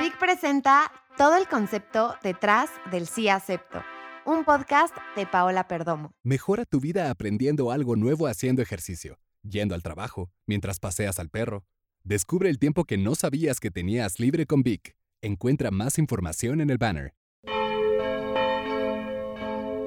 Vic 0.00 0.18
presenta 0.18 0.92
todo 1.16 1.36
el 1.36 1.46
concepto 1.48 2.16
detrás 2.22 2.70
del 2.90 3.06
sí 3.06 3.28
acepto, 3.28 3.82
un 4.24 4.44
podcast 4.44 4.94
de 5.16 5.26
Paola 5.26 5.68
Perdomo. 5.68 6.12
Mejora 6.22 6.64
tu 6.64 6.80
vida 6.80 7.10
aprendiendo 7.10 7.70
algo 7.70 7.96
nuevo 7.96 8.26
haciendo 8.26 8.62
ejercicio, 8.62 9.18
yendo 9.42 9.74
al 9.74 9.82
trabajo, 9.82 10.30
mientras 10.46 10.80
paseas 10.80 11.18
al 11.18 11.30
perro. 11.30 11.64
Descubre 12.04 12.50
el 12.50 12.58
tiempo 12.58 12.84
que 12.84 12.98
no 12.98 13.14
sabías 13.14 13.58
que 13.58 13.70
tenías 13.70 14.20
libre 14.20 14.46
con 14.46 14.62
Vic. 14.62 14.94
Encuentra 15.22 15.70
más 15.70 15.98
información 15.98 16.60
en 16.60 16.70
el 16.70 16.78
banner. 16.78 17.14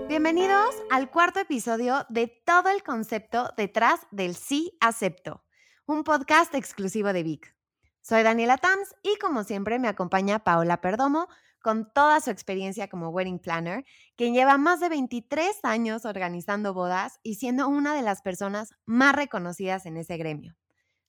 Bienvenidos 0.10 0.76
al 0.90 1.12
cuarto 1.12 1.40
episodio 1.40 2.06
de 2.10 2.28
todo 2.46 2.70
el 2.70 2.84
concepto 2.84 3.54
detrás 3.56 4.02
del 4.12 4.36
sí 4.36 4.76
acepto, 4.82 5.44
un 5.90 6.04
podcast 6.04 6.54
exclusivo 6.54 7.14
de 7.14 7.24
Vic. 7.24 7.56
Soy 8.02 8.22
Daniela 8.22 8.60
Tams 8.60 8.96
y 9.02 9.18
como 9.18 9.44
siempre 9.44 9.80
me 9.80 9.88
acompaña 9.88 10.38
Paola 10.38 10.82
Perdomo 10.82 11.28
con 11.64 11.92
toda 11.92 12.22
su 12.22 12.30
experiencia 12.30 12.88
como 12.88 13.10
wedding 13.10 13.40
planner, 13.40 13.84
quien 14.16 14.36
lleva 14.36 14.60
más 14.60 14.80
de 14.82 14.90
23 14.90 15.50
años 15.64 16.06
organizando 16.06 16.76
bodas 16.76 17.20
y 17.24 17.36
siendo 17.36 17.68
una 17.68 17.96
de 17.96 18.04
las 18.04 18.22
personas 18.22 18.76
más 18.86 19.16
reconocidas 19.16 19.88
en 19.88 19.98
ese 19.98 20.18
gremio. 20.18 20.56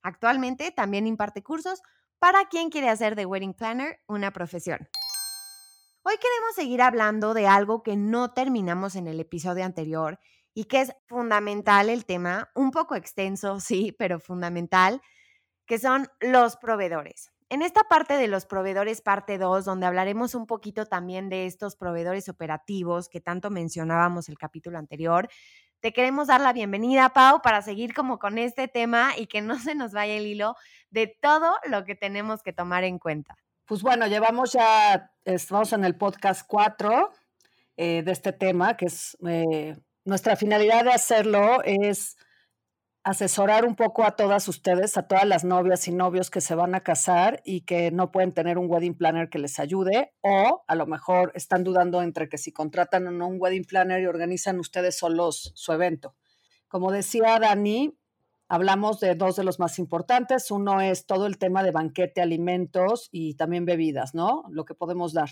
Actualmente 0.01 0.71
también 0.71 1.07
imparte 1.07 1.43
cursos 1.43 1.83
para 2.19 2.47
quien 2.47 2.71
quiere 2.71 2.89
hacer 2.89 3.17
de 3.17 3.27
wedding 3.27 3.53
planner 3.53 4.01
una 4.07 4.31
profesión. 4.31 4.89
Hoy 6.05 6.15
queremos 6.17 6.55
seguir 6.57 6.81
hablando 6.81 7.35
de 7.35 7.47
algo 7.47 7.83
que 7.83 7.97
no 7.97 8.33
terminamos 8.33 8.97
en 8.97 9.09
el 9.09 9.21
episodio 9.21 9.67
anterior 9.67 10.19
y 10.55 10.65
que 10.65 10.81
es 10.81 10.93
fundamental 11.07 11.89
el 11.89 12.05
tema, 12.05 12.51
un 12.55 12.71
poco 12.71 12.95
extenso, 12.95 13.61
sí, 13.61 13.95
pero 13.99 14.21
fundamental, 14.21 15.01
que 15.67 15.79
son 15.79 16.09
los 16.21 16.57
proveedores. 16.57 17.33
En 17.49 17.63
esta 17.63 17.83
parte 17.85 18.15
de 18.15 18.29
los 18.29 18.47
proveedores, 18.47 19.01
parte 19.01 19.37
2, 19.37 19.65
donde 19.65 19.87
hablaremos 19.87 20.37
un 20.37 20.47
poquito 20.47 20.87
también 20.87 21.29
de 21.29 21.47
estos 21.47 21.75
proveedores 21.75 22.29
operativos 22.29 23.09
que 23.09 23.21
tanto 23.21 23.51
mencionábamos 23.51 24.29
el 24.29 24.39
capítulo 24.39 24.79
anterior, 24.79 25.29
te 25.81 25.93
queremos 25.93 26.29
dar 26.29 26.41
la 26.41 26.53
bienvenida, 26.53 27.09
Pau, 27.09 27.43
para 27.43 27.63
seguir 27.63 27.95
como 27.95 28.19
con 28.19 28.39
este 28.39 28.69
tema 28.69 29.13
y 29.17 29.27
que 29.27 29.41
no 29.41 29.59
se 29.59 29.75
nos 29.75 29.93
vaya 29.93 30.15
el 30.15 30.27
hilo 30.27 30.55
de 30.91 31.07
todo 31.09 31.57
lo 31.65 31.85
que 31.85 31.95
tenemos 31.95 32.43
que 32.43 32.53
tomar 32.53 32.85
en 32.85 32.99
cuenta. 32.99 33.37
Pues 33.65 33.83
bueno, 33.83 34.07
llevamos 34.07 34.53
ya, 34.53 35.11
estamos 35.25 35.73
en 35.73 35.85
el 35.85 35.97
podcast 35.97 36.47
4 36.47 37.11
eh, 37.77 38.03
de 38.05 38.13
este 38.13 38.33
tema, 38.33 38.77
que 38.77 38.87
es 38.87 39.17
eh, 39.27 39.77
nuestra 40.05 40.37
finalidad 40.37 40.85
de 40.85 40.93
hacerlo 40.93 41.63
es 41.65 42.17
asesorar 43.03 43.65
un 43.65 43.77
poco 43.77 44.05
a 44.05 44.15
todas 44.15 44.47
ustedes, 44.49 44.97
a 44.97 45.09
todas 45.09 45.25
las 45.25 45.43
novias 45.45 45.89
y 45.89 45.93
novios 45.93 46.31
que 46.31 46.41
se 46.41 46.55
van 46.55 46.75
a 46.75 46.81
casar 46.81 47.41
y 47.45 47.63
que 47.63 47.91
no 47.91 48.11
pueden 48.11 48.33
tener 48.33 48.59
un 48.59 48.71
wedding 48.71 48.95
planner 48.95 49.31
que 49.31 49.39
les 49.39 49.59
ayude 49.59 50.13
o 50.21 50.65
a 50.67 50.75
lo 50.75 50.87
mejor 50.87 51.33
están 51.35 51.65
dudando 51.65 52.03
entre 52.03 52.29
que 52.29 52.37
si 52.37 52.53
contratan 52.53 53.07
o 53.07 53.11
no 53.11 53.27
un 53.27 53.41
wedding 53.41 53.65
planner 53.65 54.03
y 54.03 54.07
organizan 54.07 54.61
ustedes 54.61 54.99
solos 54.99 55.53
su 55.55 55.73
evento. 55.73 56.15
Como 56.69 56.93
decía 56.93 57.39
Dani, 57.39 57.99
hablamos 58.49 59.01
de 59.01 59.15
dos 59.15 59.37
de 59.37 59.45
los 59.45 59.59
más 59.59 59.79
importantes. 59.79 60.51
Uno 60.51 60.81
es 60.81 61.07
todo 61.07 61.27
el 61.27 61.39
tema 61.39 61.63
de 61.63 61.71
banquete, 61.71 62.21
alimentos 62.21 63.09
y 63.11 63.35
también 63.35 63.65
bebidas, 63.65 64.15
¿no? 64.15 64.45
Lo 64.51 64.65
que 64.65 64.75
podemos 64.75 65.15
dar. 65.15 65.31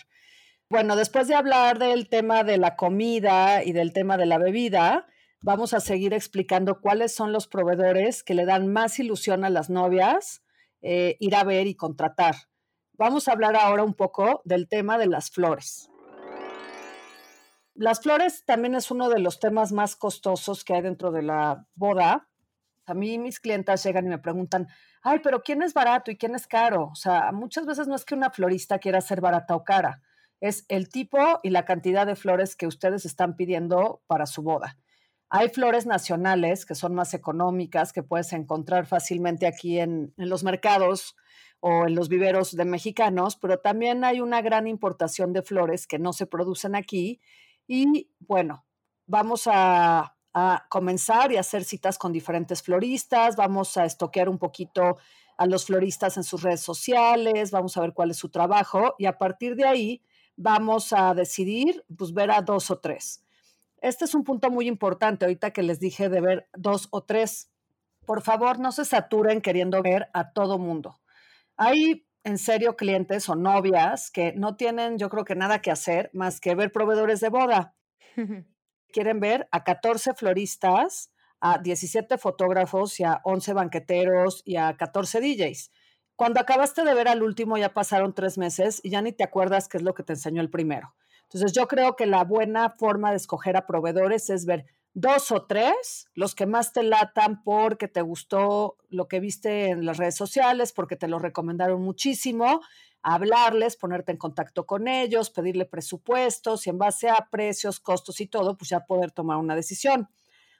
Bueno, 0.70 0.96
después 0.96 1.28
de 1.28 1.34
hablar 1.34 1.78
del 1.78 2.10
tema 2.10 2.44
de 2.44 2.58
la 2.58 2.76
comida 2.76 3.64
y 3.64 3.72
del 3.72 3.94
tema 3.94 4.18
de 4.18 4.26
la 4.26 4.36
bebida, 4.36 5.06
vamos 5.40 5.72
a 5.72 5.80
seguir 5.80 6.12
explicando 6.12 6.82
cuáles 6.82 7.14
son 7.14 7.32
los 7.32 7.48
proveedores 7.48 8.22
que 8.22 8.34
le 8.34 8.44
dan 8.44 8.70
más 8.70 8.98
ilusión 8.98 9.46
a 9.46 9.50
las 9.50 9.70
novias 9.70 10.42
eh, 10.82 11.16
ir 11.20 11.34
a 11.36 11.44
ver 11.44 11.66
y 11.68 11.74
contratar. 11.74 12.34
Vamos 12.98 13.28
a 13.28 13.32
hablar 13.32 13.56
ahora 13.56 13.82
un 13.82 13.94
poco 13.94 14.42
del 14.44 14.68
tema 14.68 14.98
de 14.98 15.06
las 15.06 15.30
flores. 15.30 15.88
Las 17.72 18.02
flores 18.02 18.44
también 18.44 18.74
es 18.74 18.90
uno 18.90 19.08
de 19.08 19.20
los 19.20 19.40
temas 19.40 19.72
más 19.72 19.96
costosos 19.96 20.64
que 20.64 20.74
hay 20.74 20.82
dentro 20.82 21.12
de 21.12 21.22
la 21.22 21.66
boda. 21.76 22.28
A 22.84 22.92
mí 22.92 23.18
mis 23.18 23.40
clientas 23.40 23.82
llegan 23.84 24.04
y 24.04 24.10
me 24.10 24.18
preguntan, 24.18 24.68
ay, 25.00 25.20
pero 25.20 25.42
¿quién 25.42 25.62
es 25.62 25.72
barato 25.72 26.10
y 26.10 26.18
quién 26.18 26.34
es 26.34 26.46
caro? 26.46 26.90
O 26.92 26.94
sea, 26.94 27.32
muchas 27.32 27.64
veces 27.64 27.88
no 27.88 27.94
es 27.94 28.04
que 28.04 28.14
una 28.14 28.28
florista 28.30 28.78
quiera 28.78 29.00
ser 29.00 29.22
barata 29.22 29.54
o 29.56 29.64
cara, 29.64 30.02
es 30.40 30.64
el 30.68 30.88
tipo 30.88 31.18
y 31.42 31.50
la 31.50 31.64
cantidad 31.64 32.06
de 32.06 32.16
flores 32.16 32.56
que 32.56 32.66
ustedes 32.66 33.04
están 33.04 33.36
pidiendo 33.36 34.02
para 34.06 34.26
su 34.26 34.42
boda. 34.42 34.78
Hay 35.30 35.50
flores 35.50 35.84
nacionales 35.84 36.64
que 36.64 36.74
son 36.74 36.94
más 36.94 37.12
económicas, 37.12 37.92
que 37.92 38.02
puedes 38.02 38.32
encontrar 38.32 38.86
fácilmente 38.86 39.46
aquí 39.46 39.78
en, 39.78 40.14
los 40.16 40.42
mercados 40.42 41.16
o 41.60 41.86
en 41.86 41.94
los 41.94 42.08
viveros 42.08 42.56
de 42.56 42.64
mexicanos, 42.64 43.36
pero 43.36 43.58
también 43.58 44.04
hay 44.04 44.20
una 44.20 44.40
gran 44.40 44.66
importación 44.66 45.32
de 45.34 45.42
flores 45.42 45.86
que 45.86 45.98
no 45.98 46.14
se 46.14 46.26
producen 46.26 46.74
aquí. 46.74 47.20
Y 47.66 48.10
bueno, 48.20 48.64
vamos 49.06 49.42
a, 49.46 50.14
comenzar 50.68 51.32
y 51.32 51.36
hacer 51.36 51.64
citas 51.64 51.98
con 51.98 52.12
diferentes 52.12 52.62
floristas, 52.62 53.34
vamos 53.34 53.76
a 53.76 53.84
estoquear 53.84 54.28
un 54.28 54.38
poquito 54.38 54.96
a 55.36 55.46
los 55.46 55.66
floristas 55.66 56.16
en 56.16 56.22
sus 56.22 56.44
redes 56.44 56.60
sociales, 56.60 57.50
vamos 57.50 57.76
a 57.76 57.80
ver 57.80 57.92
cuál 57.92 58.12
es 58.12 58.18
su 58.18 58.28
trabajo 58.28 58.94
y 58.98 59.06
a 59.06 59.18
partir 59.18 59.56
de 59.56 59.66
ahí 59.66 60.02
vamos 60.38 60.92
a 60.92 61.12
decidir, 61.14 61.84
pues 61.96 62.14
ver 62.14 62.30
a 62.30 62.40
dos 62.40 62.70
o 62.70 62.78
tres. 62.78 63.24
Este 63.82 64.04
es 64.04 64.14
un 64.14 64.24
punto 64.24 64.50
muy 64.50 64.66
importante 64.66 65.24
ahorita 65.24 65.52
que 65.52 65.62
les 65.62 65.80
dije 65.80 66.08
de 66.08 66.20
ver 66.20 66.48
dos 66.56 66.88
o 66.90 67.02
tres. 67.02 67.50
Por 68.06 68.22
favor, 68.22 68.58
no 68.58 68.72
se 68.72 68.84
saturen 68.84 69.40
queriendo 69.40 69.82
ver 69.82 70.08
a 70.14 70.32
todo 70.32 70.58
mundo. 70.58 71.00
Hay 71.56 72.06
en 72.24 72.38
serio 72.38 72.76
clientes 72.76 73.28
o 73.28 73.34
novias 73.34 74.10
que 74.10 74.32
no 74.32 74.56
tienen, 74.56 74.96
yo 74.96 75.08
creo 75.08 75.24
que 75.24 75.34
nada 75.34 75.60
que 75.60 75.70
hacer 75.70 76.10
más 76.12 76.40
que 76.40 76.54
ver 76.54 76.72
proveedores 76.72 77.20
de 77.20 77.28
boda. 77.28 77.74
Quieren 78.92 79.20
ver 79.20 79.48
a 79.50 79.64
14 79.64 80.14
floristas, 80.14 81.12
a 81.40 81.58
17 81.58 82.16
fotógrafos 82.18 82.98
y 83.00 83.04
a 83.04 83.20
11 83.24 83.52
banqueteros 83.52 84.42
y 84.44 84.56
a 84.56 84.76
14 84.76 85.20
DJs. 85.20 85.70
Cuando 86.18 86.40
acabaste 86.40 86.82
de 86.82 86.94
ver 86.94 87.06
al 87.06 87.22
último 87.22 87.58
ya 87.58 87.72
pasaron 87.72 88.12
tres 88.12 88.38
meses 88.38 88.80
y 88.82 88.90
ya 88.90 89.00
ni 89.00 89.12
te 89.12 89.22
acuerdas 89.22 89.68
qué 89.68 89.76
es 89.76 89.84
lo 89.84 89.94
que 89.94 90.02
te 90.02 90.14
enseñó 90.14 90.40
el 90.40 90.50
primero. 90.50 90.92
Entonces, 91.22 91.52
yo 91.52 91.68
creo 91.68 91.94
que 91.94 92.06
la 92.06 92.24
buena 92.24 92.70
forma 92.70 93.12
de 93.12 93.18
escoger 93.18 93.56
a 93.56 93.68
proveedores 93.68 94.28
es 94.28 94.44
ver 94.44 94.66
dos 94.94 95.30
o 95.30 95.46
tres, 95.46 96.08
los 96.14 96.34
que 96.34 96.44
más 96.44 96.72
te 96.72 96.82
latan 96.82 97.44
porque 97.44 97.86
te 97.86 98.02
gustó 98.02 98.78
lo 98.88 99.06
que 99.06 99.20
viste 99.20 99.68
en 99.68 99.86
las 99.86 99.98
redes 99.98 100.16
sociales, 100.16 100.72
porque 100.72 100.96
te 100.96 101.06
lo 101.06 101.20
recomendaron 101.20 101.80
muchísimo, 101.82 102.62
hablarles, 103.00 103.76
ponerte 103.76 104.10
en 104.10 104.18
contacto 104.18 104.66
con 104.66 104.88
ellos, 104.88 105.30
pedirle 105.30 105.66
presupuestos 105.66 106.66
y 106.66 106.70
en 106.70 106.78
base 106.78 107.08
a 107.08 107.28
precios, 107.30 107.78
costos 107.78 108.20
y 108.20 108.26
todo, 108.26 108.56
pues 108.56 108.70
ya 108.70 108.80
poder 108.80 109.12
tomar 109.12 109.36
una 109.36 109.54
decisión. 109.54 110.08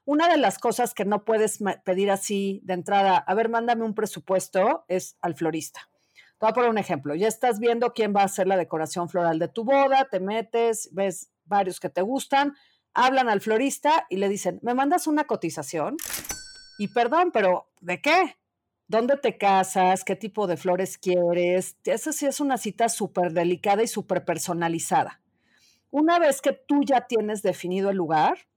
Una 0.08 0.26
de 0.26 0.38
las 0.38 0.58
cosas 0.58 0.94
que 0.94 1.04
no 1.04 1.26
puedes 1.26 1.58
pedir 1.84 2.10
así 2.10 2.62
de 2.64 2.72
entrada, 2.72 3.18
a 3.18 3.34
ver, 3.34 3.50
mándame 3.50 3.84
un 3.84 3.94
presupuesto, 3.94 4.86
es 4.88 5.18
al 5.20 5.34
florista. 5.34 5.90
Te 6.14 6.46
voy 6.46 6.48
a 6.48 6.54
poner 6.54 6.70
un 6.70 6.78
ejemplo. 6.78 7.14
Ya 7.14 7.28
estás 7.28 7.60
viendo 7.60 7.92
quién 7.92 8.14
va 8.16 8.22
a 8.22 8.24
hacer 8.24 8.46
la 8.46 8.56
decoración 8.56 9.10
floral 9.10 9.38
de 9.38 9.48
tu 9.48 9.64
boda, 9.64 10.08
te 10.10 10.18
metes, 10.18 10.88
ves 10.92 11.30
varios 11.44 11.78
que 11.78 11.90
te 11.90 12.00
gustan, 12.00 12.56
hablan 12.94 13.28
al 13.28 13.42
florista 13.42 14.06
y 14.08 14.16
le 14.16 14.30
dicen, 14.30 14.58
¿me 14.62 14.72
mandas 14.72 15.06
una 15.08 15.24
cotización? 15.24 15.98
Y 16.78 16.88
perdón, 16.88 17.30
pero 17.30 17.68
¿de 17.82 18.00
qué? 18.00 18.38
¿Dónde 18.86 19.18
te 19.18 19.36
casas? 19.36 20.04
¿Qué 20.04 20.16
tipo 20.16 20.46
de 20.46 20.56
flores 20.56 20.96
quieres? 20.96 21.76
Esa 21.84 22.14
sí 22.14 22.24
es 22.24 22.40
una 22.40 22.56
cita 22.56 22.88
súper 22.88 23.34
delicada 23.34 23.82
y 23.82 23.86
súper 23.86 24.24
personalizada. 24.24 25.20
Una 25.90 26.18
vez 26.18 26.40
que 26.40 26.52
tú 26.54 26.80
ya 26.82 27.02
tienes 27.02 27.42
definido 27.42 27.90
el 27.90 27.98
lugar, 27.98 28.47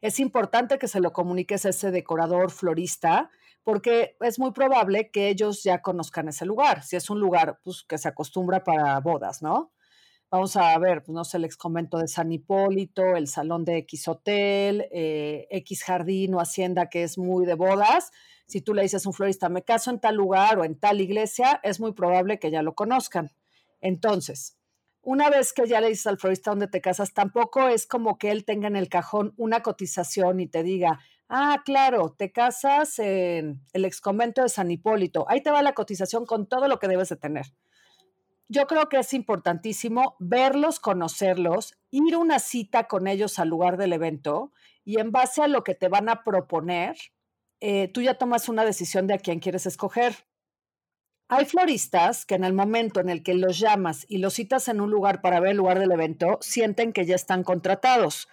es 0.00 0.20
importante 0.20 0.78
que 0.78 0.88
se 0.88 1.00
lo 1.00 1.12
comuniques 1.12 1.66
a 1.66 1.70
ese 1.70 1.90
decorador 1.90 2.50
florista 2.50 3.30
porque 3.62 4.16
es 4.20 4.38
muy 4.38 4.52
probable 4.52 5.10
que 5.10 5.28
ellos 5.28 5.62
ya 5.62 5.82
conozcan 5.82 6.28
ese 6.28 6.46
lugar, 6.46 6.82
si 6.82 6.96
es 6.96 7.10
un 7.10 7.20
lugar 7.20 7.60
pues, 7.62 7.84
que 7.84 7.98
se 7.98 8.08
acostumbra 8.08 8.64
para 8.64 8.98
bodas, 9.00 9.42
¿no? 9.42 9.72
Vamos 10.30 10.56
a 10.56 10.78
ver, 10.78 11.02
pues, 11.02 11.12
no 11.12 11.24
sé, 11.24 11.38
el 11.38 11.44
ex 11.44 11.56
convento 11.56 11.98
de 11.98 12.06
San 12.06 12.30
Hipólito, 12.30 13.16
el 13.16 13.26
salón 13.26 13.64
de 13.64 13.78
X 13.78 14.06
Hotel, 14.06 14.86
eh, 14.92 15.48
X 15.50 15.82
Jardín 15.82 16.34
o 16.34 16.40
Hacienda, 16.40 16.88
que 16.88 17.02
es 17.02 17.18
muy 17.18 17.46
de 17.46 17.54
bodas. 17.54 18.12
Si 18.46 18.60
tú 18.60 18.72
le 18.72 18.82
dices 18.82 19.04
a 19.04 19.08
un 19.08 19.12
florista, 19.12 19.48
me 19.48 19.62
caso 19.62 19.90
en 19.90 19.98
tal 19.98 20.14
lugar 20.14 20.58
o 20.60 20.64
en 20.64 20.78
tal 20.78 21.00
iglesia, 21.00 21.60
es 21.64 21.80
muy 21.80 21.92
probable 21.92 22.38
que 22.38 22.52
ya 22.52 22.62
lo 22.62 22.74
conozcan. 22.74 23.32
Entonces, 23.80 24.56
una 25.02 25.30
vez 25.30 25.52
que 25.52 25.66
ya 25.66 25.80
le 25.80 25.88
dices 25.88 26.06
al 26.06 26.18
florista 26.18 26.50
dónde 26.50 26.68
te 26.68 26.80
casas, 26.80 27.14
tampoco 27.14 27.68
es 27.68 27.86
como 27.86 28.18
que 28.18 28.30
él 28.30 28.44
tenga 28.44 28.68
en 28.68 28.76
el 28.76 28.88
cajón 28.88 29.32
una 29.36 29.62
cotización 29.62 30.40
y 30.40 30.46
te 30.46 30.62
diga, 30.62 31.00
Ah, 31.32 31.62
claro, 31.64 32.12
te 32.18 32.32
casas 32.32 32.98
en 32.98 33.62
el 33.72 33.84
ex 33.84 34.00
convento 34.00 34.42
de 34.42 34.48
San 34.48 34.68
Hipólito. 34.68 35.26
Ahí 35.28 35.40
te 35.40 35.52
va 35.52 35.62
la 35.62 35.74
cotización 35.74 36.26
con 36.26 36.48
todo 36.48 36.66
lo 36.66 36.80
que 36.80 36.88
debes 36.88 37.08
de 37.08 37.14
tener. 37.14 37.46
Yo 38.48 38.66
creo 38.66 38.88
que 38.88 38.98
es 38.98 39.14
importantísimo 39.14 40.16
verlos, 40.18 40.80
conocerlos, 40.80 41.78
ir 41.92 42.16
una 42.16 42.40
cita 42.40 42.88
con 42.88 43.06
ellos 43.06 43.38
al 43.38 43.48
lugar 43.48 43.76
del 43.76 43.92
evento 43.92 44.50
y 44.84 44.98
en 44.98 45.12
base 45.12 45.40
a 45.40 45.46
lo 45.46 45.62
que 45.62 45.76
te 45.76 45.86
van 45.86 46.08
a 46.08 46.24
proponer, 46.24 46.96
eh, 47.60 47.86
tú 47.86 48.02
ya 48.02 48.14
tomas 48.14 48.48
una 48.48 48.64
decisión 48.64 49.06
de 49.06 49.14
a 49.14 49.18
quién 49.18 49.38
quieres 49.38 49.66
escoger. 49.66 50.16
Hay 51.32 51.44
floristas 51.44 52.26
que 52.26 52.34
en 52.34 52.42
el 52.42 52.52
momento 52.52 52.98
en 52.98 53.08
el 53.08 53.22
que 53.22 53.34
los 53.34 53.60
llamas 53.60 54.04
y 54.08 54.18
los 54.18 54.34
citas 54.34 54.66
en 54.66 54.80
un 54.80 54.90
lugar 54.90 55.20
para 55.20 55.38
ver 55.38 55.52
el 55.52 55.58
lugar 55.58 55.78
del 55.78 55.92
evento, 55.92 56.38
sienten 56.40 56.92
que 56.92 57.06
ya 57.06 57.14
están 57.14 57.44
contratados. 57.44 58.26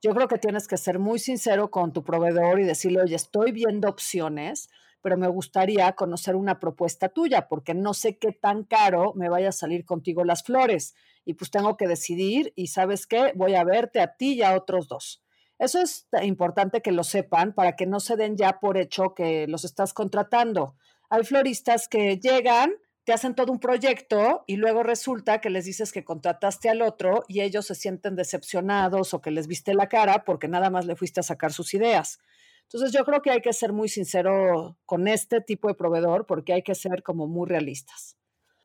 Yo 0.00 0.14
creo 0.14 0.28
que 0.28 0.38
tienes 0.38 0.68
que 0.68 0.76
ser 0.76 1.00
muy 1.00 1.18
sincero 1.18 1.72
con 1.72 1.92
tu 1.92 2.04
proveedor 2.04 2.60
y 2.60 2.64
decirle, 2.64 3.02
oye, 3.02 3.16
estoy 3.16 3.50
viendo 3.50 3.88
opciones, 3.88 4.68
pero 5.02 5.16
me 5.16 5.26
gustaría 5.26 5.94
conocer 5.94 6.36
una 6.36 6.60
propuesta 6.60 7.08
tuya 7.08 7.48
porque 7.48 7.74
no 7.74 7.92
sé 7.92 8.18
qué 8.18 8.30
tan 8.30 8.62
caro 8.62 9.14
me 9.16 9.28
vaya 9.28 9.48
a 9.48 9.52
salir 9.52 9.84
contigo 9.84 10.22
las 10.22 10.44
flores. 10.44 10.94
Y 11.24 11.34
pues 11.34 11.50
tengo 11.50 11.76
que 11.76 11.88
decidir 11.88 12.52
y 12.54 12.68
sabes 12.68 13.08
qué, 13.08 13.32
voy 13.34 13.56
a 13.56 13.64
verte 13.64 13.98
a 13.98 14.14
ti 14.14 14.34
y 14.34 14.42
a 14.42 14.54
otros 14.54 14.86
dos. 14.86 15.24
Eso 15.58 15.80
es 15.80 16.06
importante 16.22 16.82
que 16.82 16.92
lo 16.92 17.02
sepan 17.02 17.52
para 17.52 17.74
que 17.74 17.86
no 17.86 17.98
se 17.98 18.14
den 18.14 18.36
ya 18.36 18.60
por 18.60 18.78
hecho 18.78 19.12
que 19.12 19.48
los 19.48 19.64
estás 19.64 19.92
contratando 19.92 20.76
hay 21.10 21.24
floristas 21.24 21.88
que 21.88 22.18
llegan, 22.18 22.72
te 23.04 23.12
hacen 23.12 23.34
todo 23.34 23.52
un 23.52 23.60
proyecto 23.60 24.44
y 24.46 24.56
luego 24.56 24.82
resulta 24.82 25.40
que 25.40 25.50
les 25.50 25.66
dices 25.66 25.92
que 25.92 26.04
contrataste 26.04 26.70
al 26.70 26.82
otro 26.82 27.24
y 27.28 27.42
ellos 27.42 27.66
se 27.66 27.74
sienten 27.74 28.16
decepcionados 28.16 29.12
o 29.12 29.20
que 29.20 29.30
les 29.30 29.46
viste 29.46 29.74
la 29.74 29.88
cara 29.88 30.24
porque 30.24 30.48
nada 30.48 30.70
más 30.70 30.86
le 30.86 30.96
fuiste 30.96 31.20
a 31.20 31.24
sacar 31.24 31.52
sus 31.52 31.74
ideas. 31.74 32.18
Entonces 32.62 32.92
yo 32.92 33.04
creo 33.04 33.20
que 33.20 33.30
hay 33.30 33.42
que 33.42 33.52
ser 33.52 33.72
muy 33.72 33.88
sincero 33.88 34.78
con 34.86 35.06
este 35.06 35.40
tipo 35.40 35.68
de 35.68 35.74
proveedor 35.74 36.26
porque 36.26 36.54
hay 36.54 36.62
que 36.62 36.74
ser 36.74 37.02
como 37.02 37.26
muy 37.26 37.46
realistas. 37.46 38.16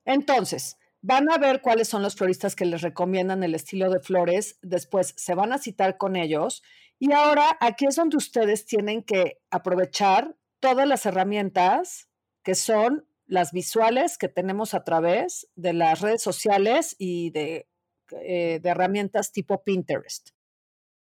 Entonces, 0.05 0.77
van 1.01 1.29
a 1.31 1.37
ver 1.37 1.61
cuáles 1.61 1.87
son 1.87 2.01
los 2.01 2.15
floristas 2.15 2.55
que 2.55 2.65
les 2.65 2.81
recomiendan 2.81 3.43
el 3.43 3.55
estilo 3.55 3.89
de 3.89 3.99
flores, 3.99 4.57
después 4.61 5.13
se 5.17 5.35
van 5.35 5.53
a 5.53 5.57
citar 5.57 5.97
con 5.97 6.15
ellos 6.15 6.63
y 6.97 7.11
ahora 7.13 7.57
aquí 7.61 7.85
es 7.85 7.95
donde 7.95 8.17
ustedes 8.17 8.65
tienen 8.65 9.03
que 9.03 9.39
aprovechar 9.51 10.35
todas 10.59 10.87
las 10.87 11.05
herramientas 11.05 12.08
que 12.49 12.55
son 12.55 13.05
las 13.27 13.51
visuales 13.51 14.17
que 14.17 14.27
tenemos 14.27 14.73
a 14.73 14.83
través 14.83 15.47
de 15.55 15.73
las 15.73 16.01
redes 16.01 16.23
sociales 16.23 16.95
y 16.97 17.29
de, 17.29 17.67
eh, 18.23 18.59
herramientas 18.63 19.31
tipo 19.31 19.61
Pinterest. 19.61 20.29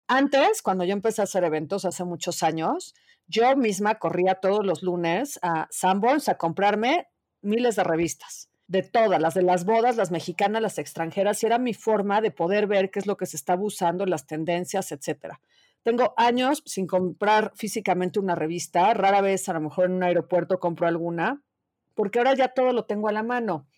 Antes, 0.08 0.60
cuando 0.60 0.82
yo 0.82 0.92
empecé 0.92 1.20
a 1.20 1.24
hacer 1.24 1.44
eventos 1.44 1.84
hace 1.84 2.02
muchos 2.02 2.42
años, 2.42 2.96
yo 3.28 3.54
misma 3.54 4.00
corría 4.00 4.34
todos 4.34 4.66
los 4.66 4.82
lunes 4.82 5.38
a 5.40 5.68
Sanborns 5.70 6.28
a 6.28 6.36
comprarme 6.36 7.06
miles 7.42 7.76
de 7.76 7.84
revistas, 7.84 8.50
de 8.66 8.82
todas, 8.82 9.20
las 9.20 9.34
de 9.34 9.42
las 9.42 9.64
bodas, 9.64 9.96
las 9.96 10.10
mexicanas, 10.10 10.60
las 10.60 10.78
extranjeras, 10.78 11.40
y 11.44 11.46
era 11.46 11.60
mi 11.60 11.74
forma 11.74 12.20
de 12.20 12.32
poder 12.32 12.66
ver 12.66 12.90
qué 12.90 12.98
es 12.98 13.06
lo 13.06 13.16
que 13.16 13.26
se 13.26 13.36
estaba 13.36 13.62
usando, 13.62 14.04
las 14.04 14.26
tendencias, 14.26 14.90
etcétera. 14.90 15.40
Tengo 15.86 16.14
años 16.16 16.64
sin 16.66 16.88
comprar 16.88 17.52
físicamente 17.54 18.18
una 18.18 18.34
revista, 18.34 18.92
rara 18.92 19.20
vez 19.20 19.48
a 19.48 19.52
lo 19.52 19.60
mejor 19.60 19.84
en 19.84 19.92
un 19.92 20.02
aeropuerto 20.02 20.58
compro 20.58 20.88
alguna, 20.88 21.44
porque 21.94 22.18
ahora 22.18 22.34
ya 22.34 22.48
todo 22.48 22.72
lo 22.72 22.86
tengo 22.86 23.06
a 23.06 23.12
la 23.12 23.22
mano. 23.22 23.68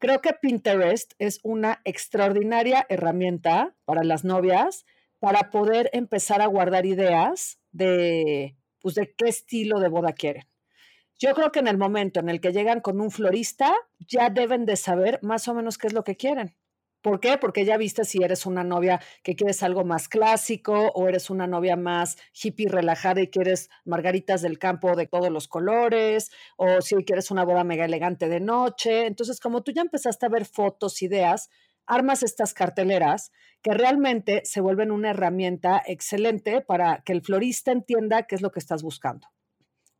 Creo 0.00 0.20
que 0.20 0.32
Pinterest 0.32 1.12
es 1.20 1.38
una 1.44 1.80
extraordinaria 1.84 2.84
herramienta 2.88 3.76
para 3.84 4.02
las 4.02 4.24
novias 4.24 4.84
para 5.20 5.50
poder 5.50 5.90
empezar 5.92 6.42
a 6.42 6.46
guardar 6.46 6.86
ideas 6.86 7.60
de, 7.70 8.56
pues, 8.80 8.96
de 8.96 9.14
qué 9.16 9.28
estilo 9.28 9.78
de 9.78 9.86
boda 9.86 10.12
quieren. 10.12 10.48
Yo 11.20 11.34
creo 11.34 11.52
que 11.52 11.60
en 11.60 11.68
el 11.68 11.78
momento 11.78 12.18
en 12.18 12.30
el 12.30 12.40
que 12.40 12.52
llegan 12.52 12.80
con 12.80 13.00
un 13.00 13.12
florista, 13.12 13.72
ya 14.00 14.28
deben 14.28 14.66
de 14.66 14.74
saber 14.74 15.20
más 15.22 15.46
o 15.46 15.54
menos 15.54 15.78
qué 15.78 15.86
es 15.86 15.92
lo 15.92 16.02
que 16.02 16.16
quieren. 16.16 16.56
¿Por 17.04 17.20
qué? 17.20 17.36
Porque 17.36 17.66
ya 17.66 17.76
viste 17.76 18.06
si 18.06 18.22
eres 18.22 18.46
una 18.46 18.64
novia 18.64 18.98
que 19.22 19.36
quieres 19.36 19.62
algo 19.62 19.84
más 19.84 20.08
clásico 20.08 20.90
o 20.94 21.06
eres 21.06 21.28
una 21.28 21.46
novia 21.46 21.76
más 21.76 22.16
hippie 22.32 22.66
relajada 22.66 23.20
y 23.20 23.28
quieres 23.28 23.68
margaritas 23.84 24.40
del 24.40 24.58
campo 24.58 24.96
de 24.96 25.06
todos 25.06 25.28
los 25.28 25.46
colores 25.46 26.30
o 26.56 26.80
si 26.80 26.94
quieres 27.04 27.30
una 27.30 27.44
boda 27.44 27.62
mega 27.62 27.84
elegante 27.84 28.30
de 28.30 28.40
noche. 28.40 29.04
Entonces, 29.04 29.38
como 29.38 29.62
tú 29.62 29.70
ya 29.70 29.82
empezaste 29.82 30.24
a 30.24 30.30
ver 30.30 30.46
fotos, 30.46 31.02
ideas, 31.02 31.50
armas 31.84 32.22
estas 32.22 32.54
carteleras 32.54 33.32
que 33.60 33.74
realmente 33.74 34.40
se 34.46 34.62
vuelven 34.62 34.90
una 34.90 35.10
herramienta 35.10 35.82
excelente 35.86 36.62
para 36.62 37.02
que 37.04 37.12
el 37.12 37.20
florista 37.20 37.70
entienda 37.70 38.22
qué 38.22 38.34
es 38.34 38.40
lo 38.40 38.50
que 38.50 38.60
estás 38.60 38.82
buscando. 38.82 39.28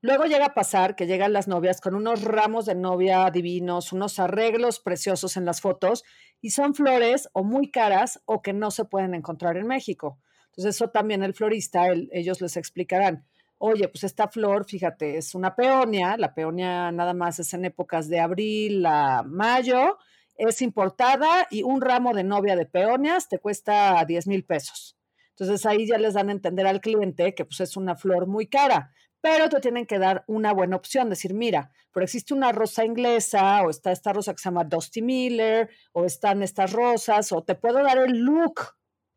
Luego 0.05 0.25
llega 0.25 0.45
a 0.45 0.55
pasar 0.55 0.97
que 0.97 1.07
llegan 1.07 1.33
las 1.33 1.49
novias 1.49 1.81
con 1.81 1.95
unos 1.95 2.25
ramos 2.25 2.67
de 2.67 2.75
novia 2.75 3.31
divinos, 3.31 3.91
unos 3.91 4.19
arreglos 4.19 4.79
preciosos 4.79 5.39
en 5.39 5.47
las 5.47 5.63
fotos 5.63 6.05
y 6.43 6.51
son 6.51 6.75
flores 6.75 7.31
o 7.33 7.43
muy 7.43 7.71
caras 7.71 8.21
o 8.27 8.43
que 8.43 8.53
no 8.53 8.71
se 8.71 8.85
pueden 8.85 9.15
encontrar 9.15 9.57
en 9.57 9.67
México. 9.67 10.21
Entonces 10.51 10.77
eso 10.77 10.91
también 10.91 11.23
el 11.23 11.33
florista, 11.33 11.87
ellos 12.13 12.43
les 12.43 12.59
explicarán. 12.59 13.25
Oye, 13.57 13.89
pues 13.89 14.05
esta 14.05 14.29
flor, 14.29 14.67
fíjate, 14.69 15.17
es 15.17 15.35
una 15.35 15.57
peonia, 15.57 16.19
la 16.19 16.35
peonia 16.35 16.93
nada 16.93 17.15
más 17.15 17.39
es 17.39 17.55
en 17.55 17.65
épocas 17.65 18.07
de 18.11 18.21
abril 18.21 18.85
a 18.85 19.23
mayo, 19.23 19.97
es 20.37 20.61
importada 20.61 21.47
y 21.51 21.63
un 21.63 21.81
ramo 21.81 22.13
de 22.13 22.25
novia 22.25 22.57
de 22.57 22.67
peonias 22.67 23.31
te 23.31 23.39
cuesta 23.39 24.05
10 24.07 24.27
mil 24.27 24.45
pesos. 24.45 24.99
Entonces 25.31 25.65
ahí 25.65 25.87
ya 25.87 25.97
les 25.97 26.13
dan 26.13 26.29
a 26.29 26.33
entender 26.33 26.67
al 26.67 26.83
cliente 26.83 27.35
que 27.35 27.47
pues 27.47 27.61
es 27.61 27.79
una 27.79 27.97
flor 27.97 28.27
muy 28.27 28.47
cara 28.49 28.93
pero 29.25 29.49
te 29.49 29.59
tienen 29.59 29.87
que 29.87 29.99
dar 29.99 30.23
una 30.27 30.53
buena 30.53 30.77
opción, 30.77 31.09
decir, 31.09 31.33
mira, 31.33 31.71
pero 31.95 32.05
existe 32.05 32.35
una 32.35 32.53
rosa 32.53 32.85
inglesa, 32.85 33.63
o 33.63 33.71
está 33.71 33.91
esta 33.91 34.13
rosa 34.13 34.35
que 34.35 34.39
se 34.39 34.51
llama 34.51 34.65
Dusty 34.65 35.01
Miller, 35.01 35.71
o 35.93 36.05
están 36.05 36.43
estas 36.43 36.75
rosas, 36.75 37.33
o 37.33 37.43
te 37.43 37.55
puedo 37.55 37.83
dar 37.83 37.97
el 37.97 38.19
look, 38.19 38.61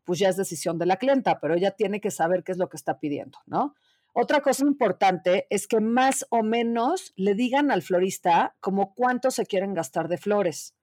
pues 0.06 0.20
ya 0.20 0.30
es 0.30 0.38
decisión 0.38 0.78
de 0.78 0.86
la 0.86 0.96
clienta, 0.96 1.42
pero 1.42 1.56
ella 1.56 1.72
tiene 1.72 2.00
que 2.00 2.10
saber 2.10 2.46
qué 2.46 2.54
es 2.54 2.58
lo 2.58 2.70
que 2.70 2.78
está 2.78 3.02
pidiendo, 3.02 3.38
¿no? 3.48 3.76
Otra 4.14 4.40
cosa 4.40 4.64
importante 4.64 5.46
es 5.50 5.68
que 5.68 5.82
más 5.82 6.26
o 6.30 6.42
menos 6.42 7.12
le 7.18 7.36
digan 7.36 7.70
al 7.70 7.82
florista 7.82 8.56
como 8.62 8.94
cuánto 8.96 9.30
se 9.30 9.46
quieren 9.46 9.74
gastar 9.74 10.08
de 10.08 10.18
flores. 10.18 10.74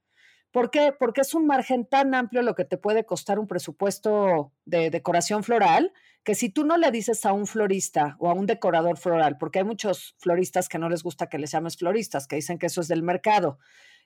¿Por 0.54 0.70
qué? 0.70 0.94
Porque 0.96 1.22
es 1.22 1.34
un 1.34 1.46
margen 1.48 1.84
tan 1.84 2.14
amplio 2.14 2.40
lo 2.40 2.54
que 2.54 2.64
te 2.64 2.78
puede 2.78 3.04
costar 3.04 3.40
un 3.40 3.48
presupuesto 3.48 4.52
de 4.64 4.88
decoración 4.88 5.42
floral, 5.42 5.92
que 6.22 6.36
si 6.36 6.48
tú 6.48 6.64
no 6.64 6.76
le 6.76 6.92
dices 6.92 7.26
a 7.26 7.32
un 7.32 7.48
florista 7.48 8.14
o 8.20 8.30
a 8.30 8.34
un 8.34 8.46
decorador 8.46 8.96
floral, 8.96 9.36
porque 9.36 9.58
hay 9.58 9.64
muchos 9.64 10.14
floristas 10.20 10.68
que 10.68 10.78
no 10.78 10.88
les 10.88 11.02
gusta 11.02 11.28
que 11.28 11.38
les 11.38 11.50
llames 11.50 11.76
floristas, 11.76 12.28
que 12.28 12.36
dicen 12.36 12.60
que 12.60 12.66
eso 12.66 12.82
es 12.82 12.86
del 12.86 13.02
mercado, 13.02 13.58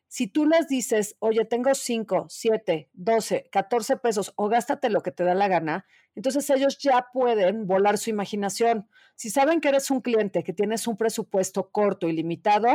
si 0.07 0.27
tú 0.27 0.47
les 0.47 0.69
dices, 0.69 1.17
oye, 1.19 1.45
tengo 1.45 1.75
5, 1.75 2.29
7, 2.31 2.89
12, 2.95 3.51
14 3.53 3.97
pesos 3.99 4.33
o 4.37 4.49
gástate 4.49 4.89
lo 4.89 5.03
que 5.03 5.11
te 5.11 5.25
da 5.25 5.35
la 5.35 5.49
gana, 5.49 5.85
entonces 6.15 6.49
ellos 6.49 6.79
ya 6.79 7.09
pueden 7.13 7.67
volar 7.67 7.99
su 7.99 8.09
imaginación. 8.09 8.89
Si 9.17 9.29
saben 9.29 9.61
que 9.61 9.69
eres 9.69 9.91
un 9.91 10.01
cliente 10.01 10.43
que 10.45 10.55
tienes 10.55 10.87
un 10.87 10.97
presupuesto 10.97 11.69
corto 11.71 12.09
y 12.09 12.13
limitado, 12.13 12.71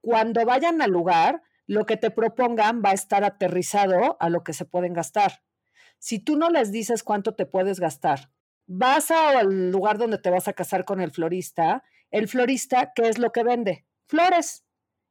cuando 0.00 0.44
vayan 0.44 0.80
al 0.82 0.92
lugar, 0.92 1.42
lo 1.68 1.86
que 1.86 1.96
te 1.96 2.10
propongan 2.10 2.82
va 2.84 2.90
a 2.90 2.94
estar 2.94 3.22
aterrizado 3.22 4.16
a 4.18 4.30
lo 4.30 4.42
que 4.42 4.54
se 4.54 4.64
pueden 4.64 4.94
gastar. 4.94 5.44
Si 5.98 6.18
tú 6.18 6.36
no 6.36 6.50
les 6.50 6.72
dices 6.72 7.04
cuánto 7.04 7.34
te 7.34 7.46
puedes 7.46 7.78
gastar, 7.78 8.32
vas 8.66 9.10
al 9.10 9.70
lugar 9.70 9.98
donde 9.98 10.18
te 10.18 10.30
vas 10.30 10.48
a 10.48 10.54
casar 10.54 10.84
con 10.84 11.00
el 11.00 11.12
florista, 11.12 11.84
el 12.10 12.26
florista, 12.26 12.92
¿qué 12.94 13.08
es 13.08 13.18
lo 13.18 13.32
que 13.32 13.44
vende? 13.44 13.86
Flores. 14.06 14.64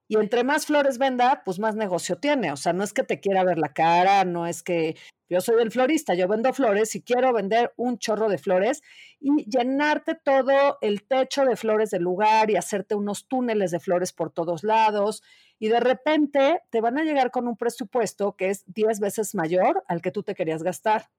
Y 0.08 0.16
entre 0.18 0.44
más 0.44 0.66
flores 0.66 0.98
venda, 0.98 1.42
pues 1.44 1.60
más 1.60 1.76
negocio 1.76 2.18
tiene. 2.18 2.52
O 2.52 2.58
sea, 2.58 2.74
no 2.74 2.84
es 2.84 2.94
que 2.94 3.04
te 3.04 3.20
quiera 3.20 3.44
ver 3.44 3.58
la 3.58 3.74
cara, 3.74 4.24
no 4.24 4.48
es 4.48 4.64
que 4.64 4.96
yo 5.30 5.42
soy 5.42 5.62
el 5.62 5.72
florista, 5.72 6.14
yo 6.14 6.28
vendo 6.30 6.54
flores 6.54 6.96
y 6.96 7.02
quiero 7.02 7.34
vender 7.34 7.74
un 7.76 7.98
chorro 7.98 8.30
de 8.30 8.38
flores 8.38 8.82
y 9.20 9.44
llenarte 9.50 10.16
todo 10.16 10.78
el 10.82 11.04
techo 11.04 11.44
de 11.44 11.58
flores 11.58 11.90
del 11.90 12.04
lugar 12.04 12.50
y 12.50 12.56
hacerte 12.56 12.96
unos 12.96 13.28
túneles 13.28 13.72
de 13.72 13.82
flores 13.82 14.14
por 14.14 14.32
todos 14.32 14.64
lados. 14.64 15.22
Y 15.60 15.68
de 15.68 15.82
repente 15.82 16.62
te 16.70 16.80
van 16.80 16.98
a 16.98 17.04
llegar 17.04 17.32
con 17.32 17.48
un 17.48 17.58
presupuesto 17.58 18.38
que 18.38 18.50
es 18.50 18.64
10 18.68 19.02
veces 19.02 19.36
mayor 19.36 19.84
al 19.88 20.02
que 20.02 20.12
tú 20.12 20.24
te 20.24 20.36
querías 20.36 20.64
gastar. 20.64 21.10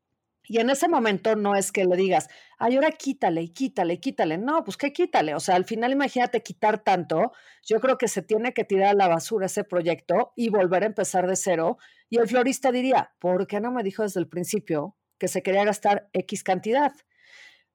Y 0.48 0.60
en 0.60 0.70
ese 0.70 0.88
momento 0.88 1.36
no 1.36 1.54
es 1.54 1.70
que 1.72 1.84
le 1.84 1.94
digas, 1.94 2.28
ay, 2.58 2.76
ahora 2.76 2.90
quítale 2.90 3.52
quítale 3.52 4.00
quítale. 4.00 4.38
No, 4.38 4.64
pues 4.64 4.78
que 4.78 4.92
quítale. 4.94 5.34
O 5.34 5.40
sea, 5.40 5.56
al 5.56 5.66
final 5.66 5.92
imagínate 5.92 6.42
quitar 6.42 6.82
tanto. 6.82 7.32
Yo 7.62 7.80
creo 7.80 7.98
que 7.98 8.08
se 8.08 8.22
tiene 8.22 8.54
que 8.54 8.64
tirar 8.64 8.88
a 8.88 8.94
la 8.94 9.08
basura 9.08 9.46
ese 9.46 9.62
proyecto 9.64 10.32
y 10.36 10.48
volver 10.48 10.84
a 10.84 10.86
empezar 10.86 11.26
de 11.28 11.36
cero. 11.36 11.76
Y 12.08 12.18
el 12.18 12.26
florista 12.26 12.72
diría, 12.72 13.12
¿por 13.18 13.46
qué 13.46 13.60
no 13.60 13.70
me 13.70 13.82
dijo 13.82 14.02
desde 14.02 14.20
el 14.20 14.28
principio 14.28 14.96
que 15.18 15.28
se 15.28 15.42
quería 15.42 15.64
gastar 15.64 16.08
X 16.14 16.42
cantidad? 16.42 16.92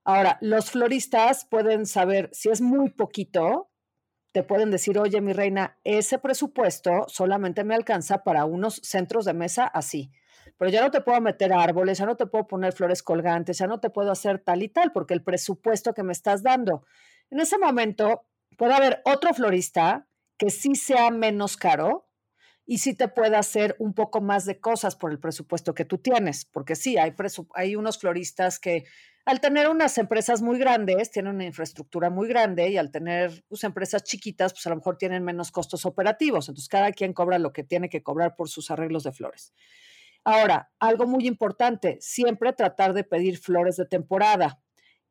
Ahora, 0.04 0.40
los 0.42 0.72
floristas 0.72 1.46
pueden 1.46 1.86
saber 1.86 2.30
si 2.34 2.50
es 2.50 2.60
muy 2.60 2.90
poquito, 2.90 3.70
te 4.34 4.44
pueden 4.44 4.72
decir, 4.72 4.98
oye, 4.98 5.22
mi 5.22 5.32
reina, 5.32 5.78
ese 5.84 6.18
presupuesto 6.18 7.06
solamente 7.08 7.64
me 7.64 7.76
alcanza 7.76 8.24
para 8.24 8.46
unos 8.46 8.82
centros 8.84 9.26
de 9.26 9.34
mesa 9.34 9.66
así 9.66 10.12
pero 10.58 10.72
ya 10.72 10.82
no 10.82 10.92
te 10.92 11.02
puedo 11.02 11.20
meter 11.22 11.54
árboles, 11.54 11.98
ya 11.98 12.06
no 12.06 12.16
te 12.16 12.26
puedo 12.26 12.48
poner 12.48 12.74
flores 12.74 13.04
colgantes, 13.04 13.58
ya 13.58 13.68
no 13.68 13.80
te 13.80 13.90
puedo 13.90 14.12
hacer 14.12 14.40
tal 14.40 14.64
y 14.64 14.70
tal, 14.70 14.92
porque 14.92 15.14
el 15.14 15.24
presupuesto 15.24 15.94
que 15.94 16.04
me 16.04 16.14
estás 16.14 16.44
dando. 16.44 16.86
En 17.30 17.40
ese 17.40 17.58
momento 17.58 18.28
puede 18.58 18.74
haber 18.74 19.02
otro 19.06 19.34
florista 19.34 20.08
que 20.38 20.50
sí 20.50 20.76
sea 20.76 21.10
menos 21.12 21.58
caro 21.58 22.10
y 22.66 22.78
sí 22.78 22.96
te 22.96 23.08
pueda 23.08 23.40
hacer 23.40 23.76
un 23.80 23.94
poco 23.94 24.22
más 24.22 24.46
de 24.46 24.60
cosas 24.60 24.96
por 24.96 25.12
el 25.12 25.20
presupuesto 25.20 25.74
que 25.74 25.86
tú 25.86 25.98
tienes, 25.98 26.46
porque 26.46 26.76
sí, 26.76 26.98
hay, 26.98 27.14
hay 27.56 27.76
unos 27.76 27.98
floristas 27.98 28.60
que 28.60 28.86
al 29.26 29.40
tener 29.40 29.70
unas 29.70 29.98
empresas 29.98 30.42
muy 30.42 30.60
grandes, 30.60 31.10
tienen 31.10 31.36
una 31.36 31.46
infraestructura 31.46 32.10
muy 32.10 32.28
grande 32.28 32.70
y 32.70 32.78
al 32.78 32.92
tener 32.92 33.44
pues, 33.48 33.64
empresas 33.64 34.04
chiquitas, 34.04 34.54
pues 34.54 34.66
a 34.68 34.70
lo 34.70 34.76
mejor 34.78 34.98
tienen 34.98 35.24
menos 35.24 35.52
costos 35.52 35.86
operativos. 35.86 36.50
Entonces, 36.50 36.68
cada 36.68 36.92
quien 36.92 37.14
cobra 37.14 37.40
lo 37.40 37.54
que 37.54 37.64
tiene 37.64 37.90
que 37.90 38.04
cobrar 38.04 38.36
por 38.36 38.50
sus 38.50 38.70
arreglos 38.70 39.04
de 39.04 39.14
flores. 39.14 39.54
Ahora, 40.24 40.72
algo 40.80 41.06
muy 41.06 41.28
importante, 41.28 41.98
siempre 42.00 42.54
tratar 42.54 42.94
de 42.94 43.04
pedir 43.04 43.38
flores 43.38 43.76
de 43.76 43.86
temporada. 43.86 44.60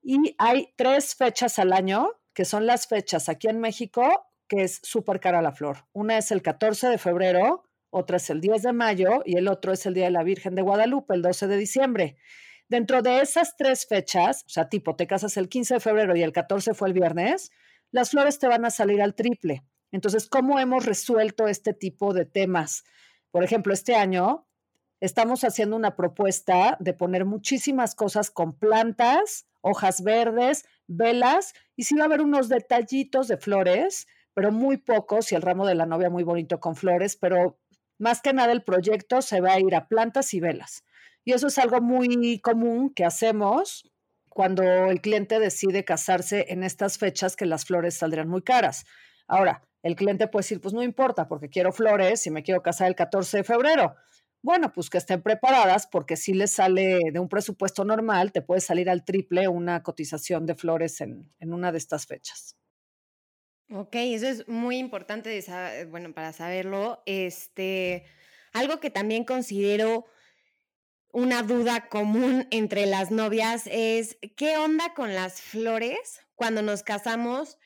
Y 0.02 0.35
hay 0.38 0.73
tres 0.76 1.14
fechas 1.14 1.59
al 1.59 1.73
año, 1.73 2.09
que 2.33 2.45
son 2.45 2.66
las 2.66 2.87
fechas 2.87 3.28
aquí 3.28 3.49
en 3.49 3.61
México, 3.61 4.26
que 4.49 4.62
es 4.62 4.81
súper 4.83 5.21
cara 5.21 5.42
la 5.42 5.52
flor. 5.52 5.87
Una 5.92 6.19
es 6.19 6.31
el 6.31 6.42
14 6.42 6.88
de 6.88 6.99
febrero, 6.99 7.64
otra 7.90 8.16
es 8.16 8.31
el 8.31 8.40
10 8.40 8.62
de 8.62 8.73
mayo 8.73 9.23
y 9.25 9.37
el 9.37 9.49
otro 9.49 9.73
es 9.73 9.85
el 9.85 9.95
Día 9.95 10.07
de 10.07 10.11
la 10.11 10.23
Virgen 10.23 10.54
de 10.54 10.62
Guadalupe, 10.62 11.14
el 11.14 11.23
12 11.23 11.47
de 11.47 11.57
diciembre. 11.59 12.16
Dentro 12.69 13.02
de 13.02 13.21
esas 13.21 13.54
tres 13.57 13.87
fechas, 13.87 14.45
o 14.47 14.49
sea, 14.49 14.71
tipo, 14.71 14.97
te 14.97 15.07
casas 15.07 15.37
el 15.37 15.50
15 15.50 15.75
de 15.75 15.81
febrero 15.81 16.16
y 16.16 16.23
el 16.23 16.33
14 16.33 16.73
fue 16.73 16.88
el 16.88 16.95
viernes, 16.95 17.50
las 17.90 18.11
flores 18.11 18.38
te 18.38 18.49
van 18.49 18.64
a 18.64 18.71
salir 18.71 19.02
al 19.02 19.14
triple. 19.14 19.62
Entonces, 19.90 20.26
¿cómo 20.26 20.59
hemos 20.59 20.87
resuelto 20.87 21.49
este 21.49 21.75
tipo 21.75 22.14
de 22.14 22.25
temas? 22.25 22.85
Por 23.31 23.45
ejemplo, 23.45 23.75
este 23.75 23.95
año 23.95 24.47
estamos 25.02 25.42
haciendo 25.42 25.75
una 25.75 25.97
propuesta 25.97 26.76
de 26.78 26.94
poner 26.94 27.25
muchísimas 27.25 27.97
cosas 27.97 28.30
con 28.30 28.56
plantas, 28.56 29.47
hojas 29.61 30.04
verdes, 30.04 30.64
velas, 30.87 31.54
y 31.75 31.82
sí 31.82 31.97
va 31.97 32.04
a 32.04 32.06
haber 32.06 32.21
unos 32.21 32.49
detallitos 32.49 33.26
de 33.26 33.37
flores, 33.37 34.06
pero 34.32 34.52
muy 34.52 34.76
pocos, 34.76 35.32
y 35.32 35.35
el 35.35 35.42
ramo 35.42 35.66
de 35.66 35.75
la 35.75 35.87
novia 35.87 36.09
muy 36.09 36.23
bonito 36.23 36.61
con 36.61 36.76
flores, 36.76 37.16
pero 37.16 37.59
más 37.99 38.23
que 38.23 38.32
nada 38.32 38.52
el 38.52 38.62
proyecto 38.62 39.23
se 39.23 39.40
va 39.40 39.54
a 39.54 39.61
ir 39.61 39.75
a 39.75 39.88
plantas 39.88 40.35
y 40.35 40.40
velas. 40.40 40.85
Y 41.25 41.32
eso 41.32 41.49
es 41.49 41.59
algo 41.59 41.80
muy 41.80 42.38
común 42.38 42.94
que 42.94 43.04
hacemos 43.04 43.90
cuando 44.28 44.62
el 44.62 45.00
cliente 45.00 45.40
decide 45.40 45.85
casarse 45.85 46.47
en 46.50 46.62
estas 46.62 46.99
fechas 46.99 47.35
que 47.35 47.44
las 47.47 47.64
flores 47.64 47.97
saldrán 47.97 48.28
muy 48.28 48.42
caras. 48.42 48.85
Ahora, 49.26 49.66
el 49.82 49.97
cliente 49.97 50.28
puede 50.28 50.44
decir, 50.44 50.61
pues 50.61 50.75
no 50.75 50.82
importa, 50.85 51.26
porque 51.26 51.49
quiero 51.49 51.73
flores 51.73 52.25
y 52.28 52.30
me 52.30 52.44
quiero 52.44 52.62
casar 52.62 52.87
el 52.87 52.94
14 52.94 53.38
de 53.38 53.44
febrero. 53.44 53.97
Bueno, 54.43 54.73
pues 54.73 54.91
que 54.91 54.99
estén 54.99 55.23
preparadas 55.23 55.87
porque 55.87 56.17
si 56.17 56.35
les 56.35 56.53
sale 56.53 56.99
de 57.13 57.19
un 57.21 57.29
presupuesto 57.29 57.85
normal, 57.85 58.33
te 58.33 58.43
puede 58.43 58.61
salir 58.61 58.91
al 58.91 59.05
triple 59.05 59.47
una 59.47 59.83
cotización 59.83 60.47
de 60.47 60.57
flores 60.57 61.01
en, 61.01 61.31
en 61.39 61.55
una 61.55 61.71
de 61.71 61.79
estas 61.79 62.07
fechas. 62.07 62.57
Ok, 63.71 63.95
eso 63.95 64.27
es 64.27 64.49
muy 64.49 64.79
importante 64.79 65.31
de 65.31 65.85
bueno, 65.87 66.13
para 66.13 66.33
saberlo. 66.33 67.03
Este, 67.07 68.05
algo 68.53 68.81
que 68.81 68.91
también 68.91 69.25
considero 69.25 70.07
una 71.13 71.43
duda 71.43 71.89
común 71.89 72.49
entre 72.51 72.87
las 72.87 73.11
novias 73.11 73.69
es, 73.71 74.19
¿qué 74.37 74.57
onda 74.57 74.93
con 74.95 75.15
las 75.15 75.41
flores 75.41 76.21
cuando 76.35 76.63
nos 76.63 76.83
casamos 76.83 77.59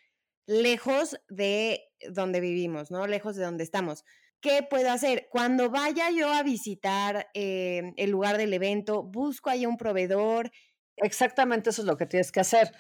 lejos 0.47 1.19
de 1.29 1.89
donde 2.11 2.41
vivimos, 2.41 2.91
¿no? 2.91 3.07
Lejos 3.07 3.35
de 3.37 3.45
donde 3.45 3.65
estamos. 3.65 4.05
¿Qué 4.41 4.63
puedo 4.69 4.91
hacer? 4.91 5.29
Cuando 5.31 5.71
vaya 5.71 6.11
yo 6.11 6.33
a 6.33 6.43
visitar 6.43 7.29
eh, 7.35 7.93
el 7.97 8.11
lugar 8.11 8.37
del 8.37 8.53
evento, 8.53 9.03
busco 9.03 9.51
ahí 9.51 9.67
un 9.67 9.77
proveedor. 9.77 10.51
Exactamente 10.97 11.71
eso 11.71 11.83
es 11.83 11.87
lo 11.87 11.97
que 11.97 12.07
tienes 12.07 12.33
que 12.33 12.41
hacer. 12.41 12.73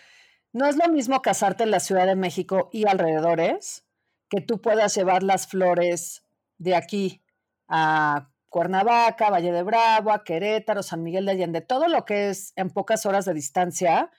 No 0.52 0.66
es 0.66 0.76
lo 0.76 0.88
mismo 0.88 1.20
casarte 1.22 1.64
en 1.64 1.70
la 1.70 1.80
Ciudad 1.80 2.06
de 2.06 2.16
México 2.16 2.70
y 2.72 2.86
alrededores, 2.86 3.84
que 4.28 4.40
tú 4.40 4.60
puedas 4.60 4.94
llevar 4.94 5.22
las 5.22 5.46
flores 5.46 6.24
de 6.58 6.74
aquí 6.74 7.22
a 7.68 8.30
Cuernavaca, 8.48 9.30
Valle 9.30 9.52
de 9.52 9.62
Bravo, 9.62 10.12
Querétaro, 10.24 10.82
San 10.82 11.02
Miguel 11.02 11.26
de 11.26 11.32
Allende, 11.32 11.60
todo 11.60 11.88
lo 11.88 12.04
que 12.04 12.30
es 12.30 12.52
en 12.56 12.70
pocas 12.70 13.06
horas 13.06 13.24
de 13.24 13.34
distancia, 13.34 14.10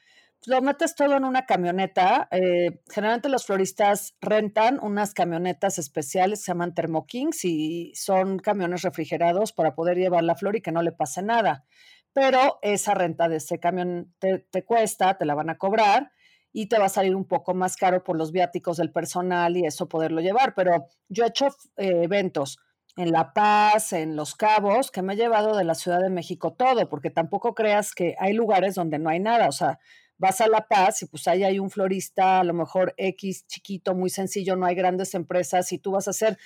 lo 0.48 0.62
metes 0.62 0.96
todo 0.96 1.18
en 1.18 1.25
una 1.25 1.46
camioneta. 1.46 2.30
Eh, 2.32 2.80
generalmente 2.89 3.27
los 3.27 3.46
floristas 3.46 4.16
rentan 4.22 4.80
unas 4.82 5.13
camionetas 5.13 5.77
especiales, 5.77 6.42
se 6.42 6.51
llaman 6.51 6.74
Thermokings 6.74 7.44
y 7.44 7.92
son 7.96 8.39
camiones 8.39 8.82
refrigerados 8.82 9.51
para 9.51 9.75
poder 9.75 9.98
llevar 9.98 10.24
la 10.24 10.36
flor 10.36 10.56
y 10.56 10.62
que 10.62 10.72
no 10.72 10.82
le 10.82 10.94
pase 10.94 11.22
nada. 11.22 11.66
Pero 12.13 12.60
esa 12.62 12.94
renta 12.94 13.27
de 13.27 13.38
ese 13.38 13.60
camión 13.60 14.16
te, 14.20 14.63
cuesta, 14.63 15.18
te 15.18 15.25
la 15.25 15.36
van 15.36 15.50
a 15.50 15.58
cobrar 15.58 16.12
y 16.54 16.68
te 16.70 16.80
va 16.80 16.86
a 16.86 16.89
salir 16.89 17.13
un 17.13 17.27
poco 17.27 17.54
más 17.54 17.75
caro 17.75 18.06
por 18.06 18.18
los 18.18 18.32
viáticos 18.32 18.77
del 18.77 18.94
personal 18.94 19.58
y 19.58 19.66
eso 19.66 19.89
poderlo 19.89 20.22
llevar. 20.22 20.56
Pero 20.56 20.88
yo 21.10 21.25
he 21.25 21.27
hecho 21.27 21.48
eh, 21.75 22.04
eventos 22.04 22.58
en 22.96 23.12
La 23.12 23.34
Paz, 23.34 23.92
en 23.92 24.16
Los 24.16 24.34
Cabos, 24.34 24.92
que 24.92 25.01
me 25.01 25.13
he 25.13 25.18
llevado 25.18 25.58
de 25.58 25.66
la 25.66 25.75
Ciudad 25.75 26.00
de 26.00 26.10
México 26.10 26.54
todo, 26.54 26.88
porque 26.88 27.10
tampoco 27.10 27.54
creas 27.54 27.94
que 27.94 28.16
hay 28.18 28.32
lugares 28.32 28.75
donde 28.75 28.98
no 28.98 29.10
hay 29.10 29.20
nada, 29.20 29.50
o 29.50 29.51
sea, 29.51 29.77
vas 30.18 30.42
a 30.42 30.48
La 30.48 30.68
Paz 30.68 31.02
y 31.04 31.06
pues 31.06 31.28
ahí 31.28 31.44
hay 31.44 31.60
un 31.60 31.70
florista, 31.70 32.40
a 32.40 32.44
lo 32.44 32.54
mejor 32.54 32.94
X 32.98 33.46
chiquito, 33.48 33.96
muy 33.96 34.10
sencillo, 34.10 34.56
no 34.56 34.66
hay 34.66 34.76
grandes 34.76 35.14
empresas 35.14 35.72
y 35.72 35.78
tú 35.78 35.92
vas 35.92 36.08
a 36.08 36.12
hacer 36.12 36.38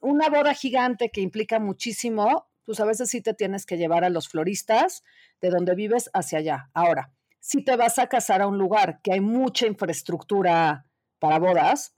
una 0.00 0.28
boda 0.28 0.54
gigante 0.54 1.10
que 1.10 1.20
implica 1.20 1.60
muchísimo, 1.60 2.48
pues 2.64 2.80
a 2.80 2.84
veces 2.84 3.10
sí 3.10 3.20
te 3.20 3.34
tienes 3.34 3.66
que 3.66 3.76
llevar 3.76 4.04
a 4.04 4.10
los 4.10 4.28
floristas 4.28 5.04
de 5.40 5.50
donde 5.50 5.74
vives 5.74 6.10
hacia 6.12 6.38
allá. 6.38 6.70
Ahora, 6.74 7.12
si 7.38 7.64
te 7.64 7.76
vas 7.76 7.98
a 7.98 8.08
casar 8.08 8.42
a 8.42 8.46
un 8.46 8.58
lugar 8.58 9.00
que 9.02 9.12
hay 9.12 9.20
mucha 9.20 9.66
infraestructura 9.66 10.86
para 11.18 11.38
bodas, 11.38 11.94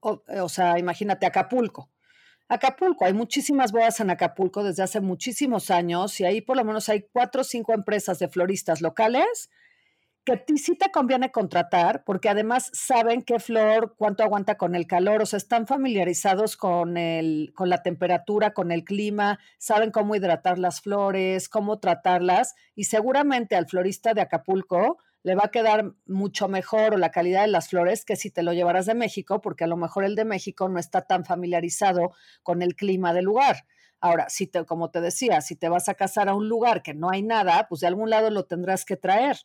o, 0.00 0.22
o 0.40 0.48
sea, 0.48 0.78
imagínate 0.78 1.26
Acapulco 1.26 1.90
Acapulco, 2.50 3.04
hay 3.04 3.12
muchísimas 3.12 3.72
bodas 3.72 4.00
en 4.00 4.08
Acapulco 4.08 4.64
desde 4.64 4.82
hace 4.82 5.00
muchísimos 5.02 5.70
años 5.70 6.18
y 6.18 6.24
ahí 6.24 6.40
por 6.40 6.56
lo 6.56 6.64
menos 6.64 6.88
hay 6.88 7.06
cuatro 7.12 7.42
o 7.42 7.44
cinco 7.44 7.74
empresas 7.74 8.18
de 8.18 8.28
floristas 8.28 8.80
locales 8.80 9.50
que 10.28 10.34
a 10.34 10.44
ti 10.44 10.58
sí 10.58 10.76
te 10.76 10.90
conviene 10.90 11.32
contratar 11.32 12.04
porque 12.04 12.28
además 12.28 12.70
saben 12.74 13.22
qué 13.22 13.38
flor, 13.38 13.94
cuánto 13.96 14.22
aguanta 14.22 14.58
con 14.58 14.74
el 14.74 14.86
calor, 14.86 15.22
o 15.22 15.26
sea, 15.26 15.38
están 15.38 15.66
familiarizados 15.66 16.58
con, 16.58 16.98
el, 16.98 17.54
con 17.54 17.70
la 17.70 17.82
temperatura, 17.82 18.52
con 18.52 18.70
el 18.70 18.84
clima, 18.84 19.38
saben 19.56 19.90
cómo 19.90 20.14
hidratar 20.14 20.58
las 20.58 20.82
flores, 20.82 21.48
cómo 21.48 21.78
tratarlas 21.78 22.56
y 22.74 22.84
seguramente 22.84 23.56
al 23.56 23.68
florista 23.68 24.12
de 24.12 24.20
Acapulco 24.20 24.98
le 25.22 25.34
va 25.34 25.44
a 25.46 25.50
quedar 25.50 25.94
mucho 26.04 26.46
mejor 26.46 26.92
o 26.92 26.98
la 26.98 27.10
calidad 27.10 27.40
de 27.40 27.48
las 27.48 27.70
flores 27.70 28.04
que 28.04 28.16
si 28.16 28.30
te 28.30 28.42
lo 28.42 28.52
llevaras 28.52 28.84
de 28.84 28.94
México, 28.94 29.40
porque 29.40 29.64
a 29.64 29.66
lo 29.66 29.78
mejor 29.78 30.04
el 30.04 30.14
de 30.14 30.26
México 30.26 30.68
no 30.68 30.78
está 30.78 31.06
tan 31.06 31.24
familiarizado 31.24 32.12
con 32.42 32.60
el 32.60 32.76
clima 32.76 33.14
del 33.14 33.24
lugar. 33.24 33.64
Ahora, 33.98 34.28
si 34.28 34.46
te, 34.46 34.66
como 34.66 34.90
te 34.90 35.00
decía, 35.00 35.40
si 35.40 35.56
te 35.56 35.70
vas 35.70 35.88
a 35.88 35.94
casar 35.94 36.28
a 36.28 36.34
un 36.34 36.50
lugar 36.50 36.82
que 36.82 36.92
no 36.92 37.08
hay 37.08 37.22
nada, 37.22 37.66
pues 37.66 37.80
de 37.80 37.86
algún 37.86 38.10
lado 38.10 38.28
lo 38.28 38.44
tendrás 38.44 38.84
que 38.84 38.98
traer. 38.98 39.38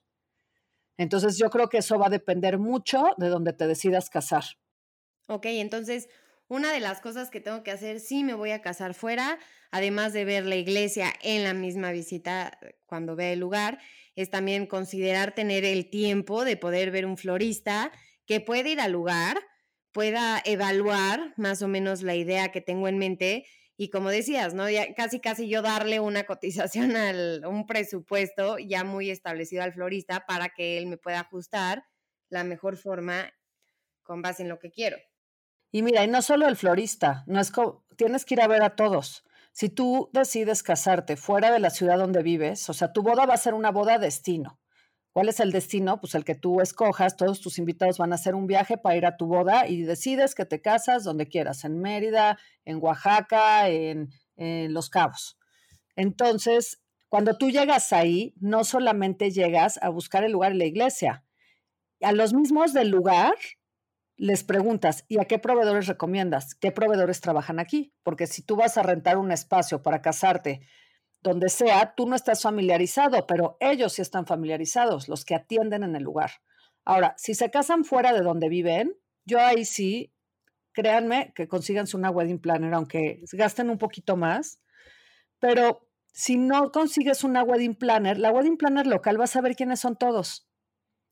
Entonces 0.98 1.38
yo 1.38 1.50
creo 1.50 1.70
que 1.70 1.80
eso 1.80 1.98
va 1.98 2.08
a 2.08 2.12
depender 2.12 2.60
mucho 2.60 3.04
de 3.18 3.30
donde 3.30 3.54
te 3.54 3.68
decidas 3.68 4.10
casar. 4.10 4.44
Ok, 5.28 5.46
entonces 5.46 6.10
una 6.48 6.72
de 6.72 6.80
las 6.80 7.00
cosas 7.00 7.30
que 7.30 7.40
tengo 7.40 7.64
que 7.64 7.72
hacer 7.72 8.00
si 8.00 8.24
me 8.24 8.34
voy 8.34 8.52
a 8.52 8.62
casar 8.62 8.94
fuera, 8.94 9.40
además 9.72 10.14
de 10.14 10.26
ver 10.26 10.46
la 10.46 10.56
iglesia 10.56 11.12
en 11.22 11.44
la 11.44 11.54
misma 11.54 11.92
visita 11.92 12.60
cuando 12.86 13.16
vea 13.16 13.32
el 13.32 13.40
lugar, 13.40 13.80
es 14.16 14.30
también 14.30 14.68
considerar 14.68 15.34
tener 15.34 15.66
el 15.66 15.90
tiempo 15.90 16.46
de 16.46 16.58
poder 16.58 16.92
ver 16.92 17.06
un 17.06 17.18
florista 17.18 17.92
que 18.28 18.40
pueda 18.40 18.70
ir 18.70 18.80
al 18.80 18.92
lugar, 18.92 19.40
pueda 19.92 20.42
evaluar 20.46 21.34
más 21.38 21.62
o 21.62 21.68
menos 21.68 22.04
la 22.04 22.16
idea 22.16 22.52
que 22.52 22.62
tengo 22.62 22.88
en 22.88 22.98
mente 22.98 23.46
y 23.76 23.90
como 23.90 24.10
decías, 24.10 24.54
¿no? 24.54 24.66
Casi 24.96 25.20
casi 25.20 25.50
yo 25.50 25.62
darle 25.62 26.00
una 26.00 26.24
cotización 26.26 26.96
al 26.96 27.46
un 27.46 27.66
presupuesto 27.66 28.58
ya 28.60 28.84
muy 28.84 29.10
establecido 29.10 29.64
al 29.64 29.74
florista 29.74 30.26
para 30.26 30.50
que 30.50 30.78
él 30.78 30.88
me 30.88 30.98
pueda 30.98 31.22
ajustar 31.22 31.86
la 32.30 32.44
mejor 32.44 32.78
forma 32.78 33.32
con 34.04 34.22
base 34.22 34.44
en 34.44 34.50
lo 34.50 34.60
que 34.60 34.72
quiero. 34.72 34.98
Y 35.72 35.82
mira, 35.82 36.04
y 36.04 36.08
no 36.08 36.22
solo 36.22 36.48
el 36.48 36.56
florista, 36.56 37.24
no 37.26 37.40
es 37.40 37.52
tienes 37.96 38.26
que 38.26 38.36
ir 38.36 38.42
a 38.42 38.48
ver 38.48 38.62
a 38.62 38.76
todos. 38.76 39.24
Si 39.52 39.70
tú 39.70 40.10
decides 40.14 40.64
casarte 40.64 41.16
fuera 41.16 41.52
de 41.52 41.60
la 41.60 41.70
ciudad 41.70 41.98
donde 41.98 42.24
vives, 42.24 42.70
o 42.70 42.74
sea, 42.74 42.92
tu 42.92 43.02
boda 43.02 43.26
va 43.26 43.36
a 43.36 43.38
ser 43.38 43.54
una 43.54 43.72
boda 43.72 43.98
destino. 43.98 44.60
¿Cuál 45.14 45.30
es 45.30 45.40
el 45.40 45.52
destino? 45.52 46.02
Pues 46.02 46.16
el 46.16 46.26
que 46.26 46.34
tú 46.34 46.60
escojas, 46.60 47.16
todos 47.16 47.40
tus 47.40 47.60
invitados 47.60 48.00
van 48.00 48.12
a 48.12 48.16
hacer 48.16 48.34
un 48.34 48.48
viaje 48.48 48.78
para 48.78 48.98
ir 48.98 49.06
a 49.06 49.16
tu 49.16 49.28
boda 49.28 49.68
y 49.68 49.84
decides 49.84 50.34
que 50.34 50.46
te 50.46 50.60
casas 50.60 51.04
donde 51.04 51.28
quieras, 51.28 51.64
en 51.66 51.80
Mérida, 51.80 52.40
en 52.66 52.80
Oaxaca, 52.82 53.70
en, 53.70 54.10
en 54.36 54.74
Los 54.74 54.90
Cabos. 54.90 55.38
Entonces, 55.96 56.82
cuando 57.10 57.38
tú 57.38 57.52
llegas 57.52 57.94
ahí, 57.94 58.34
no 58.40 58.64
solamente 58.64 59.30
llegas 59.30 59.78
a 59.84 59.90
buscar 59.90 60.24
el 60.24 60.32
lugar 60.32 60.52
en 60.54 60.58
la 60.58 60.66
iglesia, 60.66 61.24
a 62.02 62.12
los 62.12 62.34
mismos 62.34 62.74
del 62.74 62.90
lugar 62.90 63.36
les 64.16 64.44
preguntas, 64.44 65.06
¿y 65.08 65.20
a 65.20 65.26
qué 65.26 65.40
proveedores 65.40 65.88
recomiendas? 65.88 66.56
¿Qué 66.56 66.72
proveedores 66.72 67.22
trabajan 67.22 67.60
aquí? 67.60 67.94
Porque 68.04 68.28
si 68.28 68.42
tú 68.44 68.56
vas 68.56 68.78
a 68.78 68.84
rentar 68.84 69.18
un 69.18 69.32
espacio 69.32 69.82
para 69.82 70.02
casarte, 70.02 70.62
donde 71.24 71.50
sea, 71.50 71.94
tú 71.96 72.06
no 72.08 72.16
estás 72.16 72.42
familiarizado, 72.42 73.26
pero 73.28 73.58
ellos 73.60 73.94
sí 73.94 74.02
están 74.02 74.26
familiarizados, 74.28 75.08
los 75.10 75.26
que 75.26 75.36
atienden 75.36 75.84
en 75.84 75.96
el 75.96 76.04
lugar. 76.04 76.32
Ahora, 76.86 77.16
si 77.18 77.34
se 77.34 77.50
casan 77.50 77.86
fuera 77.86 78.14
de 78.14 78.22
donde 78.22 78.50
viven, 78.50 78.94
yo 79.26 79.40
ahí 79.40 79.66
sí, 79.66 80.14
créanme 80.74 81.32
que 81.36 81.48
consíganse 81.48 81.98
una 81.98 82.12
wedding 82.12 82.40
planner, 82.40 82.74
aunque 82.74 83.22
gasten 83.34 83.70
un 83.70 83.78
poquito 83.78 84.18
más, 84.18 84.60
pero 85.40 85.88
Si 86.16 86.38
no 86.38 86.72
consigues 86.72 87.24
una 87.24 87.44
wedding 87.44 87.76
planner, 87.76 88.20
la 88.20 88.32
wedding 88.32 88.58
planner 88.58 88.86
local 88.86 89.18
vas 89.18 89.36
a 89.36 89.42
ver 89.42 89.56
quiénes 89.56 89.80
son 89.80 89.98
todos. 89.98 90.48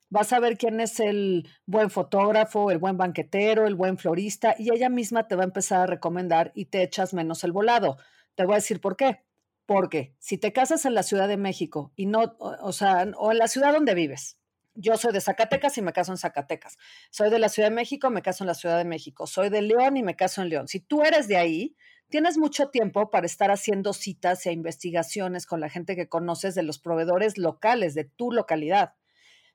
Vas 0.10 0.34
a 0.34 0.40
ver 0.40 0.58
quién 0.58 0.80
es 0.80 1.00
el 1.00 1.48
buen 1.66 1.90
fotógrafo, 1.90 2.70
el 2.72 2.78
buen 2.78 2.98
banquetero, 2.98 3.66
el 3.66 3.76
buen 3.76 3.98
florista, 3.98 4.56
y 4.60 4.72
ella 4.74 4.90
misma 4.90 5.28
te 5.28 5.36
va 5.36 5.44
a 5.44 5.46
empezar 5.46 5.82
a 5.82 5.88
recomendar 5.88 6.52
y 6.56 6.66
te 6.66 6.84
echas 6.84 7.14
menos 7.14 7.44
el 7.44 7.52
volado. 7.52 7.98
Te 8.36 8.46
voy 8.46 8.54
a 8.54 8.58
decir 8.58 8.80
por 8.82 8.96
qué. 8.98 9.24
Porque 9.72 10.14
si 10.20 10.38
te 10.38 10.52
casas 10.52 10.84
en 10.84 10.94
la 10.94 11.02
Ciudad 11.02 11.30
de 11.30 11.38
México 11.38 11.94
y 11.96 12.06
no, 12.06 12.36
o 12.40 12.74
sea, 12.74 13.08
o 13.16 13.32
en 13.32 13.38
la 13.38 13.48
ciudad 13.48 13.72
donde 13.72 13.94
vives, 13.94 14.38
yo 14.76 14.98
soy 14.98 15.14
de 15.14 15.22
Zacatecas 15.22 15.78
y 15.78 15.82
me 15.82 15.94
caso 15.94 16.12
en 16.12 16.18
Zacatecas. 16.18 16.78
Soy 17.10 17.30
de 17.30 17.40
la 17.40 17.48
Ciudad 17.48 17.70
de 17.70 17.76
México, 17.76 18.10
me 18.10 18.22
caso 18.22 18.44
en 18.44 18.50
la 18.50 18.54
Ciudad 18.54 18.78
de 18.78 18.84
México. 18.84 19.28
Soy 19.28 19.48
de 19.48 19.62
León 19.62 19.96
y 19.96 20.04
me 20.04 20.18
caso 20.18 20.42
en 20.42 20.50
León. 20.50 20.68
Si 20.68 20.82
tú 20.82 21.04
eres 21.04 21.30
de 21.30 21.38
ahí, 21.38 21.78
tienes 22.10 22.38
mucho 22.38 22.68
tiempo 22.68 23.10
para 23.12 23.26
estar 23.26 23.50
haciendo 23.50 23.94
citas 23.94 24.46
e 24.46 24.52
investigaciones 24.52 25.46
con 25.46 25.62
la 25.62 25.70
gente 25.70 25.96
que 25.96 26.10
conoces 26.10 26.54
de 26.54 26.64
los 26.64 26.78
proveedores 26.78 27.38
locales 27.38 27.96
de 27.96 28.04
tu 28.04 28.34
localidad. 28.34 28.96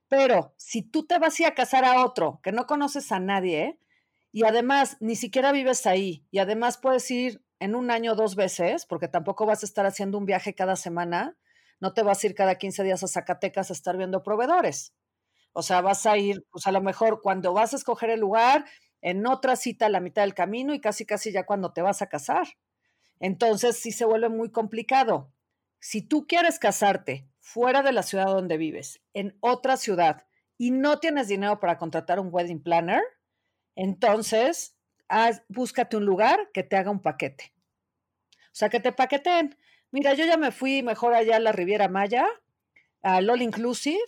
Pero 0.09 0.55
si 0.57 0.81
tú 0.81 1.07
te 1.07 1.19
vas 1.19 1.39
a, 1.43 1.49
a 1.49 1.55
casar 1.55 1.85
a 1.85 2.03
otro 2.03 2.41
que 2.43 2.53
no 2.53 2.65
conoces 2.65 3.13
a 3.13 3.21
nadie 3.21 3.79
y 4.33 4.45
además 4.45 4.97
ni 5.01 5.15
siquiera 5.15 5.53
vives 5.53 5.87
ahí 5.87 6.25
y 6.31 6.39
además 6.39 6.79
puedes 6.79 7.11
ir 7.11 7.43
en 7.59 7.75
un 7.75 7.91
año 7.91 8.15
dos 8.15 8.37
veces, 8.37 8.87
porque 8.87 9.09
tampoco 9.09 9.47
vas 9.47 9.63
a 9.63 9.67
estar 9.67 9.87
haciendo 9.87 10.19
un 10.19 10.27
viaje 10.27 10.55
cada 10.55 10.77
semana, 10.77 11.37
no 11.81 11.93
te 11.93 12.03
vas 12.03 12.23
a 12.23 12.27
ir 12.27 12.35
cada 12.35 12.57
15 12.57 12.85
días 12.85 13.03
a 13.03 13.09
Zacatecas 13.09 13.71
a 13.71 13.73
estar 13.73 13.97
viendo 13.97 14.23
proveedores. 14.23 14.95
O 15.53 15.63
sea, 15.63 15.81
vas 15.81 16.07
a 16.07 16.17
ir, 16.19 16.45
pues 16.51 16.67
a 16.67 16.73
lo 16.73 16.81
mejor 16.81 17.21
cuando 17.23 17.53
vas 17.53 17.73
a 17.73 17.77
escoger 17.77 18.11
el 18.11 18.21
lugar, 18.21 18.65
en 19.01 19.27
otra 19.27 19.57
cita 19.57 19.87
a 19.87 19.91
la 19.91 20.01
mitad 20.01 20.23
del 20.23 20.35
camino 20.35 20.75
y 20.75 20.81
casi 20.81 21.07
casi 21.07 21.33
ya 21.33 21.47
cuando 21.47 21.73
te 21.73 21.83
vas 21.83 22.03
a 22.03 22.09
casar. 22.09 22.47
Entonces 23.21 23.79
sí 23.79 23.93
se 23.93 24.05
vuelve 24.05 24.29
muy 24.29 24.51
complicado. 24.51 25.33
Si 25.79 26.03
tú 26.03 26.27
quieres 26.27 26.59
casarte 26.59 27.29
fuera 27.39 27.83
de 27.83 27.93
la 27.93 28.03
ciudad 28.03 28.27
donde 28.27 28.57
vives, 28.57 29.01
en 29.15 29.37
otra 29.41 29.77
ciudad, 29.77 30.27
y 30.59 30.71
no 30.71 30.99
tienes 30.99 31.29
dinero 31.29 31.61
para 31.61 31.79
contratar 31.79 32.19
un 32.19 32.29
wedding 32.33 32.63
planner, 32.63 33.03
entonces 33.75 34.76
búscate 35.49 35.97
un 35.97 36.05
lugar 36.05 36.51
que 36.53 36.63
te 36.63 36.77
haga 36.77 36.91
un 36.91 37.01
paquete. 37.01 37.53
O 38.47 38.59
sea, 38.59 38.69
que 38.69 38.81
te 38.81 38.93
paqueten. 38.93 39.57
Mira, 39.91 40.15
yo 40.15 40.25
ya 40.25 40.37
me 40.37 40.51
fui 40.51 40.83
mejor 40.83 41.15
allá 41.15 41.37
a 41.37 41.41
la 41.41 41.53
Riviera 41.53 41.89
Maya, 41.89 42.27
al 43.03 43.29
All 43.29 43.43
Inclusive, 43.43 44.01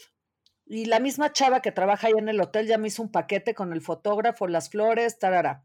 y 0.66 0.84
la 0.84 1.00
misma 1.00 1.32
chava 1.32 1.62
que 1.62 1.72
trabaja 1.72 2.08
ahí 2.08 2.14
en 2.16 2.28
el 2.28 2.40
hotel 2.40 2.66
ya 2.66 2.78
me 2.78 2.88
hizo 2.88 3.02
un 3.02 3.10
paquete 3.10 3.54
con 3.54 3.72
el 3.72 3.80
fotógrafo, 3.80 4.46
las 4.48 4.70
flores, 4.70 5.18
tarara. 5.18 5.64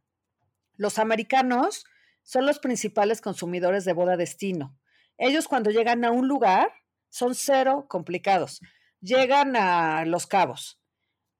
Los 0.76 0.98
americanos 1.00 1.86
son 2.24 2.46
los 2.46 2.60
principales 2.60 3.22
consumidores 3.22 3.86
de 3.86 3.94
boda 3.94 4.18
destino. 4.18 4.78
Ellos 5.18 5.48
cuando 5.48 5.72
llegan 5.72 6.06
a 6.06 6.12
un 6.12 6.28
lugar 6.28 6.72
son 7.10 7.36
cero 7.36 7.86
complicados. 7.90 8.62
Llegan 9.02 9.56
a 9.56 10.06
Los 10.06 10.26
Cabos, 10.26 10.82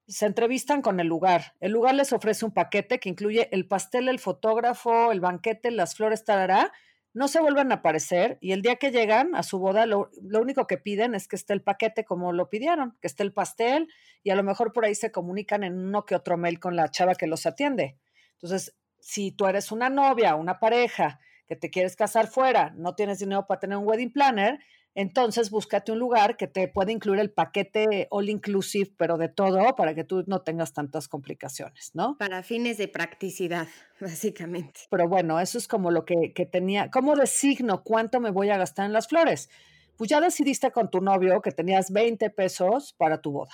se 0.08 0.26
entrevistan 0.26 0.82
con 0.82 1.00
el 1.00 1.08
lugar. 1.08 1.56
El 1.60 1.72
lugar 1.72 1.96
les 1.96 2.14
ofrece 2.14 2.46
un 2.46 2.54
paquete 2.54 3.00
que 3.00 3.10
incluye 3.10 3.50
el 3.52 3.68
pastel, 3.68 4.10
el 4.10 4.20
fotógrafo, 4.20 5.12
el 5.12 5.22
banquete, 5.22 5.72
las 5.72 5.96
flores, 5.96 6.26
tarara, 6.26 6.72
no 7.14 7.28
se 7.28 7.40
vuelven 7.40 7.72
a 7.72 7.76
aparecer 7.76 8.40
y 8.42 8.54
el 8.54 8.64
día 8.64 8.78
que 8.78 8.92
llegan 8.92 9.36
a 9.36 9.44
su 9.44 9.60
boda 9.60 9.86
lo, 9.86 10.10
único 10.22 10.66
que 10.66 10.80
piden 10.80 11.14
es 11.14 11.28
que 11.28 11.36
esté 11.36 11.54
el 11.54 11.62
paquete 11.62 12.04
como 12.04 12.34
lo 12.34 12.50
pidieron, 12.50 12.98
que 13.02 13.08
esté 13.08 13.22
el 13.24 13.34
pastel 13.34 13.88
y 14.24 14.32
a 14.32 14.36
lo 14.36 14.44
mejor 14.44 14.74
por 14.74 14.86
ahí 14.86 14.96
se 14.96 15.12
comunican 15.12 15.64
en 15.64 15.78
uno 15.78 16.06
que 16.06 16.16
otro 16.16 16.38
mail 16.38 16.60
con 16.60 16.76
la 16.76 16.90
chava 16.90 17.14
que 17.14 17.28
los 17.28 17.46
atiende. 17.46 17.98
Entonces, 18.34 18.76
si 19.00 19.32
tú 19.32 19.46
eres 19.46 19.72
una 19.72 19.90
novia, 19.90 20.36
una 20.36 20.60
pareja 20.60 21.20
que 21.46 21.56
te 21.56 21.70
quieres 21.70 21.96
casar 21.96 22.28
fuera, 22.28 22.74
no 22.76 22.96
tienes 22.96 23.20
dinero 23.20 23.46
para 23.46 23.60
tener 23.60 23.78
un 23.78 23.88
wedding 23.88 24.12
planner, 24.12 24.60
entonces 24.96 25.50
búscate 25.50 25.92
un 25.92 26.00
lugar 26.00 26.38
que 26.38 26.48
te 26.48 26.68
pueda 26.68 26.92
incluir 26.92 27.20
el 27.20 27.32
paquete 27.32 28.08
all 28.12 28.30
inclusive, 28.30 28.94
pero 28.98 29.18
de 29.18 29.28
todo, 29.28 29.76
para 29.76 29.96
que 29.96 30.04
tú 30.04 30.24
no 30.28 30.42
tengas 30.42 30.74
tantas 30.74 31.08
complicaciones, 31.08 31.92
¿no? 31.96 32.18
Para 32.18 32.44
fines 32.44 32.78
de 32.78 32.88
practicidad, 32.88 33.68
básicamente. 34.00 34.82
Pero 34.90 35.08
bueno, 35.08 35.40
eso 35.40 35.58
es 35.58 35.68
como 35.68 35.90
lo 35.90 36.06
que, 36.06 36.34
que 36.34 36.46
tenía. 36.46 36.92
¿Cómo 36.92 37.16
designo 37.16 37.84
cuánto 37.84 38.20
me 38.20 38.30
voy 38.30 38.52
a 38.52 38.58
gastar 38.58 38.86
en 38.86 38.94
las 38.94 39.08
flores? 39.08 39.50
Pues 39.98 40.10
ya 40.10 40.22
decidiste 40.22 40.72
con 40.72 40.90
tu 40.92 41.02
novio 41.02 41.42
que 41.42 41.52
tenías 41.52 41.92
20 41.92 42.30
pesos 42.30 42.94
para 42.94 43.22
tu 43.22 43.32
boda. 43.32 43.52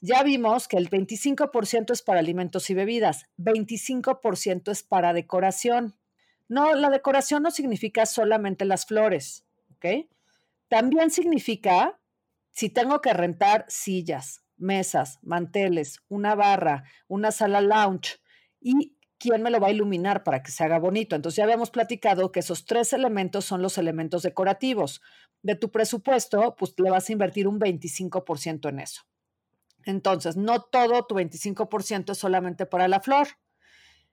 Ya 0.00 0.22
vimos 0.22 0.68
que 0.68 0.76
el 0.76 0.90
25% 0.90 1.92
es 1.92 2.02
para 2.02 2.20
alimentos 2.20 2.68
y 2.68 2.74
bebidas, 2.74 3.26
25% 3.38 4.70
es 4.70 4.82
para 4.82 5.12
decoración. 5.12 5.96
No, 6.48 6.74
la 6.74 6.90
decoración 6.90 7.42
no 7.42 7.50
significa 7.50 8.04
solamente 8.04 8.66
las 8.66 8.86
flores, 8.86 9.46
¿ok? 9.76 10.06
También 10.74 11.12
significa 11.12 12.00
si 12.50 12.68
tengo 12.68 13.00
que 13.00 13.12
rentar 13.12 13.64
sillas, 13.68 14.42
mesas, 14.56 15.20
manteles, 15.22 16.00
una 16.08 16.34
barra, 16.34 16.82
una 17.06 17.30
sala 17.30 17.60
lounge 17.60 18.20
y 18.58 18.96
quién 19.16 19.40
me 19.40 19.50
lo 19.50 19.60
va 19.60 19.68
a 19.68 19.70
iluminar 19.70 20.24
para 20.24 20.42
que 20.42 20.50
se 20.50 20.64
haga 20.64 20.80
bonito. 20.80 21.14
Entonces 21.14 21.36
ya 21.36 21.44
habíamos 21.44 21.70
platicado 21.70 22.32
que 22.32 22.40
esos 22.40 22.66
tres 22.66 22.92
elementos 22.92 23.44
son 23.44 23.62
los 23.62 23.78
elementos 23.78 24.24
decorativos. 24.24 25.00
De 25.42 25.54
tu 25.54 25.70
presupuesto, 25.70 26.56
pues 26.56 26.74
le 26.78 26.90
vas 26.90 27.08
a 27.08 27.12
invertir 27.12 27.46
un 27.46 27.60
25% 27.60 28.68
en 28.68 28.80
eso. 28.80 29.02
Entonces, 29.84 30.36
no 30.36 30.60
todo 30.60 31.06
tu 31.06 31.14
25% 31.14 32.10
es 32.10 32.18
solamente 32.18 32.66
para 32.66 32.88
la 32.88 32.98
flor. 32.98 33.28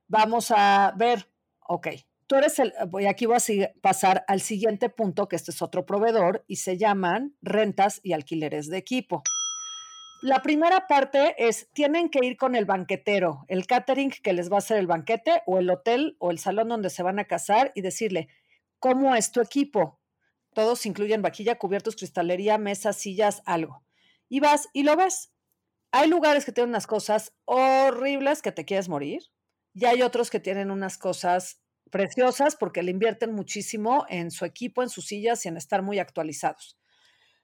Vamos 0.07 0.51
a 0.55 0.93
ver, 0.95 1.27
ok, 1.67 1.87
tú 2.31 2.37
eres 2.37 2.59
el, 2.59 2.73
voy 2.87 3.07
aquí 3.07 3.25
voy 3.25 3.35
a 3.35 3.73
pasar 3.81 4.23
al 4.25 4.39
siguiente 4.39 4.87
punto, 4.87 5.27
que 5.27 5.35
este 5.35 5.51
es 5.51 5.61
otro 5.61 5.85
proveedor, 5.85 6.45
y 6.47 6.55
se 6.55 6.77
llaman 6.77 7.35
rentas 7.41 7.99
y 8.03 8.13
alquileres 8.13 8.69
de 8.69 8.77
equipo. 8.77 9.21
La 10.21 10.41
primera 10.41 10.87
parte 10.87 11.35
es, 11.37 11.69
tienen 11.73 12.07
que 12.07 12.25
ir 12.25 12.37
con 12.37 12.55
el 12.55 12.63
banquetero, 12.63 13.43
el 13.49 13.67
catering 13.67 14.11
que 14.11 14.31
les 14.31 14.49
va 14.49 14.55
a 14.55 14.59
hacer 14.59 14.77
el 14.77 14.87
banquete 14.87 15.41
o 15.45 15.59
el 15.59 15.69
hotel 15.69 16.15
o 16.19 16.31
el 16.31 16.39
salón 16.39 16.69
donde 16.69 16.89
se 16.89 17.03
van 17.03 17.19
a 17.19 17.25
casar 17.25 17.73
y 17.75 17.81
decirle, 17.81 18.29
¿cómo 18.79 19.13
es 19.13 19.33
tu 19.33 19.41
equipo? 19.41 19.99
Todos 20.53 20.85
incluyen 20.85 21.21
vaquilla, 21.21 21.59
cubiertos, 21.59 21.97
cristalería, 21.97 22.57
mesas, 22.57 22.95
sillas, 22.95 23.41
algo. 23.45 23.83
Y 24.29 24.39
vas 24.39 24.69
y 24.71 24.83
lo 24.83 24.95
ves. 24.95 25.33
Hay 25.91 26.07
lugares 26.07 26.45
que 26.45 26.53
tienen 26.53 26.69
unas 26.69 26.87
cosas 26.87 27.33
horribles 27.43 28.41
que 28.41 28.53
te 28.53 28.63
quieres 28.63 28.87
morir 28.87 29.21
y 29.73 29.83
hay 29.83 30.01
otros 30.01 30.29
que 30.29 30.39
tienen 30.39 30.71
unas 30.71 30.97
cosas 30.97 31.61
preciosas 31.91 32.55
porque 32.55 32.81
le 32.81 32.91
invierten 32.91 33.33
muchísimo 33.33 34.05
en 34.09 34.31
su 34.31 34.45
equipo, 34.45 34.81
en 34.81 34.89
sus 34.89 35.05
sillas 35.05 35.45
y 35.45 35.49
en 35.49 35.57
estar 35.57 35.83
muy 35.83 35.99
actualizados. 35.99 36.79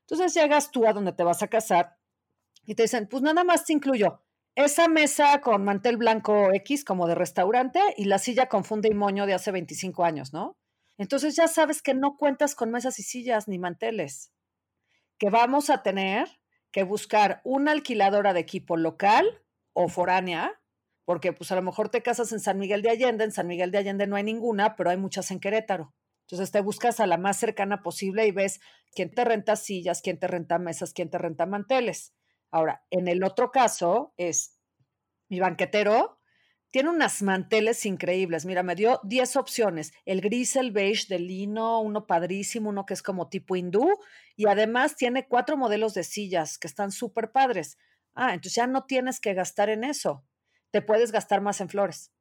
Entonces 0.02 0.34
llegas 0.34 0.72
tú 0.72 0.88
a 0.88 0.94
donde 0.94 1.12
te 1.12 1.24
vas 1.24 1.44
a 1.44 1.48
casar 1.48 1.98
y 2.66 2.76
te 2.76 2.84
dicen, 2.84 3.08
pues 3.08 3.22
nada 3.22 3.44
más 3.44 3.66
te 3.66 3.74
incluyo 3.74 4.24
esa 4.56 4.88
mesa 4.88 5.40
con 5.42 5.64
mantel 5.64 5.98
blanco 5.98 6.52
X 6.52 6.84
como 6.84 7.08
de 7.08 7.14
restaurante 7.14 7.80
y 7.96 8.06
la 8.06 8.18
silla 8.18 8.48
con 8.48 8.64
funda 8.64 8.90
y 8.90 8.94
moño 8.96 9.28
de 9.28 9.36
hace 9.36 9.52
25 9.52 10.04
años, 10.04 10.34
¿no? 10.34 10.58
Entonces 10.98 11.36
ya 11.36 11.48
sabes 11.48 11.84
que 11.84 11.94
no 11.94 12.18
cuentas 12.18 12.56
con 12.56 12.72
mesas 12.72 12.98
y 12.98 13.04
sillas 13.04 13.48
ni 13.48 13.60
manteles, 13.60 14.32
que 15.20 15.30
vamos 15.30 15.70
a 15.70 15.84
tener 15.84 16.28
que 16.72 16.84
buscar 16.84 17.42
una 17.44 17.72
alquiladora 17.72 18.34
de 18.34 18.40
equipo 18.40 18.78
local 18.78 19.44
o 19.74 19.90
foránea 19.90 20.60
porque 21.08 21.32
pues 21.32 21.54
a 21.54 21.56
lo 21.56 21.62
mejor 21.62 21.88
te 21.88 22.04
casas 22.04 22.34
en 22.34 22.42
San 22.42 22.58
Miguel 22.58 22.82
de 22.82 22.90
Allende, 22.90 23.24
en 23.24 23.32
San 23.32 23.48
Miguel 23.48 23.72
de 23.72 23.78
Allende 23.78 24.08
no 24.08 24.18
hay 24.18 24.24
ninguna, 24.24 24.76
pero 24.76 24.90
hay 24.90 24.98
muchas 24.98 25.32
en 25.32 25.40
Querétaro. 25.40 25.96
Entonces 26.26 26.52
te 26.52 26.60
buscas 26.60 27.00
a 27.00 27.08
la 27.08 27.16
más 27.18 27.40
cercana 27.40 27.82
posible 27.82 28.28
y 28.28 28.32
ves 28.32 28.60
quién 28.94 29.10
te 29.12 29.24
renta 29.24 29.56
sillas, 29.56 30.02
quién 30.02 30.20
te 30.20 30.28
renta 30.28 30.60
mesas, 30.60 30.92
quién 30.92 31.10
te 31.10 31.18
renta 31.18 31.46
manteles. 31.46 32.14
Ahora, 32.52 32.84
en 32.90 33.08
el 33.08 33.24
otro 33.24 33.52
caso 33.52 34.14
es 34.18 34.60
mi 35.30 35.40
banquetero 35.40 36.20
tiene 36.72 36.90
unas 36.90 37.24
manteles 37.24 37.86
increíbles. 37.86 38.46
Mira, 38.46 38.62
me 38.62 38.76
dio 38.76 39.00
10 39.06 39.38
opciones. 39.38 39.94
El 40.04 40.20
gris, 40.20 40.58
el 40.58 40.74
beige 40.74 41.06
de 41.08 41.20
lino, 41.20 41.80
uno 41.80 42.06
padrísimo, 42.06 42.68
uno 42.68 42.86
que 42.86 42.94
es 42.94 43.02
como 43.02 43.30
tipo 43.30 43.56
hindú. 43.56 43.98
Y 44.36 44.46
además 44.48 44.98
tiene 44.98 45.26
cuatro 45.26 45.56
modelos 45.56 45.94
de 45.94 46.04
sillas 46.04 46.58
que 46.58 46.68
están 46.68 46.92
súper 46.92 47.32
padres. 47.32 47.78
Ah, 48.14 48.34
entonces 48.34 48.56
ya 48.56 48.68
no 48.68 48.84
tienes 48.84 49.22
que 49.22 49.34
gastar 49.34 49.70
en 49.70 49.86
eso 49.86 50.26
te 50.72 50.82
puedes 50.82 51.12
gastar 51.12 51.42
más 51.42 51.62
en 51.62 51.70
flores. 51.70 52.12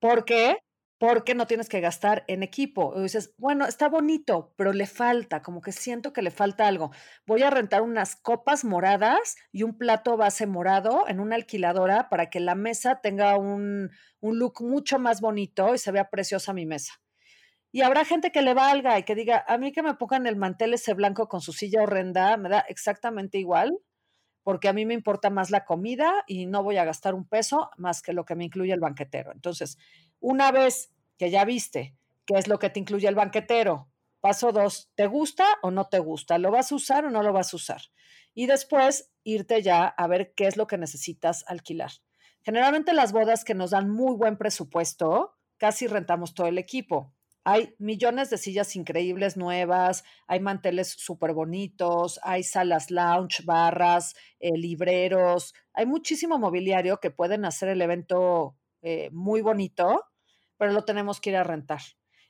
¿Por 0.00 0.24
qué? 0.24 0.58
Porque 0.98 1.34
no 1.34 1.46
tienes 1.46 1.68
que 1.68 1.80
gastar 1.80 2.24
en 2.28 2.42
equipo. 2.42 3.00
Dices, 3.00 3.34
bueno, 3.36 3.66
está 3.66 3.88
bonito, 3.88 4.54
pero 4.56 4.72
le 4.72 4.86
falta, 4.86 5.42
como 5.42 5.60
que 5.60 5.72
siento 5.72 6.12
que 6.12 6.22
le 6.22 6.30
falta 6.30 6.66
algo. 6.66 6.90
Voy 7.26 7.42
a 7.42 7.50
rentar 7.50 7.82
unas 7.82 8.16
copas 8.16 8.64
moradas 8.64 9.36
y 9.50 9.64
un 9.64 9.76
plato 9.76 10.16
base 10.16 10.46
morado 10.46 11.08
en 11.08 11.20
una 11.20 11.36
alquiladora 11.36 12.08
para 12.08 12.30
que 12.30 12.40
la 12.40 12.54
mesa 12.54 13.00
tenga 13.02 13.36
un, 13.36 13.90
un 14.20 14.38
look 14.38 14.62
mucho 14.62 14.98
más 14.98 15.20
bonito 15.20 15.74
y 15.74 15.78
se 15.78 15.90
vea 15.90 16.10
preciosa 16.10 16.52
mi 16.52 16.66
mesa. 16.66 16.94
Y 17.72 17.82
habrá 17.82 18.04
gente 18.04 18.30
que 18.30 18.42
le 18.42 18.54
valga 18.54 18.98
y 18.98 19.02
que 19.02 19.16
diga, 19.16 19.44
a 19.48 19.58
mí 19.58 19.72
que 19.72 19.82
me 19.82 19.94
pongan 19.94 20.26
el 20.28 20.36
mantel 20.36 20.74
ese 20.74 20.94
blanco 20.94 21.28
con 21.28 21.40
su 21.40 21.52
silla 21.52 21.82
horrenda, 21.82 22.36
me 22.36 22.48
da 22.48 22.60
exactamente 22.60 23.38
igual 23.38 23.80
porque 24.44 24.68
a 24.68 24.72
mí 24.72 24.86
me 24.86 24.94
importa 24.94 25.28
más 25.30 25.50
la 25.50 25.64
comida 25.64 26.22
y 26.28 26.46
no 26.46 26.62
voy 26.62 26.76
a 26.76 26.84
gastar 26.84 27.14
un 27.14 27.26
peso 27.26 27.70
más 27.76 28.00
que 28.02 28.12
lo 28.12 28.24
que 28.24 28.36
me 28.36 28.44
incluye 28.44 28.72
el 28.72 28.80
banquetero. 28.80 29.32
Entonces, 29.32 29.78
una 30.20 30.52
vez 30.52 30.92
que 31.18 31.30
ya 31.30 31.44
viste 31.44 31.96
qué 32.24 32.38
es 32.38 32.46
lo 32.46 32.60
que 32.60 32.70
te 32.70 32.78
incluye 32.78 33.08
el 33.08 33.16
banquetero, 33.16 33.88
Paso 34.24 34.52
dos, 34.52 34.90
¿te 34.94 35.06
gusta 35.06 35.44
o 35.60 35.70
no 35.70 35.88
te 35.88 35.98
gusta? 35.98 36.38
¿Lo 36.38 36.50
vas 36.50 36.72
a 36.72 36.76
usar 36.76 37.04
o 37.04 37.10
no 37.10 37.22
lo 37.22 37.34
vas 37.34 37.52
a 37.52 37.56
usar? 37.56 37.82
Y 38.32 38.46
después 38.46 39.12
irte 39.22 39.60
ya 39.60 39.84
a 39.84 40.06
ver 40.06 40.32
qué 40.34 40.46
es 40.46 40.56
lo 40.56 40.66
que 40.66 40.78
necesitas 40.78 41.44
alquilar. 41.46 41.90
Generalmente 42.40 42.94
las 42.94 43.12
bodas 43.12 43.44
que 43.44 43.52
nos 43.52 43.72
dan 43.72 43.90
muy 43.90 44.16
buen 44.16 44.38
presupuesto, 44.38 45.36
casi 45.58 45.88
rentamos 45.88 46.32
todo 46.32 46.46
el 46.46 46.56
equipo. 46.56 47.13
Hay 47.44 47.74
millones 47.78 48.30
de 48.30 48.38
sillas 48.38 48.74
increíbles 48.74 49.36
nuevas, 49.36 50.02
hay 50.26 50.40
manteles 50.40 50.88
súper 50.88 51.34
bonitos, 51.34 52.18
hay 52.22 52.42
salas 52.42 52.90
lounge, 52.90 53.42
barras, 53.44 54.14
eh, 54.40 54.56
libreros, 54.56 55.52
hay 55.74 55.84
muchísimo 55.84 56.38
mobiliario 56.38 57.00
que 57.00 57.10
pueden 57.10 57.44
hacer 57.44 57.68
el 57.68 57.82
evento 57.82 58.56
eh, 58.80 59.10
muy 59.12 59.42
bonito, 59.42 60.06
pero 60.56 60.72
lo 60.72 60.84
tenemos 60.84 61.20
que 61.20 61.30
ir 61.30 61.36
a 61.36 61.44
rentar. 61.44 61.80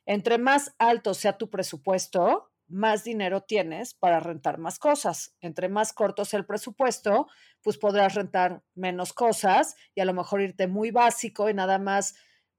Entre 0.04 0.36
más 0.38 0.74
alto 0.78 1.14
sea 1.14 1.38
tu 1.38 1.48
presupuesto, 1.48 2.50
más 2.66 3.04
dinero 3.04 3.42
tienes 3.42 3.94
para 3.94 4.20
rentar 4.20 4.58
más 4.58 4.78
cosas. 4.78 5.36
Entre 5.40 5.68
más 5.68 5.92
corto 5.92 6.24
sea 6.24 6.40
el 6.40 6.46
presupuesto, 6.46 7.28
pues 7.62 7.78
podrás 7.78 8.14
rentar 8.14 8.62
menos 8.74 9.12
cosas 9.12 9.76
y 9.94 10.00
a 10.00 10.04
lo 10.04 10.14
mejor 10.14 10.40
irte 10.42 10.66
muy 10.66 10.90
básico 10.90 11.48
y 11.48 11.54
nada 11.54 11.78
más 11.78 12.14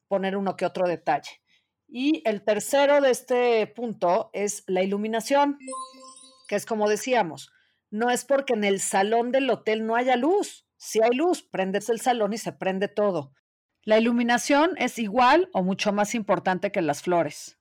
poner 0.08 0.38
uno 0.38 0.56
que 0.56 0.66
otro 0.66 0.88
detalle. 0.88 1.42
Y 1.88 2.22
el 2.26 2.44
tercero 2.44 3.02
de 3.02 3.12
este 3.12 3.68
punto 3.68 4.30
es 4.34 4.64
la 4.68 4.84
iluminación, 4.84 5.58
que 6.48 6.56
es 6.56 6.66
como 6.66 6.90
decíamos, 6.90 7.52
no 7.92 8.10
es 8.10 8.26
porque 8.26 8.54
en 8.54 8.64
el 8.64 8.82
salón 8.82 9.32
del 9.32 9.50
hotel 9.50 9.86
no 9.86 9.96
haya 9.96 10.16
luz. 10.16 10.68
Si 10.78 11.02
hay 11.02 11.12
luz, 11.12 11.44
prendes 11.44 11.90
el 11.90 12.02
salón 12.02 12.34
y 12.34 12.38
se 12.38 12.52
prende 12.52 12.88
todo. 12.88 13.32
La 13.84 14.00
iluminación 14.00 14.72
es 14.78 14.98
igual 15.00 15.50
o 15.54 15.64
mucho 15.64 15.94
más 15.94 16.16
importante 16.16 16.72
que 16.72 16.82
las 16.82 17.04
flores, 17.04 17.60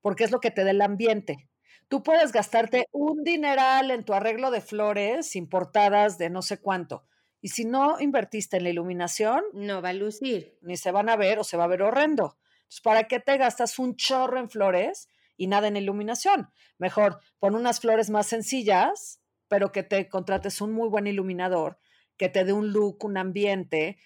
porque 0.00 0.24
es 0.24 0.30
lo 0.30 0.40
que 0.40 0.50
te 0.50 0.64
da 0.64 0.70
el 0.70 0.80
ambiente. 0.80 1.48
Tú 1.88 2.02
puedes 2.02 2.32
gastarte 2.32 2.86
un 2.92 3.24
dineral 3.24 3.90
en 3.90 4.04
tu 4.04 4.14
arreglo 4.14 4.50
de 4.50 4.60
flores 4.60 5.36
importadas 5.36 6.16
de 6.16 6.30
no 6.30 6.42
sé 6.42 6.58
cuánto. 6.58 7.04
Y 7.40 7.48
si 7.48 7.64
no 7.64 8.00
invertiste 8.00 8.56
en 8.56 8.64
la 8.64 8.70
iluminación, 8.70 9.42
no 9.52 9.82
va 9.82 9.90
a 9.90 9.92
lucir. 9.92 10.56
Ni 10.62 10.76
se 10.76 10.92
van 10.92 11.10
a 11.10 11.16
ver 11.16 11.38
o 11.38 11.44
se 11.44 11.56
va 11.56 11.64
a 11.64 11.68
ver 11.68 11.82
horrendo. 11.82 12.38
Entonces, 12.64 12.80
¿para 12.82 13.04
qué 13.04 13.20
te 13.20 13.36
gastas 13.38 13.78
un 13.78 13.96
chorro 13.96 14.38
en 14.38 14.50
flores 14.50 15.08
y 15.36 15.46
nada 15.46 15.68
en 15.68 15.76
iluminación? 15.76 16.50
Mejor 16.78 17.20
pon 17.38 17.54
unas 17.54 17.80
flores 17.80 18.10
más 18.10 18.26
sencillas, 18.26 19.20
pero 19.48 19.72
que 19.72 19.82
te 19.82 20.08
contrates 20.08 20.60
un 20.60 20.72
muy 20.72 20.88
buen 20.88 21.06
iluminador, 21.06 21.78
que 22.16 22.28
te 22.28 22.44
dé 22.44 22.52
un 22.52 22.72
look, 22.72 23.04
un 23.04 23.16
ambiente 23.16 23.98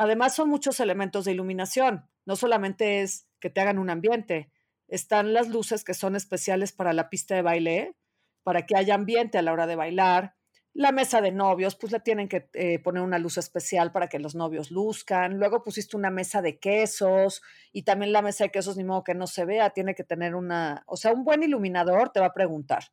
Además, 0.00 0.34
son 0.34 0.48
muchos 0.48 0.80
elementos 0.80 1.26
de 1.26 1.32
iluminación. 1.32 2.08
No 2.24 2.34
solamente 2.34 3.02
es 3.02 3.28
que 3.38 3.50
te 3.50 3.60
hagan 3.60 3.78
un 3.78 3.90
ambiente, 3.90 4.50
están 4.88 5.34
las 5.34 5.48
luces 5.50 5.84
que 5.84 5.92
son 5.92 6.16
especiales 6.16 6.72
para 6.72 6.94
la 6.94 7.10
pista 7.10 7.34
de 7.34 7.42
baile, 7.42 7.96
para 8.42 8.64
que 8.64 8.78
haya 8.78 8.94
ambiente 8.94 9.36
a 9.36 9.42
la 9.42 9.52
hora 9.52 9.66
de 9.66 9.76
bailar. 9.76 10.36
La 10.72 10.92
mesa 10.92 11.20
de 11.20 11.32
novios, 11.32 11.74
pues 11.74 11.92
le 11.92 12.00
tienen 12.00 12.28
que 12.28 12.48
eh, 12.54 12.78
poner 12.78 13.02
una 13.02 13.18
luz 13.18 13.38
especial 13.38 13.90
para 13.90 14.08
que 14.08 14.18
los 14.20 14.34
novios 14.34 14.70
luzcan. 14.70 15.38
Luego 15.38 15.62
pusiste 15.62 15.96
una 15.96 16.10
mesa 16.10 16.42
de 16.42 16.58
quesos 16.58 17.42
y 17.72 17.82
también 17.82 18.12
la 18.12 18.22
mesa 18.22 18.44
de 18.44 18.50
quesos, 18.50 18.76
ni 18.76 18.84
modo 18.84 19.02
que 19.02 19.14
no 19.14 19.26
se 19.26 19.44
vea, 19.44 19.70
tiene 19.70 19.94
que 19.94 20.04
tener 20.04 20.34
una, 20.34 20.84
o 20.86 20.96
sea, 20.96 21.12
un 21.12 21.24
buen 21.24 21.42
iluminador 21.42 22.10
te 22.10 22.20
va 22.20 22.26
a 22.26 22.34
preguntar. 22.34 22.84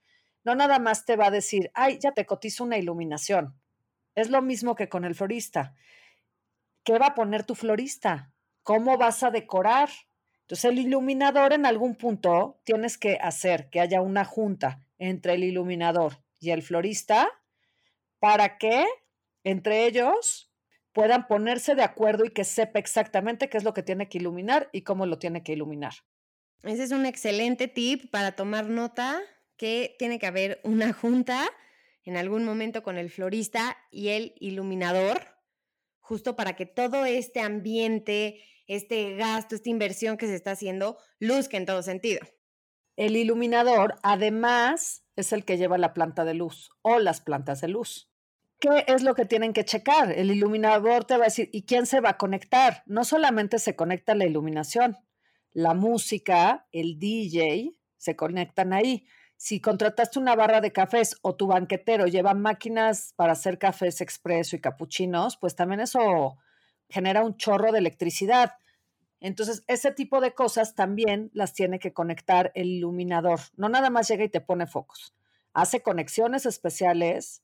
No 0.44 0.56
nada 0.56 0.80
más 0.80 1.06
te 1.06 1.16
va 1.16 1.28
a 1.28 1.32
decir, 1.32 1.72
ay, 1.74 2.00
ya 2.00 2.14
te 2.14 2.26
cotizo 2.26 2.64
una 2.64 2.78
iluminación. 2.78 3.60
Es 4.16 4.30
lo 4.32 4.42
mismo 4.42 4.76
que 4.76 4.90
con 4.90 5.06
el 5.06 5.14
florista. 5.14 5.76
¿qué 6.88 6.98
va 6.98 7.08
a 7.08 7.16
poner 7.16 7.44
tu 7.44 7.54
florista? 7.54 8.32
¿Cómo 8.64 8.98
vas 8.98 9.22
a 9.22 9.30
decorar? 9.30 9.90
Entonces 10.44 10.72
el 10.72 10.80
iluminador 10.80 11.52
en 11.52 11.66
algún 11.66 11.96
punto 11.96 12.62
tienes 12.64 12.98
que 12.98 13.18
hacer 13.22 13.70
que 13.70 13.82
haya 13.82 14.00
una 14.00 14.24
junta 14.24 14.82
entre 14.98 15.34
el 15.34 15.44
iluminador 15.44 16.24
y 16.40 16.52
el 16.52 16.64
florista 16.64 17.28
para 18.20 18.58
que 18.58 18.86
entre 19.44 19.86
ellos 19.86 20.52
puedan 20.92 21.28
ponerse 21.28 21.76
de 21.76 21.84
acuerdo 21.84 22.26
y 22.26 22.32
que 22.32 22.44
sepa 22.44 22.80
exactamente 22.80 23.50
qué 23.50 23.58
es 23.58 23.64
lo 23.64 23.74
que 23.74 23.84
tiene 23.84 24.10
que 24.10 24.18
iluminar 24.18 24.70
y 24.72 24.82
cómo 24.82 25.06
lo 25.06 25.20
tiene 25.20 25.44
que 25.44 25.54
iluminar. 25.54 25.94
Ese 26.64 26.84
es 26.84 26.92
un 26.92 27.06
excelente 27.06 27.68
tip 27.68 28.10
para 28.10 28.34
tomar 28.34 28.66
nota 28.66 29.22
que 29.58 29.96
tiene 30.00 30.20
que 30.20 30.26
haber 30.26 30.60
una 30.64 30.94
junta 30.94 31.48
en 32.04 32.18
algún 32.18 32.46
momento 32.46 32.84
con 32.84 32.98
el 32.98 33.10
florista 33.10 33.78
y 33.92 34.10
el 34.10 34.34
iluminador 34.40 35.38
justo 36.00 36.38
para 36.38 36.56
que 36.56 36.66
todo 36.66 37.04
este 37.06 37.42
ambiente, 37.42 38.42
este 38.66 39.16
gasto, 39.16 39.56
esta 39.56 39.70
inversión 39.70 40.16
que 40.16 40.28
se 40.28 40.36
está 40.36 40.52
haciendo, 40.52 40.98
luzca 41.20 41.58
en 41.58 41.66
todo 41.66 41.84
sentido. 41.84 42.22
El 42.96 43.18
iluminador, 43.18 43.96
además, 44.04 45.04
es 45.18 45.34
el 45.34 45.44
que 45.44 45.58
lleva 45.58 45.78
la 45.78 45.94
planta 45.94 46.24
de 46.24 46.34
luz 46.34 46.70
o 46.82 47.00
las 47.00 47.20
plantas 47.20 47.60
de 47.60 47.68
luz. 47.68 48.07
¿Qué 48.60 48.86
es 48.88 49.04
lo 49.04 49.14
que 49.14 49.26
tienen 49.26 49.54
que 49.54 49.66
checar? 49.66 50.12
El 50.12 50.32
iluminador 50.32 51.06
te 51.06 51.16
va 51.16 51.24
a 51.24 51.28
decir, 51.28 51.50
¿y 51.54 51.64
quién 51.64 51.86
se 51.86 52.00
va 52.00 52.12
a 52.12 52.18
conectar? 52.18 52.84
No 52.86 53.04
solamente 53.04 53.60
se 53.60 53.76
conecta 53.76 54.16
la 54.16 54.26
iluminación, 54.26 54.98
la 55.54 55.74
música, 55.74 56.68
el 56.72 56.98
DJ, 56.98 57.76
se 57.98 58.16
conectan 58.16 58.74
ahí 58.74 59.08
si 59.38 59.62
contrataste 59.62 60.18
una 60.18 60.36
barra 60.36 60.62
de 60.62 60.74
cafés 60.74 61.16
o 61.22 61.36
tu 61.36 61.46
banquetero 61.46 62.08
lleva 62.08 62.34
máquinas 62.34 63.14
para 63.16 63.34
hacer 63.34 63.60
cafés 63.60 64.02
expreso 64.02 64.56
y 64.56 64.60
capuchinos, 64.60 65.38
pues 65.38 65.56
también 65.56 65.80
eso 65.80 66.38
genera 66.90 67.24
un 67.24 67.38
chorro 67.38 67.72
de 67.72 67.78
electricidad. 67.78 68.54
Entonces, 69.20 69.64
ese 69.68 69.92
tipo 69.92 70.22
de 70.22 70.34
cosas 70.34 70.74
también 70.74 71.30
las 71.34 71.54
tiene 71.54 71.78
que 71.78 71.94
conectar 71.94 72.52
el 72.56 72.68
iluminador. 72.68 73.40
No 73.56 73.70
nada 73.70 73.92
más 73.92 74.08
llega 74.08 74.24
y 74.24 74.30
te 74.30 74.42
pone 74.42 74.66
focos. 74.66 75.14
Hace 75.54 75.82
conexiones 75.82 76.48
especiales, 76.48 77.44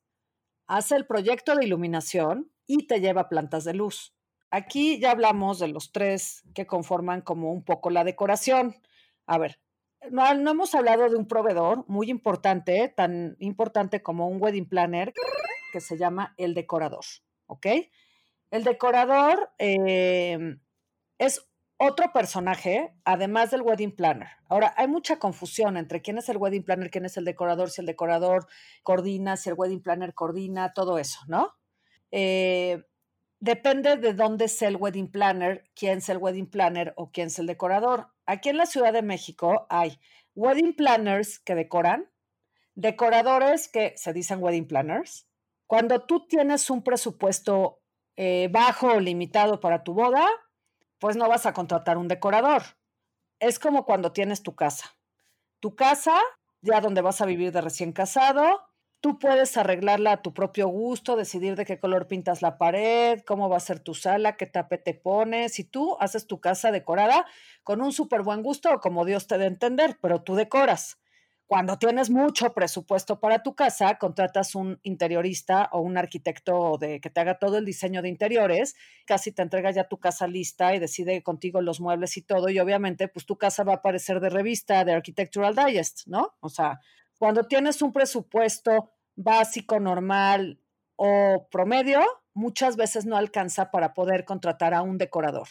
hace 0.68 0.96
el 0.96 1.06
proyecto 1.06 1.56
de 1.56 1.66
iluminación 1.66 2.52
y 2.66 2.88
te 2.88 3.00
lleva 3.00 3.30
plantas 3.30 3.64
de 3.64 3.74
luz. 3.74 4.16
Aquí 4.50 5.00
ya 5.00 5.12
hablamos 5.12 5.60
de 5.60 5.68
los 5.68 5.92
tres 5.92 6.44
que 6.54 6.68
conforman 6.68 7.22
como 7.22 7.52
un 7.52 7.64
poco 7.64 7.90
la 7.90 8.04
decoración. 8.04 8.76
A 9.26 9.38
ver, 9.38 9.60
no, 10.12 10.30
hemos 10.30 10.76
hablado 10.76 11.10
de 11.10 11.16
un 11.16 11.28
proveedor 11.28 11.86
muy 11.88 12.10
importante, 12.10 12.94
tan 12.96 13.36
importante 13.40 14.04
como 14.04 14.28
un 14.28 14.42
wedding 14.42 14.68
planner, 14.68 15.14
que 15.72 15.82
se 15.82 15.98
llama 15.98 16.36
el 16.38 16.54
decorador, 16.54 17.06
¿ok? 17.48 17.68
El 18.52 18.64
decorador 18.64 19.50
em, 19.58 20.60
es 21.18 21.50
otro 21.84 22.14
personaje, 22.14 22.94
además 23.04 23.52
del 23.52 23.62
wedding 23.62 23.96
planner. 23.96 24.30
Ahora, 24.48 24.74
hay 24.78 24.88
mucha 24.88 25.20
confusión 25.20 25.76
entre 25.76 26.02
quién 26.02 26.18
es 26.18 26.30
el 26.30 26.38
wedding 26.38 26.64
planner, 26.64 26.90
quién 26.90 27.06
es 27.06 27.18
el 27.18 27.26
decorador, 27.26 27.70
si 27.70 27.82
el 27.82 27.88
decorador 27.88 28.48
coordina, 28.84 29.36
si 29.36 29.50
el 29.50 29.56
wedding 29.58 29.82
planner 29.82 30.14
coordina, 30.14 30.74
todo 30.74 30.98
eso, 30.98 31.20
¿no? 31.28 31.54
Eh, 32.12 32.84
depende 33.40 33.98
de 33.98 34.14
dónde 34.14 34.48
sea 34.48 34.70
el 34.70 34.78
wedding 34.78 35.12
planner, 35.12 35.70
quién 35.76 35.98
es 35.98 36.08
el 36.08 36.20
wedding 36.20 36.50
planner 36.50 36.94
o 36.96 37.12
quién 37.12 37.28
es 37.28 37.38
el 37.40 37.48
decorador. 37.48 38.08
Aquí 38.26 38.48
en 38.48 38.58
la 38.58 38.66
Ciudad 38.66 38.94
de 38.94 39.02
México 39.02 39.68
hay 39.70 40.00
wedding 40.36 40.76
planners 40.76 41.40
que 41.40 41.54
decoran, 41.54 42.10
decoradores 42.76 43.68
que 43.68 43.94
se 43.98 44.14
dicen 44.14 44.42
wedding 44.42 44.68
planners. 44.68 45.28
Cuando 45.68 46.06
tú 46.06 46.28
tienes 46.28 46.70
un 46.70 46.82
presupuesto 46.82 47.82
eh, 48.16 48.48
bajo 48.52 48.88
o 48.88 49.00
limitado 49.02 49.60
para 49.60 49.84
tu 49.84 49.94
boda, 49.94 50.30
pues 51.04 51.18
no 51.18 51.28
vas 51.28 51.46
a 51.46 51.52
contratar 51.52 51.98
un 51.98 52.08
decorador. 52.08 52.64
Es 53.42 53.60
como 53.60 53.84
cuando 53.84 54.14
tienes 54.14 54.42
tu 54.42 54.56
casa. 54.56 54.96
Tu 55.60 55.76
casa, 55.76 56.18
ya 56.62 56.80
donde 56.80 57.02
vas 57.02 57.20
a 57.20 57.26
vivir 57.26 57.52
de 57.52 57.60
recién 57.60 57.92
casado, 57.92 58.62
Tú 59.02 59.20
puedes 59.20 59.58
arreglarla 59.58 60.14
a 60.14 60.22
tu 60.22 60.34
propio 60.34 60.70
gusto, 60.70 61.18
decidir 61.18 61.58
de 61.58 61.66
qué 61.66 61.78
color 61.78 62.08
pintas 62.08 62.42
la 62.42 62.58
pared, 62.58 63.20
cómo 63.28 63.50
va 63.50 63.58
a 63.58 63.60
ser 63.60 63.82
tu 63.82 63.94
sala, 63.94 64.38
qué 64.38 64.46
tapete 64.46 64.94
pones. 64.94 65.60
Y 65.60 65.66
tú 65.66 65.98
haces 66.00 66.26
tu 66.26 66.40
casa 66.40 66.72
decorada 66.72 67.26
con 67.64 67.82
un 67.82 67.92
súper 67.92 68.22
buen 68.22 68.42
gusto, 68.42 68.80
como 68.80 69.04
Dios 69.04 69.28
te 69.28 69.38
dé 69.38 69.48
entender, 69.48 69.98
pero 70.02 70.24
tú 70.24 70.36
decoras. 70.36 71.03
Cuando 71.54 71.78
tienes 71.78 72.10
mucho 72.10 72.52
presupuesto 72.52 73.20
para 73.20 73.44
tu 73.44 73.54
casa, 73.54 74.00
contratas 74.00 74.56
un 74.56 74.80
interiorista 74.82 75.70
o 75.72 75.82
un 75.82 76.00
arquitecto 76.00 76.80
de, 76.80 77.00
que 77.00 77.12
te 77.12 77.20
haga 77.20 77.38
todo 77.38 77.60
el 77.60 77.66
diseño 77.66 78.02
de 78.02 78.10
interiores, 78.10 78.76
casi 79.06 79.32
te 79.32 79.44
entrega 79.44 79.70
ya 79.70 79.88
tu 79.88 80.00
casa 80.00 80.26
lista 80.26 80.74
y 80.74 80.80
decide 80.80 81.22
contigo 81.22 81.62
los 81.62 81.80
muebles 81.80 82.18
y 82.18 82.24
todo, 82.24 82.50
y 82.50 82.58
obviamente 82.58 83.08
pues 83.08 83.28
tu 83.28 83.38
casa 83.38 83.64
va 83.64 83.74
a 83.74 83.76
aparecer 83.76 84.20
de 84.20 84.32
revista 84.32 84.84
de 84.84 84.94
Architectural 84.94 85.54
Digest, 85.54 86.08
¿no? 86.08 86.34
O 86.40 86.50
sea, 86.50 86.80
cuando 87.20 87.44
tienes 87.44 87.84
un 87.84 87.94
presupuesto 87.94 88.92
básico, 89.16 89.80
normal 89.80 90.60
o 90.96 91.48
promedio, 91.52 92.02
muchas 92.34 92.78
veces 92.78 93.06
no 93.06 93.16
alcanza 93.16 93.70
para 93.70 93.94
poder 93.94 94.26
contratar 94.26 94.74
a 94.74 94.82
un 94.82 94.98
decorador. 94.98 95.50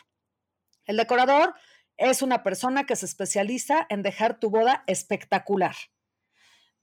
El 0.84 0.96
decorador 0.96 1.54
es 1.96 2.22
una 2.22 2.42
persona 2.42 2.84
que 2.84 2.96
se 2.96 3.06
especializa 3.06 3.86
en 3.88 4.02
dejar 4.02 4.38
tu 4.38 4.50
boda 4.50 4.84
espectacular. 4.86 5.74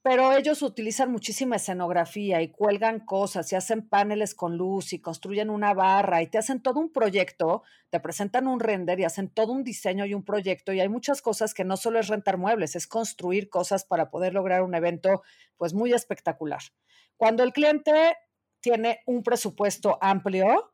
pero 0.02 0.32
ellos 0.32 0.62
utilizan 0.62 1.12
muchísima 1.12 1.56
escenografía 1.56 2.40
y 2.40 2.50
cuelgan 2.50 3.00
cosas 3.00 3.52
y 3.52 3.56
hacen 3.56 3.86
paneles 3.86 4.34
con 4.34 4.56
luz 4.56 4.94
y 4.94 5.00
construyen 5.00 5.50
una 5.50 5.74
barra 5.74 6.22
y 6.22 6.26
te 6.26 6.38
hacen 6.38 6.62
todo 6.62 6.80
un 6.80 6.90
proyecto, 6.90 7.62
te 7.90 8.00
presentan 8.00 8.46
un 8.46 8.60
render 8.60 8.98
y 8.98 9.04
hacen 9.04 9.28
todo 9.28 9.52
un 9.52 9.62
diseño 9.62 10.06
y 10.06 10.14
un 10.14 10.24
proyecto 10.24 10.72
y 10.72 10.80
hay 10.80 10.88
muchas 10.88 11.20
cosas 11.20 11.52
que 11.52 11.64
no 11.64 11.76
solo 11.76 11.98
es 12.00 12.08
rentar 12.08 12.38
muebles, 12.38 12.76
es 12.76 12.86
construir 12.86 13.50
cosas 13.50 13.84
para 13.84 14.10
poder 14.10 14.32
lograr 14.32 14.62
un 14.62 14.74
evento 14.74 15.22
pues 15.58 15.74
muy 15.74 15.92
espectacular. 15.92 16.60
Cuando 17.18 17.42
el 17.42 17.52
cliente 17.52 18.16
tiene 18.60 19.00
un 19.06 19.22
presupuesto 19.22 19.98
amplio, 20.00 20.72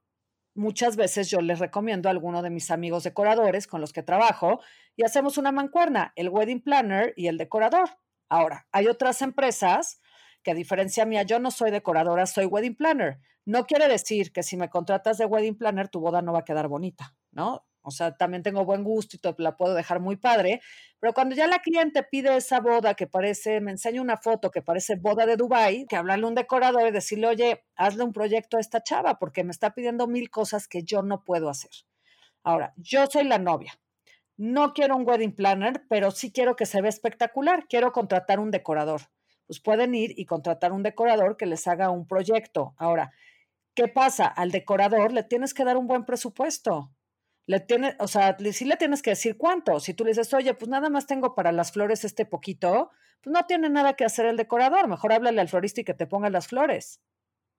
muchas 0.56 0.96
veces 0.96 1.30
yo 1.30 1.40
les 1.40 1.58
recomiendo 1.58 2.08
a 2.08 2.12
alguno 2.12 2.42
de 2.42 2.50
mis 2.50 2.70
amigos 2.70 3.04
decoradores 3.04 3.66
con 3.66 3.80
los 3.80 3.92
que 3.92 4.02
trabajo 4.02 4.60
y 4.96 5.04
hacemos 5.04 5.38
una 5.38 5.52
mancuerna, 5.52 6.12
el 6.16 6.28
wedding 6.28 6.62
planner 6.62 7.12
y 7.16 7.28
el 7.28 7.38
decorador 7.38 7.90
Ahora, 8.28 8.66
hay 8.72 8.88
otras 8.88 9.22
empresas 9.22 10.00
que 10.42 10.50
a 10.50 10.54
diferencia 10.54 11.04
mía, 11.06 11.22
yo 11.22 11.38
no 11.38 11.50
soy 11.50 11.70
decoradora, 11.70 12.26
soy 12.26 12.46
wedding 12.46 12.76
planner. 12.76 13.18
No 13.44 13.66
quiere 13.66 13.88
decir 13.88 14.32
que 14.32 14.42
si 14.42 14.56
me 14.56 14.68
contratas 14.68 15.18
de 15.18 15.26
wedding 15.26 15.56
planner, 15.56 15.88
tu 15.88 16.00
boda 16.00 16.22
no 16.22 16.32
va 16.32 16.40
a 16.40 16.44
quedar 16.44 16.68
bonita, 16.68 17.16
¿no? 17.30 17.66
O 17.86 17.92
sea, 17.92 18.16
también 18.16 18.42
tengo 18.42 18.64
buen 18.64 18.82
gusto 18.82 19.16
y 19.16 19.42
la 19.42 19.56
puedo 19.56 19.74
dejar 19.74 20.00
muy 20.00 20.16
padre, 20.16 20.60
pero 20.98 21.12
cuando 21.14 21.36
ya 21.36 21.46
la 21.46 21.60
cliente 21.60 22.02
pide 22.02 22.36
esa 22.36 22.58
boda 22.60 22.94
que 22.94 23.06
parece, 23.06 23.60
me 23.60 23.70
enseña 23.70 24.02
una 24.02 24.16
foto 24.16 24.50
que 24.50 24.60
parece 24.60 24.96
boda 24.96 25.24
de 25.24 25.36
Dubai, 25.36 25.86
que 25.86 25.94
hablarle 25.94 26.24
a 26.24 26.28
un 26.28 26.34
decorador 26.34 26.88
y 26.88 26.90
decirle, 26.90 27.28
oye, 27.28 27.64
hazle 27.76 28.02
un 28.02 28.12
proyecto 28.12 28.56
a 28.56 28.60
esta 28.60 28.82
chava 28.82 29.20
porque 29.20 29.44
me 29.44 29.52
está 29.52 29.70
pidiendo 29.72 30.08
mil 30.08 30.30
cosas 30.30 30.66
que 30.66 30.82
yo 30.82 31.02
no 31.02 31.22
puedo 31.22 31.48
hacer. 31.48 31.70
Ahora, 32.42 32.74
yo 32.76 33.06
soy 33.06 33.22
la 33.22 33.38
novia, 33.38 33.78
no 34.36 34.74
quiero 34.74 34.96
un 34.96 35.08
wedding 35.08 35.34
planner, 35.34 35.84
pero 35.88 36.10
sí 36.10 36.32
quiero 36.32 36.56
que 36.56 36.66
se 36.66 36.82
vea 36.82 36.90
espectacular. 36.90 37.66
Quiero 37.68 37.92
contratar 37.92 38.38
un 38.38 38.50
decorador. 38.50 39.02
Pues 39.46 39.60
pueden 39.60 39.94
ir 39.94 40.12
y 40.18 40.26
contratar 40.26 40.72
un 40.72 40.82
decorador 40.82 41.36
que 41.36 41.46
les 41.46 41.66
haga 41.66 41.90
un 41.90 42.06
proyecto. 42.06 42.74
Ahora, 42.76 43.12
¿qué 43.74 43.88
pasa? 43.88 44.26
Al 44.26 44.50
decorador 44.50 45.12
le 45.12 45.22
tienes 45.22 45.54
que 45.54 45.64
dar 45.64 45.76
un 45.76 45.86
buen 45.86 46.04
presupuesto. 46.04 46.90
Le 47.46 47.60
tiene, 47.60 47.96
o 48.00 48.08
sea, 48.08 48.36
sí 48.52 48.64
le 48.64 48.76
tienes 48.76 49.02
que 49.02 49.10
decir 49.10 49.36
cuánto. 49.36 49.80
Si 49.80 49.94
tú 49.94 50.04
le 50.04 50.10
dices, 50.10 50.32
oye, 50.34 50.54
pues 50.54 50.68
nada 50.68 50.90
más 50.90 51.06
tengo 51.06 51.34
para 51.34 51.52
las 51.52 51.72
flores 51.72 52.04
este 52.04 52.26
poquito, 52.26 52.90
pues 53.22 53.32
no 53.32 53.46
tiene 53.46 53.68
nada 53.70 53.94
que 53.94 54.04
hacer 54.04 54.26
el 54.26 54.36
decorador. 54.36 54.88
Mejor 54.88 55.12
háblale 55.12 55.40
al 55.40 55.48
florista 55.48 55.80
y 55.80 55.84
que 55.84 55.94
te 55.94 56.06
ponga 56.06 56.30
las 56.30 56.48
flores 56.48 57.00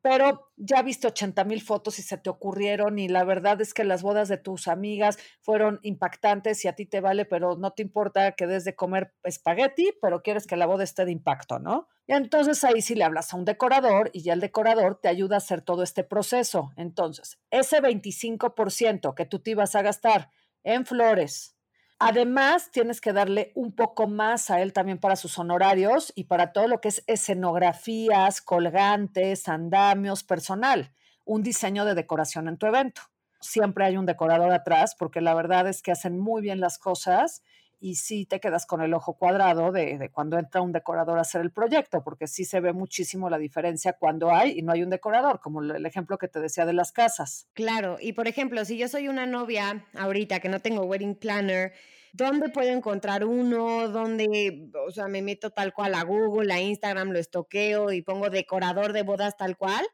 pero 0.02 0.52
ya 0.56 0.82
viste 0.82 1.08
80 1.08 1.44
mil 1.44 1.62
fotos 1.62 2.00
y 2.00 2.02
se 2.02 2.18
te 2.18 2.30
ocurrieron 2.30 3.00
y 3.00 3.08
la 3.08 3.24
verdad 3.24 3.60
es 3.62 3.74
que 3.74 3.84
las 3.84 4.04
bodas 4.04 4.30
de 4.30 4.38
tus 4.38 4.68
amigas 4.68 5.18
fueron 5.42 5.80
impactantes 5.84 6.64
y 6.64 6.68
a 6.68 6.74
ti 6.74 6.86
te 6.86 7.02
vale, 7.02 7.26
pero 7.26 7.56
no 7.58 7.72
te 7.72 7.82
importa 7.82 8.32
que 8.34 8.48
des 8.48 8.64
de 8.64 8.76
comer 8.76 9.14
espagueti, 9.24 9.92
pero 10.02 10.22
quieres 10.22 10.48
que 10.48 10.56
la 10.56 10.66
boda 10.66 10.84
esté 10.84 11.06
de 11.06 11.12
impacto, 11.12 11.60
¿no? 11.60 11.88
Y 12.06 12.14
entonces 12.14 12.64
ahí 12.64 12.82
sí 12.82 12.96
le 12.96 13.04
hablas 13.04 13.34
a 13.34 13.38
un 13.38 13.44
decorador 13.44 14.10
y 14.14 14.24
ya 14.24 14.34
el 14.34 14.40
decorador 14.40 15.00
te 15.02 15.10
ayuda 15.10 15.36
a 15.36 15.40
hacer 15.40 15.62
todo 15.62 15.84
este 15.84 16.06
proceso. 16.06 16.72
Entonces, 16.78 17.40
ese 17.52 17.82
25% 17.82 19.14
que 19.14 19.26
tú 19.26 19.40
te 19.40 19.52
ibas 19.52 19.76
a 19.76 19.82
gastar 19.82 20.32
en 20.64 20.86
flores, 20.86 21.57
Además, 22.00 22.70
tienes 22.72 23.02
que 23.02 23.12
darle 23.12 23.52
un 23.56 23.72
poco 23.72 24.08
más 24.08 24.52
a 24.52 24.62
él 24.62 24.72
también 24.72 25.00
para 25.00 25.16
sus 25.16 25.40
honorarios 25.40 26.14
y 26.16 26.26
para 26.26 26.54
todo 26.54 26.68
lo 26.68 26.80
que 26.80 26.90
es 26.90 27.04
escenografías, 27.08 28.40
colgantes, 28.42 29.48
andamios, 29.48 30.24
personal, 30.24 30.94
un 31.26 31.42
diseño 31.42 31.86
de 31.86 31.96
decoración 31.96 32.48
en 32.48 32.58
tu 32.58 32.68
evento. 32.68 33.02
Siempre 33.42 33.86
hay 33.86 33.98
un 33.98 34.06
decorador 34.06 34.52
atrás 34.52 34.96
porque 34.98 35.22
la 35.22 35.34
verdad 35.34 35.68
es 35.68 35.82
que 35.82 35.92
hacen 35.92 36.20
muy 36.20 36.44
bien 36.44 36.60
las 36.60 36.78
cosas 36.78 37.42
y 37.80 37.96
sí 37.96 38.26
te 38.26 38.40
quedas 38.40 38.66
con 38.66 38.82
el 38.82 38.94
ojo 38.94 39.18
cuadrado 39.18 39.72
de, 39.72 40.10
cuando 40.12 40.38
entra 40.40 40.62
un 40.62 40.72
decorador 40.72 41.18
a 41.18 41.22
hacer 41.22 41.42
el 41.42 41.52
proyecto, 41.52 42.04
porque 42.04 42.28
sí 42.28 42.46
se 42.46 42.60
ve 42.60 42.74
muchísimo 42.74 43.30
la 43.30 43.38
diferencia 43.38 43.94
cuando 43.94 44.32
hay 44.32 44.58
y 44.58 44.62
no 44.62 44.72
hay 44.72 44.84
un 44.84 44.90
decorador, 44.90 45.40
como 45.40 45.62
el 45.62 45.86
ejemplo 45.86 46.18
que 46.18 46.28
te 46.28 46.40
decía 46.40 46.66
de 46.66 46.74
las 46.74 46.92
casas. 46.92 47.48
Claro, 47.54 47.98
y 48.00 48.14
por 48.14 48.28
ejemplo, 48.28 48.64
si 48.66 48.78
yo 48.78 48.88
soy 48.88 49.08
una 49.08 49.26
novia 49.26 49.86
ahorita 49.96 50.40
que 50.40 50.50
no 50.50 50.60
tengo 50.60 50.86
wedding 50.86 51.16
planner, 51.16 51.74
¿dónde 52.14 52.50
puedo 52.50 52.70
encontrar 52.72 53.26
uno? 53.26 53.90
¿Dónde, 53.90 54.70
o 54.88 54.92
sea, 54.92 55.08
me 55.08 55.22
meto 55.22 55.52
tal 55.52 55.74
cual 55.74 55.94
a 55.94 56.04
Google, 56.04 56.54
a 56.54 56.60
Instagram, 56.60 57.12
lo 57.12 57.20
estoqueo 57.20 57.92
y 57.92 58.02
pongo 58.02 58.30
decorador 58.30 58.94
de 58.94 59.04
bodas 59.04 59.38
tal 59.38 59.58
cual? 59.58 59.86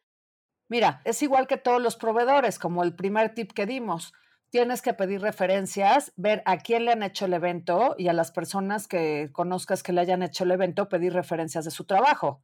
Mira, 0.70 1.02
es 1.06 1.22
igual 1.22 1.48
que 1.48 1.58
todos 1.58 1.82
los 1.82 1.98
proveedores, 1.98 2.58
como 2.58 2.84
el 2.84 2.96
primer 2.96 3.34
tip 3.34 3.52
que 3.52 3.66
dimos 3.66 4.14
tienes 4.54 4.84
que 4.84 4.94
pedir 4.94 5.20
referencias, 5.20 6.14
ver 6.16 6.44
a 6.46 6.60
quién 6.60 6.86
le 6.86 6.92
han 6.92 7.02
hecho 7.02 7.26
el 7.26 7.34
evento 7.34 7.96
y 7.98 8.08
a 8.08 8.14
las 8.14 8.32
personas 8.32 8.88
que 8.88 9.32
conozcas 9.32 9.82
que 9.82 9.94
le 9.94 10.02
hayan 10.02 10.22
hecho 10.22 10.44
el 10.44 10.52
evento, 10.52 10.90
pedir 10.90 11.12
referencias 11.12 11.66
de 11.66 11.72
su 11.72 11.86
trabajo. 11.86 12.44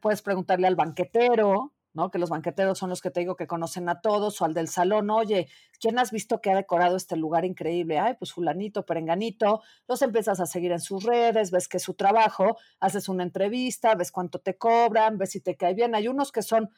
puedes 0.00 0.22
preguntarle 0.22 0.66
al 0.66 0.76
banquetero, 0.76 1.74
¿no? 1.92 2.10
Que 2.10 2.18
los 2.18 2.30
banqueteros 2.30 2.78
son 2.78 2.88
los 2.88 3.02
que 3.02 3.10
te 3.10 3.20
digo 3.20 3.36
que 3.36 3.46
conocen 3.46 3.90
a 3.90 4.00
todos, 4.00 4.40
o 4.40 4.46
al 4.46 4.54
del 4.54 4.68
salón, 4.68 5.10
oye, 5.10 5.48
¿quién 5.78 5.98
has 5.98 6.10
visto 6.10 6.40
que 6.40 6.52
ha 6.52 6.56
decorado 6.56 6.96
este 6.96 7.16
lugar 7.16 7.44
increíble? 7.44 7.98
Ay, 7.98 8.14
pues 8.18 8.32
fulanito, 8.32 8.86
perenganito, 8.86 9.60
los 9.88 10.00
empiezas 10.00 10.40
a 10.40 10.46
seguir 10.46 10.72
en 10.72 10.80
sus 10.80 11.04
redes, 11.04 11.50
ves 11.50 11.68
que 11.68 11.76
es 11.76 11.82
su 11.82 11.92
trabajo, 11.92 12.56
haces 12.80 13.10
una 13.10 13.24
entrevista, 13.24 13.94
ves 13.94 14.10
cuánto 14.10 14.38
te 14.38 14.56
cobran, 14.56 15.18
ves 15.18 15.32
si 15.32 15.42
te 15.42 15.54
cae 15.54 15.74
bien. 15.74 15.94
Hay 15.94 16.08
unos 16.08 16.32
que 16.32 16.40
son 16.40 16.70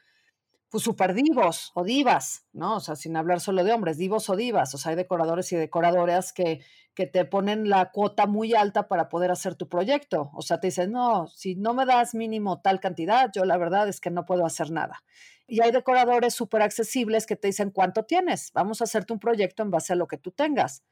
pues 0.72 0.84
super 0.84 1.12
divos 1.12 1.70
o 1.74 1.84
divas, 1.84 2.46
¿no? 2.54 2.76
O 2.76 2.80
sea, 2.80 2.96
sin 2.96 3.14
hablar 3.14 3.40
solo 3.40 3.62
de 3.62 3.74
hombres, 3.74 3.98
divos 3.98 4.30
o 4.30 4.36
divas. 4.36 4.74
O 4.74 4.78
sea, 4.78 4.90
hay 4.90 4.96
decoradores 4.96 5.52
y 5.52 5.56
decoradoras 5.56 6.32
que, 6.32 6.64
que 6.94 7.06
te 7.06 7.26
ponen 7.26 7.68
la 7.68 7.90
cuota 7.90 8.26
muy 8.26 8.54
alta 8.54 8.88
para 8.88 9.10
poder 9.10 9.30
hacer 9.30 9.54
tu 9.54 9.68
proyecto. 9.68 10.30
O 10.32 10.40
sea, 10.40 10.60
te 10.60 10.68
dicen, 10.68 10.90
no, 10.90 11.28
si 11.28 11.56
no 11.56 11.74
me 11.74 11.84
das 11.84 12.14
mínimo 12.14 12.62
tal 12.62 12.80
cantidad, 12.80 13.30
yo 13.34 13.44
la 13.44 13.58
verdad 13.58 13.86
es 13.86 14.00
que 14.00 14.08
no 14.08 14.24
puedo 14.24 14.46
hacer 14.46 14.70
nada. 14.70 15.04
Y 15.46 15.62
hay 15.62 15.72
decoradores 15.72 16.32
súper 16.32 16.62
accesibles 16.62 17.26
que 17.26 17.36
te 17.36 17.48
dicen, 17.48 17.70
¿cuánto 17.70 18.04
tienes? 18.04 18.50
Vamos 18.54 18.80
a 18.80 18.84
hacerte 18.84 19.12
un 19.12 19.18
proyecto 19.18 19.62
en 19.62 19.70
base 19.70 19.92
a 19.92 19.96
lo 19.96 20.08
que 20.08 20.16
tú 20.16 20.30
tengas 20.30 20.84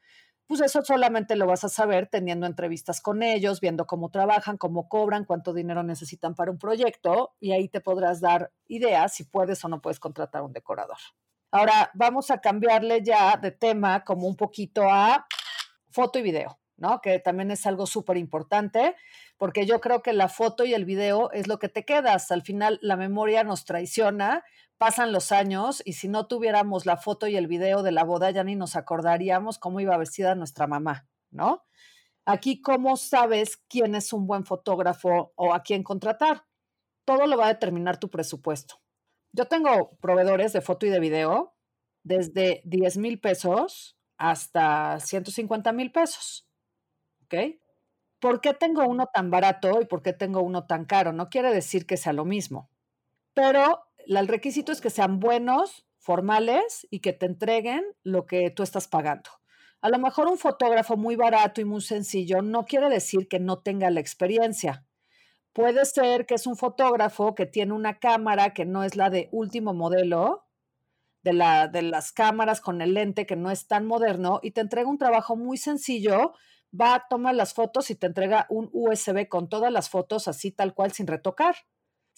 pues 0.51 0.59
eso 0.59 0.83
solamente 0.83 1.37
lo 1.37 1.47
vas 1.47 1.63
a 1.63 1.69
saber 1.69 2.07
teniendo 2.07 2.45
entrevistas 2.45 2.99
con 2.99 3.23
ellos, 3.23 3.61
viendo 3.61 3.87
cómo 3.87 4.09
trabajan, 4.09 4.57
cómo 4.57 4.89
cobran, 4.89 5.23
cuánto 5.23 5.53
dinero 5.53 5.81
necesitan 5.81 6.35
para 6.35 6.51
un 6.51 6.57
proyecto 6.57 7.37
y 7.39 7.53
ahí 7.53 7.69
te 7.69 7.79
podrás 7.79 8.19
dar 8.19 8.51
ideas 8.67 9.13
si 9.13 9.23
puedes 9.23 9.63
o 9.63 9.69
no 9.69 9.81
puedes 9.81 10.01
contratar 10.01 10.41
un 10.41 10.51
decorador. 10.51 10.97
Ahora 11.51 11.89
vamos 11.93 12.31
a 12.31 12.41
cambiarle 12.41 13.01
ya 13.01 13.37
de 13.37 13.51
tema 13.51 14.03
como 14.03 14.27
un 14.27 14.35
poquito 14.35 14.89
a 14.89 15.25
foto 15.89 16.19
y 16.19 16.21
video, 16.21 16.59
¿no? 16.75 16.99
Que 16.99 17.19
también 17.19 17.49
es 17.51 17.65
algo 17.65 17.85
súper 17.85 18.17
importante 18.17 18.97
porque 19.37 19.65
yo 19.65 19.79
creo 19.79 20.01
que 20.01 20.11
la 20.11 20.27
foto 20.27 20.65
y 20.65 20.73
el 20.73 20.83
video 20.83 21.31
es 21.31 21.47
lo 21.47 21.59
que 21.59 21.69
te 21.69 21.85
quedas. 21.85 22.29
Al 22.29 22.41
final 22.41 22.77
la 22.81 22.97
memoria 22.97 23.45
nos 23.45 23.63
traiciona 23.63 24.43
pasan 24.81 25.11
los 25.11 25.31
años 25.31 25.83
y 25.85 25.93
si 25.93 26.07
no 26.07 26.25
tuviéramos 26.25 26.87
la 26.87 26.97
foto 26.97 27.27
y 27.27 27.35
el 27.35 27.45
video 27.45 27.83
de 27.83 27.91
la 27.91 28.03
boda 28.03 28.31
ya 28.31 28.43
ni 28.43 28.55
nos 28.55 28.75
acordaríamos 28.75 29.59
cómo 29.59 29.79
iba 29.79 29.95
vestida 29.95 30.33
nuestra 30.33 30.65
mamá, 30.65 31.07
¿no? 31.29 31.67
Aquí, 32.25 32.63
¿cómo 32.63 32.97
sabes 32.97 33.61
quién 33.69 33.93
es 33.93 34.11
un 34.11 34.25
buen 34.25 34.43
fotógrafo 34.43 35.33
o 35.35 35.53
a 35.53 35.61
quién 35.61 35.83
contratar? 35.83 36.47
Todo 37.05 37.27
lo 37.27 37.37
va 37.37 37.45
a 37.45 37.53
determinar 37.53 37.99
tu 37.99 38.09
presupuesto. 38.09 38.81
Yo 39.33 39.45
tengo 39.45 39.99
proveedores 40.01 40.51
de 40.51 40.61
foto 40.61 40.87
y 40.87 40.89
de 40.89 40.99
video 40.99 41.55
desde 42.01 42.63
10 42.65 42.97
mil 42.97 43.21
pesos 43.21 43.99
hasta 44.17 44.99
150 44.99 45.73
mil 45.73 45.91
pesos. 45.91 46.49
¿Ok? 47.25 47.35
¿Por 48.19 48.41
qué 48.41 48.55
tengo 48.55 48.83
uno 48.87 49.05
tan 49.13 49.29
barato 49.29 49.79
y 49.79 49.85
por 49.85 50.01
qué 50.01 50.13
tengo 50.13 50.41
uno 50.41 50.65
tan 50.65 50.85
caro? 50.85 51.13
No 51.13 51.29
quiere 51.29 51.53
decir 51.53 51.85
que 51.85 51.97
sea 51.97 52.13
lo 52.13 52.25
mismo, 52.25 52.71
pero 53.35 53.90
el 54.07 54.27
requisito 54.27 54.71
es 54.71 54.81
que 54.81 54.89
sean 54.89 55.19
buenos, 55.19 55.85
formales 55.97 56.87
y 56.89 56.99
que 56.99 57.13
te 57.13 57.27
entreguen 57.27 57.83
lo 58.03 58.25
que 58.25 58.49
tú 58.49 58.63
estás 58.63 58.87
pagando. 58.87 59.29
A 59.81 59.89
lo 59.89 59.99
mejor 59.99 60.27
un 60.27 60.37
fotógrafo 60.37 60.97
muy 60.97 61.15
barato 61.15 61.61
y 61.61 61.65
muy 61.65 61.81
sencillo 61.81 62.41
no 62.41 62.65
quiere 62.65 62.89
decir 62.89 63.27
que 63.27 63.39
no 63.39 63.59
tenga 63.59 63.89
la 63.89 63.99
experiencia. 63.99 64.85
Puede 65.53 65.85
ser 65.85 66.25
que 66.25 66.35
es 66.35 66.47
un 66.47 66.55
fotógrafo 66.55 67.35
que 67.35 67.45
tiene 67.45 67.73
una 67.73 67.99
cámara 67.99 68.53
que 68.53 68.65
no 68.65 68.83
es 68.83 68.95
la 68.95 69.09
de 69.09 69.29
último 69.31 69.73
modelo, 69.73 70.45
de, 71.23 71.33
la, 71.33 71.67
de 71.67 71.81
las 71.81 72.11
cámaras 72.11 72.61
con 72.61 72.81
el 72.81 72.93
lente 72.93 73.25
que 73.25 73.35
no 73.35 73.51
es 73.51 73.67
tan 73.67 73.85
moderno 73.85 74.39
y 74.41 74.51
te 74.51 74.61
entrega 74.61 74.89
un 74.89 74.97
trabajo 74.97 75.35
muy 75.35 75.57
sencillo, 75.57 76.33
va, 76.79 77.05
toma 77.09 77.33
las 77.33 77.53
fotos 77.53 77.89
y 77.91 77.95
te 77.95 78.07
entrega 78.07 78.47
un 78.49 78.69
USB 78.71 79.27
con 79.27 79.49
todas 79.49 79.71
las 79.71 79.89
fotos 79.89 80.27
así 80.27 80.51
tal 80.51 80.73
cual 80.73 80.91
sin 80.93 81.07
retocar. 81.07 81.55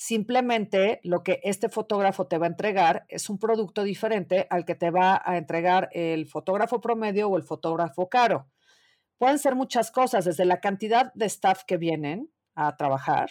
Simplemente 0.05 0.99
lo 1.03 1.23
que 1.23 1.39
este 1.43 1.69
fotógrafo 1.69 2.27
te 2.27 2.37
va 2.37 2.45
a 2.45 2.49
entregar 2.49 3.05
es 3.07 3.29
un 3.29 3.39
producto 3.39 3.83
diferente 3.83 4.47
al 4.49 4.65
que 4.65 4.75
te 4.75 4.91
va 4.91 5.21
a 5.23 5.37
entregar 5.37 5.87
el 5.93 6.27
fotógrafo 6.27 6.81
promedio 6.81 7.29
o 7.29 7.37
el 7.37 7.43
fotógrafo 7.43 8.09
caro. 8.09 8.49
Pueden 9.17 9.39
ser 9.39 9.55
muchas 9.55 9.91
cosas, 9.91 10.25
desde 10.25 10.43
la 10.43 10.59
cantidad 10.59 11.13
de 11.13 11.27
staff 11.27 11.63
que 11.63 11.77
vienen 11.77 12.29
a 12.53 12.75
trabajar, 12.75 13.29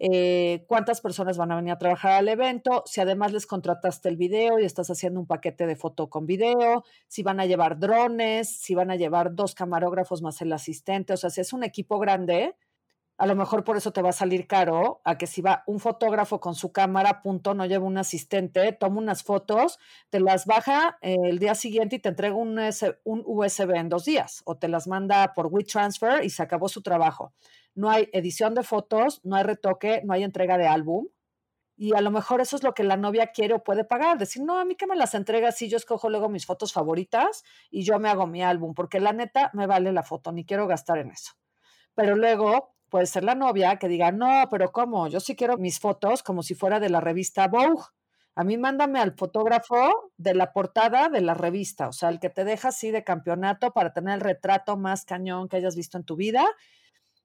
eh, 0.00 0.64
cuántas 0.66 1.00
personas 1.00 1.38
van 1.38 1.52
a 1.52 1.56
venir 1.56 1.70
a 1.70 1.78
trabajar 1.78 2.14
al 2.14 2.28
evento, 2.28 2.82
si 2.84 3.00
además 3.00 3.32
les 3.32 3.46
contrataste 3.46 4.08
el 4.08 4.16
video 4.16 4.58
y 4.58 4.64
estás 4.64 4.90
haciendo 4.90 5.20
un 5.20 5.28
paquete 5.28 5.64
de 5.64 5.76
foto 5.76 6.10
con 6.10 6.26
video, 6.26 6.82
si 7.06 7.22
van 7.22 7.38
a 7.38 7.46
llevar 7.46 7.78
drones, 7.78 8.48
si 8.60 8.74
van 8.74 8.90
a 8.90 8.96
llevar 8.96 9.32
dos 9.36 9.54
camarógrafos 9.54 10.22
más 10.22 10.42
el 10.42 10.52
asistente, 10.52 11.12
o 11.12 11.16
sea, 11.16 11.30
si 11.30 11.40
es 11.40 11.52
un 11.52 11.62
equipo 11.62 12.00
grande, 12.00 12.56
a 13.18 13.26
lo 13.26 13.34
mejor 13.34 13.64
por 13.64 13.76
eso 13.76 13.92
te 13.92 14.00
va 14.00 14.10
a 14.10 14.12
salir 14.12 14.46
caro, 14.46 15.00
a 15.04 15.18
que 15.18 15.26
si 15.26 15.42
va 15.42 15.64
un 15.66 15.80
fotógrafo 15.80 16.38
con 16.38 16.54
su 16.54 16.70
cámara, 16.70 17.20
punto, 17.20 17.52
no 17.52 17.66
lleva 17.66 17.84
un 17.84 17.98
asistente, 17.98 18.72
toma 18.72 18.98
unas 18.98 19.24
fotos, 19.24 19.80
te 20.08 20.20
las 20.20 20.46
baja 20.46 20.98
eh, 21.02 21.16
el 21.24 21.40
día 21.40 21.56
siguiente 21.56 21.96
y 21.96 21.98
te 21.98 22.10
entrega 22.10 22.36
un, 22.36 22.60
un 23.04 23.22
USB 23.26 23.74
en 23.74 23.88
dos 23.88 24.04
días, 24.04 24.42
o 24.44 24.56
te 24.56 24.68
las 24.68 24.86
manda 24.86 25.32
por 25.34 25.46
WeTransfer 25.46 26.24
y 26.24 26.30
se 26.30 26.44
acabó 26.44 26.68
su 26.68 26.80
trabajo. 26.80 27.34
No 27.74 27.90
hay 27.90 28.08
edición 28.12 28.54
de 28.54 28.62
fotos, 28.62 29.20
no 29.24 29.34
hay 29.34 29.42
retoque, 29.42 30.00
no 30.04 30.12
hay 30.12 30.22
entrega 30.22 30.56
de 30.56 30.68
álbum. 30.68 31.08
Y 31.76 31.94
a 31.94 32.00
lo 32.00 32.10
mejor 32.10 32.40
eso 32.40 32.56
es 32.56 32.64
lo 32.64 32.74
que 32.74 32.82
la 32.82 32.96
novia 32.96 33.28
quiere 33.28 33.54
o 33.54 33.62
puede 33.62 33.84
pagar. 33.84 34.18
Decir, 34.18 34.42
no, 34.42 34.58
a 34.58 34.64
mí 34.64 34.74
que 34.74 34.88
me 34.88 34.96
las 34.96 35.14
entrega 35.14 35.52
si 35.52 35.68
yo 35.68 35.76
escojo 35.76 36.10
luego 36.10 36.28
mis 36.28 36.44
fotos 36.44 36.72
favoritas 36.72 37.44
y 37.70 37.82
yo 37.82 37.98
me 38.00 38.08
hago 38.08 38.26
mi 38.26 38.42
álbum, 38.42 38.74
porque 38.74 38.98
la 38.98 39.12
neta 39.12 39.50
me 39.54 39.66
vale 39.66 39.92
la 39.92 40.02
foto, 40.02 40.32
ni 40.32 40.44
quiero 40.44 40.66
gastar 40.66 40.98
en 40.98 41.10
eso. 41.12 41.34
Pero 41.94 42.16
luego 42.16 42.77
puede 42.88 43.06
ser 43.06 43.24
la 43.24 43.34
novia 43.34 43.76
que 43.76 43.88
diga, 43.88 44.12
no, 44.12 44.48
pero 44.50 44.72
¿cómo? 44.72 45.08
Yo 45.08 45.20
sí 45.20 45.36
quiero 45.36 45.56
mis 45.58 45.80
fotos 45.80 46.22
como 46.22 46.42
si 46.42 46.54
fuera 46.54 46.80
de 46.80 46.90
la 46.90 47.00
revista 47.00 47.48
Vogue. 47.48 47.84
A 48.34 48.44
mí 48.44 48.56
mándame 48.56 49.00
al 49.00 49.14
fotógrafo 49.14 50.12
de 50.16 50.34
la 50.34 50.52
portada 50.52 51.08
de 51.08 51.20
la 51.20 51.34
revista, 51.34 51.88
o 51.88 51.92
sea, 51.92 52.08
el 52.08 52.20
que 52.20 52.30
te 52.30 52.44
deja 52.44 52.68
así 52.68 52.92
de 52.92 53.02
campeonato 53.02 53.72
para 53.72 53.92
tener 53.92 54.14
el 54.14 54.20
retrato 54.20 54.76
más 54.76 55.04
cañón 55.04 55.48
que 55.48 55.56
hayas 55.56 55.74
visto 55.74 55.98
en 55.98 56.04
tu 56.04 56.14
vida. 56.14 56.46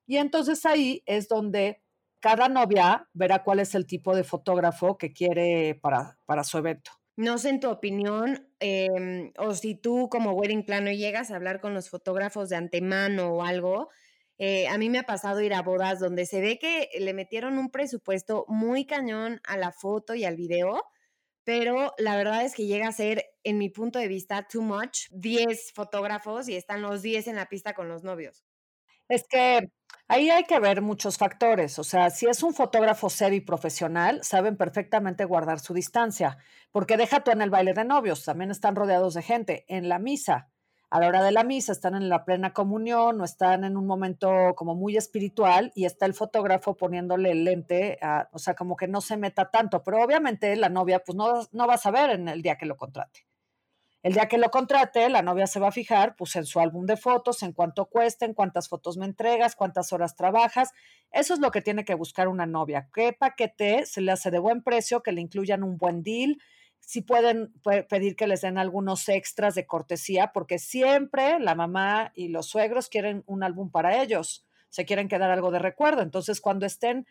Y 0.07 0.17
entonces 0.17 0.65
ahí 0.65 1.03
es 1.05 1.27
donde 1.27 1.83
cada 2.19 2.49
novia 2.49 3.07
verá 3.13 3.43
cuál 3.43 3.59
es 3.59 3.75
el 3.75 3.85
tipo 3.85 4.15
de 4.15 4.23
fotógrafo 4.23 4.97
que 4.97 5.13
quiere 5.13 5.75
para, 5.75 6.17
para 6.25 6.43
su 6.43 6.57
evento. 6.57 6.91
No 7.15 7.37
sé 7.37 7.49
en 7.49 7.59
tu 7.59 7.69
opinión, 7.69 8.47
em, 8.59 9.33
o 9.37 9.53
si 9.53 9.75
tú 9.75 10.09
como 10.09 10.31
wedding 10.31 10.65
planner 10.65 10.97
llegas 10.97 11.29
a 11.29 11.35
hablar 11.35 11.61
con 11.61 11.75
los 11.75 11.89
fotógrafos 11.89 12.49
de 12.49 12.55
antemano 12.55 13.33
o 13.33 13.43
algo, 13.43 13.89
eh, 14.37 14.67
a 14.67 14.77
mí 14.77 14.89
me 14.89 14.99
ha 14.99 15.03
pasado 15.03 15.41
ir 15.41 15.53
a 15.53 15.61
bodas 15.61 15.99
donde 15.99 16.25
se 16.25 16.41
ve 16.41 16.59
que 16.59 16.89
le 16.99 17.13
metieron 17.13 17.57
un 17.57 17.69
presupuesto 17.69 18.45
muy 18.47 18.85
cañón 18.85 19.41
a 19.45 19.57
la 19.57 19.71
foto 19.71 20.15
y 20.15 20.25
al 20.25 20.35
video, 20.35 20.83
pero 21.43 21.93
la 21.97 22.15
verdad 22.15 22.43
es 22.45 22.55
que 22.55 22.65
llega 22.67 22.87
a 22.87 22.91
ser, 22.93 23.25
en 23.43 23.57
mi 23.57 23.69
punto 23.69 23.99
de 23.99 24.07
vista, 24.07 24.47
too 24.47 24.61
much. 24.61 25.07
10 25.11 25.73
fotógrafos 25.73 26.47
y 26.49 26.55
están 26.55 26.81
los 26.81 27.01
10 27.01 27.27
en 27.27 27.35
la 27.35 27.47
pista 27.47 27.73
con 27.73 27.89
los 27.89 28.03
novios. 28.03 28.43
Es 29.09 29.25
que 29.29 29.69
ahí 30.07 30.29
hay 30.29 30.43
que 30.45 30.59
ver 30.59 30.81
muchos 30.81 31.17
factores. 31.17 31.77
O 31.79 31.83
sea, 31.83 32.09
si 32.09 32.27
es 32.27 32.43
un 32.43 32.53
fotógrafo 32.53 33.09
serio 33.09 33.37
y 33.37 33.41
profesional, 33.41 34.23
saben 34.23 34.57
perfectamente 34.57 35.25
guardar 35.25 35.59
su 35.59 35.73
distancia, 35.73 36.37
porque 36.71 36.97
deja 36.97 37.23
tú 37.23 37.31
en 37.31 37.41
el 37.41 37.49
baile 37.49 37.73
de 37.73 37.85
novios, 37.85 38.23
también 38.25 38.51
están 38.51 38.75
rodeados 38.75 39.13
de 39.13 39.21
gente. 39.21 39.65
En 39.67 39.89
la 39.89 39.99
misa, 39.99 40.49
a 40.93 40.99
la 40.99 41.07
hora 41.07 41.23
de 41.23 41.31
la 41.31 41.43
misa 41.43 41.71
están 41.71 41.95
en 41.95 42.07
la 42.07 42.23
plena 42.23 42.53
comunión 42.53 43.19
o 43.19 43.23
están 43.23 43.63
en 43.63 43.77
un 43.77 43.87
momento 43.87 44.53
como 44.55 44.75
muy 44.75 44.95
espiritual 44.95 45.71
y 45.73 45.85
está 45.85 46.05
el 46.05 46.13
fotógrafo 46.13 46.77
poniéndole 46.77 47.31
el 47.31 47.45
lente, 47.45 47.97
o 48.31 48.37
sea, 48.37 48.53
como 48.53 48.75
que 48.75 48.87
no 48.87 49.01
se 49.01 49.17
meta 49.17 49.49
tanto, 49.49 49.81
pero 49.81 50.03
obviamente 50.03 50.55
la 50.55 50.69
novia 50.69 50.99
pues 51.03 51.15
no, 51.15 51.47
no 51.51 51.65
va 51.65 51.73
a 51.73 51.77
saber 51.79 52.11
en 52.11 52.27
el 52.27 52.43
día 52.43 52.59
que 52.59 52.67
lo 52.67 52.77
contrate. 52.77 53.25
El 54.03 54.13
día 54.13 54.27
que 54.27 54.37
lo 54.37 54.51
contrate, 54.51 55.09
la 55.09 55.23
novia 55.23 55.47
se 55.47 55.59
va 55.59 55.69
a 55.69 55.71
fijar 55.71 56.15
pues 56.15 56.35
en 56.35 56.45
su 56.45 56.59
álbum 56.59 56.85
de 56.85 56.95
fotos, 56.95 57.41
en 57.41 57.53
cuánto 57.53 57.85
cuesta, 57.85 58.27
en 58.27 58.35
cuántas 58.35 58.69
fotos 58.69 58.95
me 58.95 59.07
entregas, 59.07 59.55
cuántas 59.55 59.93
horas 59.93 60.15
trabajas. 60.15 60.73
Eso 61.09 61.33
es 61.33 61.39
lo 61.39 61.49
que 61.49 61.63
tiene 61.63 61.85
que 61.85 61.95
buscar 61.95 62.27
una 62.27 62.45
novia. 62.45 62.87
¿Qué 62.93 63.13
paquete 63.13 63.87
se 63.87 64.01
le 64.01 64.11
hace 64.11 64.29
de 64.29 64.37
buen 64.37 64.61
precio, 64.61 65.01
que 65.01 65.11
le 65.11 65.21
incluyan 65.21 65.63
un 65.63 65.79
buen 65.79 66.03
deal, 66.03 66.37
si 66.85 67.01
pueden 67.01 67.53
pedir 67.89 68.15
que 68.15 68.27
les 68.27 68.41
den 68.41 68.57
algunos 68.57 69.07
extras 69.09 69.55
de 69.55 69.65
cortesía, 69.65 70.31
porque 70.33 70.59
siempre 70.59 71.39
la 71.39 71.55
mamá 71.55 72.11
y 72.15 72.27
los 72.27 72.47
suegros 72.47 72.89
quieren 72.89 73.23
un 73.25 73.43
álbum 73.43 73.71
para 73.71 74.01
ellos, 74.01 74.45
se 74.69 74.85
quieren 74.85 75.07
quedar 75.07 75.31
algo 75.31 75.51
de 75.51 75.59
recuerdo. 75.59 76.01
Entonces, 76.01 76.41
cuando 76.41 76.65
estén 76.65 77.05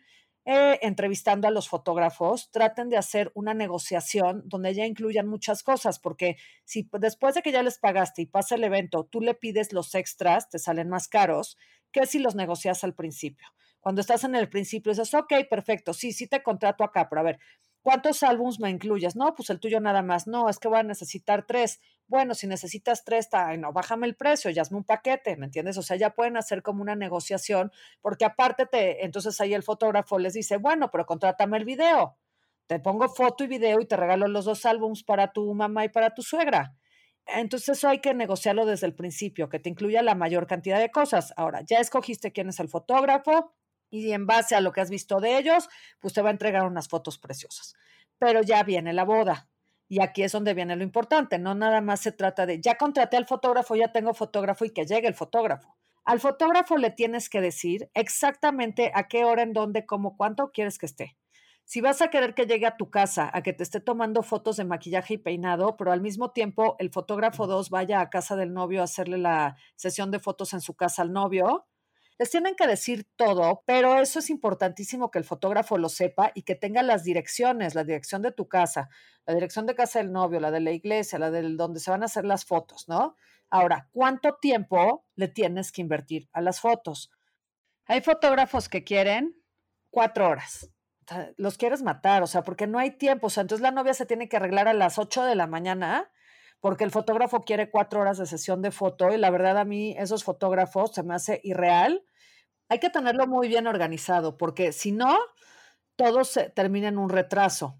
eh, 0.45 0.77
entrevistando 0.81 1.47
a 1.47 1.51
los 1.51 1.69
fotógrafos, 1.69 2.51
traten 2.51 2.89
de 2.89 2.97
hacer 2.97 3.31
una 3.33 3.53
negociación 3.53 4.43
donde 4.45 4.73
ya 4.73 4.85
incluyan 4.85 5.27
muchas 5.27 5.63
cosas, 5.63 5.99
porque 5.99 6.35
si 6.65 6.89
después 6.99 7.35
de 7.35 7.41
que 7.41 7.53
ya 7.53 7.63
les 7.63 7.77
pagaste 7.79 8.21
y 8.21 8.25
pasa 8.25 8.55
el 8.55 8.65
evento, 8.65 9.05
tú 9.05 9.21
le 9.21 9.35
pides 9.35 9.71
los 9.71 9.95
extras, 9.95 10.49
te 10.49 10.59
salen 10.59 10.89
más 10.89 11.07
caros 11.07 11.57
que 11.91 12.05
si 12.05 12.19
los 12.19 12.35
negocias 12.35 12.83
al 12.83 12.93
principio. 12.93 13.47
Cuando 13.79 14.01
estás 14.01 14.23
en 14.25 14.35
el 14.35 14.49
principio, 14.49 14.91
dices, 14.91 15.13
ok, 15.13 15.33
perfecto, 15.49 15.93
sí, 15.93 16.11
sí 16.11 16.27
te 16.27 16.43
contrato 16.43 16.83
acá, 16.83 17.07
pero 17.09 17.21
a 17.21 17.23
ver, 17.23 17.39
¿Cuántos 17.83 18.23
álbums 18.23 18.61
me 18.61 18.69
incluyes? 18.69 19.17
No, 19.17 19.35
pues 19.35 19.49
el 19.49 19.59
tuyo 19.59 19.81
nada 19.81 20.01
más. 20.01 20.25
No, 20.25 20.47
es 20.47 20.57
que 20.57 20.69
voy 20.69 20.79
a 20.79 20.83
necesitar 20.83 21.45
tres. 21.45 21.81
Bueno, 22.07 22.33
si 22.33 22.47
necesitas 22.47 23.03
tres, 23.03 23.27
ay, 23.33 23.57
no, 23.57 23.73
bájame 23.73 24.07
el 24.07 24.15
precio, 24.15 24.49
ya 24.51 24.61
hazme 24.61 24.77
un 24.77 24.85
paquete, 24.85 25.35
¿me 25.35 25.45
entiendes? 25.45 25.77
O 25.77 25.81
sea, 25.81 25.97
ya 25.97 26.11
pueden 26.11 26.37
hacer 26.37 26.63
como 26.63 26.81
una 26.81 26.95
negociación, 26.95 27.73
porque 28.01 28.23
aparte 28.23 28.65
te, 28.65 29.03
entonces 29.03 29.39
ahí 29.41 29.53
el 29.53 29.63
fotógrafo 29.63 30.17
les 30.17 30.33
dice, 30.33 30.55
bueno, 30.55 30.89
pero 30.91 31.05
contrátame 31.05 31.57
el 31.57 31.65
video. 31.65 32.17
Te 32.67 32.79
pongo 32.79 33.09
foto 33.09 33.43
y 33.43 33.47
video 33.47 33.81
y 33.81 33.85
te 33.85 33.97
regalo 33.97 34.27
los 34.29 34.45
dos 34.45 34.65
álbums 34.65 35.03
para 35.03 35.33
tu 35.33 35.53
mamá 35.53 35.83
y 35.83 35.89
para 35.89 36.13
tu 36.13 36.21
suegra. 36.23 36.77
Entonces 37.25 37.77
eso 37.77 37.89
hay 37.89 37.99
que 37.99 38.13
negociarlo 38.13 38.65
desde 38.65 38.87
el 38.87 38.95
principio, 38.95 39.49
que 39.49 39.59
te 39.59 39.69
incluya 39.69 40.01
la 40.03 40.15
mayor 40.15 40.47
cantidad 40.47 40.79
de 40.79 40.89
cosas. 40.89 41.33
Ahora, 41.35 41.61
ya 41.65 41.79
escogiste 41.79 42.31
quién 42.31 42.47
es 42.47 42.61
el 42.61 42.69
fotógrafo, 42.69 43.53
y 43.93 44.11
en 44.11 44.25
base 44.25 44.55
a 44.55 44.61
lo 44.61 44.71
que 44.71 44.81
has 44.81 44.89
visto 44.89 45.19
de 45.19 45.37
ellos, 45.37 45.69
pues 45.99 46.15
te 46.15 46.21
va 46.23 46.29
a 46.29 46.31
entregar 46.31 46.65
unas 46.65 46.87
fotos 46.87 47.19
preciosas. 47.19 47.75
Pero 48.17 48.41
ya 48.41 48.63
viene 48.63 48.91
la 48.91 49.03
boda. 49.03 49.47
Y 49.87 50.01
aquí 50.01 50.23
es 50.23 50.31
donde 50.31 50.55
viene 50.55 50.75
lo 50.75 50.83
importante, 50.83 51.37
no 51.37 51.53
nada 51.53 51.79
más 51.79 51.99
se 51.99 52.11
trata 52.11 52.47
de, 52.47 52.59
ya 52.59 52.75
contraté 52.75 53.17
al 53.17 53.27
fotógrafo, 53.27 53.75
ya 53.75 53.91
tengo 53.91 54.15
fotógrafo 54.15 54.65
y 54.65 54.71
que 54.71 54.87
llegue 54.87 55.07
el 55.07 55.13
fotógrafo. 55.13 55.77
Al 56.05 56.19
fotógrafo 56.19 56.77
le 56.77 56.89
tienes 56.89 57.29
que 57.29 57.39
decir 57.39 57.91
exactamente 57.93 58.91
a 58.95 59.07
qué 59.07 59.25
hora, 59.25 59.43
en 59.43 59.53
dónde, 59.53 59.85
cómo, 59.85 60.17
cuánto 60.17 60.51
quieres 60.51 60.79
que 60.79 60.87
esté. 60.87 61.15
Si 61.63 61.79
vas 61.79 62.01
a 62.01 62.09
querer 62.09 62.33
que 62.33 62.47
llegue 62.47 62.65
a 62.65 62.77
tu 62.77 62.89
casa, 62.89 63.29
a 63.31 63.43
que 63.43 63.53
te 63.53 63.61
esté 63.61 63.79
tomando 63.79 64.23
fotos 64.23 64.57
de 64.57 64.65
maquillaje 64.65 65.13
y 65.13 65.17
peinado, 65.19 65.77
pero 65.77 65.91
al 65.91 66.01
mismo 66.01 66.31
tiempo 66.31 66.75
el 66.79 66.89
fotógrafo 66.89 67.45
2 67.45 67.69
vaya 67.69 68.01
a 68.01 68.09
casa 68.09 68.35
del 68.35 68.53
novio 68.53 68.81
a 68.81 68.85
hacerle 68.85 69.19
la 69.19 69.55
sesión 69.75 70.09
de 70.09 70.19
fotos 70.19 70.53
en 70.53 70.61
su 70.61 70.75
casa 70.75 71.03
al 71.03 71.13
novio, 71.13 71.67
les 72.23 72.29
tienen 72.29 72.55
que 72.55 72.67
decir 72.67 73.05
todo, 73.17 73.63
pero 73.65 73.99
eso 73.99 74.19
es 74.19 74.29
importantísimo 74.29 75.11
que 75.11 75.19
el 75.19 75.25
fotógrafo 75.25 75.77
lo 75.77 75.89
sepa 75.89 76.31
y 76.33 76.43
que 76.43 76.55
tenga 76.55 76.81
las 76.81 77.03
direcciones, 77.03 77.75
la 77.75 77.83
dirección 77.83 78.21
de 78.21 78.31
tu 78.31 78.47
casa, 78.47 78.87
la 79.25 79.33
dirección 79.33 79.65
de 79.65 79.75
casa 79.75 79.99
del 79.99 80.13
novio, 80.13 80.39
la 80.39 80.49
de 80.49 80.61
la 80.61 80.71
iglesia, 80.71 81.19
la 81.19 81.31
de 81.31 81.41
donde 81.41 81.81
se 81.81 81.91
van 81.91 82.01
a 82.01 82.05
hacer 82.05 82.23
las 82.23 82.45
fotos, 82.45 82.87
¿no? 82.87 83.17
Ahora, 83.49 83.89
¿cuánto 83.91 84.35
tiempo 84.35 85.05
le 85.15 85.27
tienes 85.27 85.73
que 85.73 85.81
invertir 85.81 86.29
a 86.31 86.39
las 86.39 86.61
fotos? 86.61 87.11
Hay 87.87 87.99
fotógrafos 87.99 88.69
que 88.69 88.85
quieren 88.85 89.35
cuatro 89.89 90.29
horas. 90.29 90.69
los 91.35 91.57
quieres 91.57 91.81
matar, 91.81 92.23
o 92.23 92.27
sea, 92.27 92.45
porque 92.45 92.67
no 92.67 92.79
hay 92.79 92.91
tiempo. 92.91 93.27
O 93.27 93.29
sea, 93.29 93.41
entonces 93.41 93.61
la 93.61 93.71
novia 93.71 93.93
se 93.93 94.05
tiene 94.05 94.29
que 94.29 94.37
arreglar 94.37 94.69
a 94.69 94.73
las 94.73 94.97
ocho 94.97 95.25
de 95.25 95.35
la 95.35 95.45
mañana 95.45 96.09
porque 96.63 96.85
el 96.85 96.91
fotógrafo 96.91 97.41
quiere 97.41 97.69
cuatro 97.69 97.99
horas 97.99 98.17
de 98.17 98.25
sesión 98.25 98.61
de 98.61 98.71
foto 98.71 99.13
y 99.13 99.17
la 99.17 99.29
verdad 99.29 99.57
a 99.57 99.65
mí 99.65 99.97
esos 99.99 100.23
fotógrafos 100.23 100.93
se 100.93 101.03
me 101.03 101.13
hace 101.13 101.41
irreal. 101.43 102.05
Hay 102.69 102.79
que 102.79 102.89
tenerlo 102.89 103.27
muy 103.27 103.47
bien 103.47 103.67
organizado 103.67 104.37
porque 104.37 104.71
si 104.71 104.91
no, 104.91 105.17
todo 105.95 106.23
se 106.23 106.49
termina 106.49 106.87
en 106.87 106.97
un 106.97 107.09
retraso. 107.09 107.79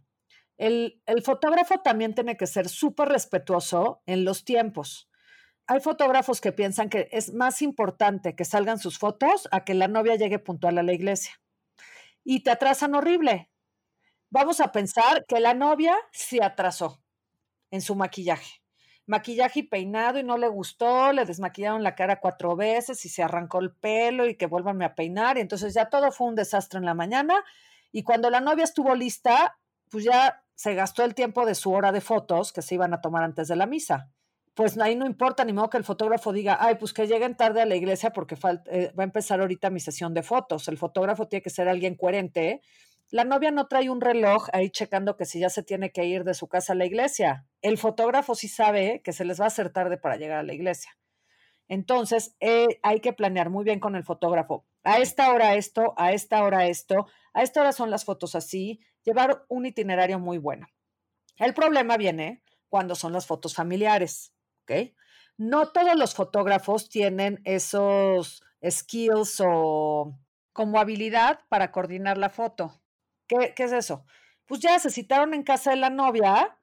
El, 0.58 1.02
el 1.06 1.24
fotógrafo 1.24 1.80
también 1.82 2.14
tiene 2.14 2.38
que 2.38 2.48
ser 2.48 2.70
súper 2.70 3.10
respetuoso 3.10 4.04
en 4.06 4.24
los 4.24 4.46
tiempos. 4.46 5.10
Hay 5.66 5.80
fotógrafos 5.80 6.42
que 6.42 6.52
piensan 6.52 6.90
que 6.90 7.10
es 7.12 7.34
más 7.34 7.62
importante 7.62 8.36
que 8.36 8.46
salgan 8.46 8.80
sus 8.80 9.00
fotos 9.00 9.48
a 9.52 9.64
que 9.64 9.74
la 9.74 9.88
novia 9.88 10.16
llegue 10.16 10.40
puntual 10.40 10.78
a 10.78 10.84
la 10.84 10.94
iglesia. 10.94 11.42
Y 12.24 12.44
te 12.44 12.52
atrasan 12.52 12.96
horrible. 12.96 13.50
Vamos 14.30 14.60
a 14.60 14.72
pensar 14.72 15.26
que 15.28 15.40
la 15.40 15.54
novia 15.54 15.96
se 16.12 16.44
atrasó 16.44 17.02
en 17.72 17.82
su 17.82 17.96
maquillaje 17.96 18.63
maquillaje 19.06 19.62
y 19.62 19.64
peinado 19.64 20.20
y 20.20 20.24
no 20.24 20.38
le 20.38 20.48
gustó, 20.48 21.12
le 21.12 21.26
desmaquillaron 21.26 21.84
la 21.84 21.96
cara 21.96 22.20
cuatro 22.20 22.56
veces 22.56 23.04
y 23.06 23.10
se 23.10 23.24
arrancó 23.24 23.60
el 23.60 23.72
pelo 23.72 24.28
y 24.28 24.36
que 24.36 24.46
vuélvanme 24.46 24.86
a 24.86 24.96
peinar. 24.96 25.38
Y 25.38 25.42
entonces 25.42 25.74
ya 25.74 25.90
todo 25.90 26.12
fue 26.12 26.28
un 26.28 26.36
desastre 26.36 26.80
en 26.80 26.86
la 26.86 26.94
mañana. 26.94 27.44
Y 27.92 28.04
cuando 28.04 28.30
la 28.30 28.42
novia 28.42 28.64
estuvo 28.64 28.96
lista, 28.96 29.58
pues 29.90 30.06
ya 30.06 30.44
se 30.56 30.74
gastó 30.74 31.04
el 31.04 31.16
tiempo 31.16 31.46
de 31.46 31.56
su 31.56 31.72
hora 31.72 31.92
de 31.92 32.02
fotos 32.02 32.54
que 32.54 32.62
se 32.62 32.76
iban 32.76 32.94
a 32.94 33.02
tomar 33.02 33.24
antes 33.24 33.48
de 33.48 33.56
la 33.56 33.66
misa. 33.66 34.10
Pues 34.54 34.78
ahí 34.78 34.96
no 34.96 35.06
importa 35.06 35.44
ni 35.44 35.52
modo 35.52 35.70
que 35.70 35.78
el 35.78 35.84
fotógrafo 35.84 36.32
diga, 36.32 36.58
ay, 36.60 36.76
pues 36.76 36.94
que 36.94 37.08
lleguen 37.08 37.36
tarde 37.36 37.62
a 37.62 37.66
la 37.66 37.76
iglesia 37.76 38.12
porque 38.12 38.36
eh, 38.68 38.94
va 38.98 39.04
a 39.04 39.06
empezar 39.06 39.42
ahorita 39.42 39.72
mi 39.72 39.80
sesión 39.80 40.14
de 40.14 40.22
fotos. 40.22 40.68
El 40.68 40.78
fotógrafo 40.78 41.28
tiene 41.28 41.42
que 41.42 41.50
ser 41.50 41.68
alguien 41.68 41.96
coherente 41.96 42.62
la 43.14 43.26
novia 43.26 43.52
no 43.52 43.68
trae 43.68 43.92
un 43.92 44.02
reloj 44.02 44.48
ahí 44.54 44.72
checando 44.72 45.16
que 45.16 45.26
si 45.26 45.40
ya 45.40 45.52
se 45.52 45.62
tiene 45.62 45.92
que 45.92 46.04
ir 46.04 46.24
de 46.24 46.34
su 46.34 46.48
casa 46.48 46.74
a 46.74 46.76
la 46.76 46.88
iglesia. 46.88 47.46
El 47.62 47.78
fotógrafo 47.78 48.34
sí 48.34 48.48
sabe 48.48 49.04
que 49.04 49.14
se 49.14 49.24
les 49.24 49.40
va 49.40 49.44
a 49.44 49.50
hacer 49.50 49.70
tarde 49.70 50.00
para 50.00 50.18
llegar 50.18 50.40
a 50.40 50.44
la 50.44 50.56
iglesia. 50.56 50.98
Entonces, 51.68 52.36
eh, 52.40 52.80
hay 52.82 53.02
que 53.02 53.14
planear 53.14 53.52
muy 53.52 53.66
bien 53.66 53.80
con 53.80 53.96
el 53.96 54.04
fotógrafo. 54.04 54.66
A 54.84 54.98
esta 54.98 55.32
hora 55.32 55.54
esto, 55.54 55.94
a 55.96 56.12
esta 56.12 56.44
hora 56.44 56.66
esto, 56.66 57.06
a 57.36 57.44
esta 57.44 57.62
hora 57.62 57.72
son 57.72 57.92
las 57.92 58.04
fotos 58.04 58.34
así, 58.34 58.80
llevar 59.04 59.46
un 59.48 59.68
itinerario 59.68 60.18
muy 60.18 60.40
bueno. 60.40 60.66
El 61.38 61.54
problema 61.54 61.98
viene 61.98 62.42
cuando 62.68 62.96
son 62.96 63.14
las 63.14 63.28
fotos 63.28 63.54
familiares, 63.54 64.34
¿ok? 64.64 64.92
No 65.38 65.72
todos 65.72 65.96
los 65.96 66.16
fotógrafos 66.16 66.90
tienen 66.90 67.42
esos 67.44 68.42
skills 68.68 69.40
o 69.46 70.18
como 70.52 70.80
habilidad 70.80 71.42
para 71.48 71.72
coordinar 71.72 72.18
la 72.18 72.32
foto. 72.32 72.80
¿Qué, 73.56 73.64
es 73.64 73.72
eso? 73.72 74.06
Pues 74.46 74.62
ya 74.62 74.78
se 74.80 74.90
citaron 74.90 75.34
en 75.34 75.44
casa 75.44 75.72
de 75.72 75.78
la 75.78 75.90
novia 75.90 76.60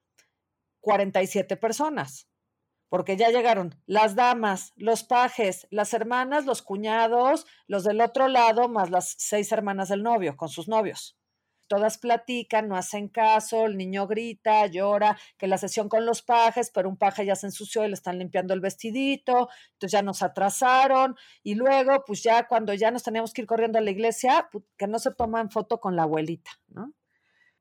47 0.81 1.57
personas, 1.57 2.29
porque 2.89 3.17
ya 3.17 3.31
llegaron 3.31 3.81
las 3.87 4.15
damas, 4.15 4.73
los 4.77 5.03
pajes, 5.05 5.67
las 5.71 5.93
hermanas, 5.95 6.47
los 6.47 6.63
cuñados, 6.63 7.47
los 7.67 7.85
del 7.85 8.01
otro 8.01 8.29
lado, 8.29 8.69
más 8.69 8.91
las 8.91 9.15
seis 9.19 9.53
hermanas 9.53 9.89
del 9.89 10.03
novio 10.03 10.37
con 10.37 10.49
sus 10.49 10.69
novios 10.69 11.20
todas 11.71 11.99
platican, 11.99 12.67
no 12.67 12.77
hacen 12.77 13.07
caso, 13.07 13.67
el 13.67 13.77
niño 13.77 14.09
grita, 14.09 14.67
llora, 14.67 15.17
que 15.39 15.47
la 15.47 15.57
sesión 15.57 15.89
con 15.89 16.05
los 16.05 16.21
pajes, 16.21 16.73
pero 16.75 16.89
un 16.89 16.97
paje 16.97 17.25
ya 17.25 17.37
se 17.37 17.47
ensució 17.47 17.85
y 17.85 17.89
le 17.89 17.95
están 17.95 18.19
limpiando 18.19 18.55
el 18.55 18.61
vestidito, 18.61 19.49
entonces 19.75 19.93
ya 19.93 20.03
nos 20.03 20.25
atrasaron 20.25 21.15
y 21.45 21.55
luego, 21.55 22.03
pues 22.05 22.25
ya 22.25 22.49
cuando 22.49 22.75
ya 22.75 22.91
nos 22.91 23.05
teníamos 23.05 23.33
que 23.33 23.43
ir 23.43 23.47
corriendo 23.47 23.79
a 23.79 23.83
la 23.83 23.93
iglesia, 23.93 24.51
que 24.77 24.89
no 24.89 24.99
se 24.99 25.13
toman 25.15 25.49
foto 25.49 25.79
con 25.79 25.95
la 25.95 26.03
abuelita, 26.03 26.51
¿no? 26.67 26.93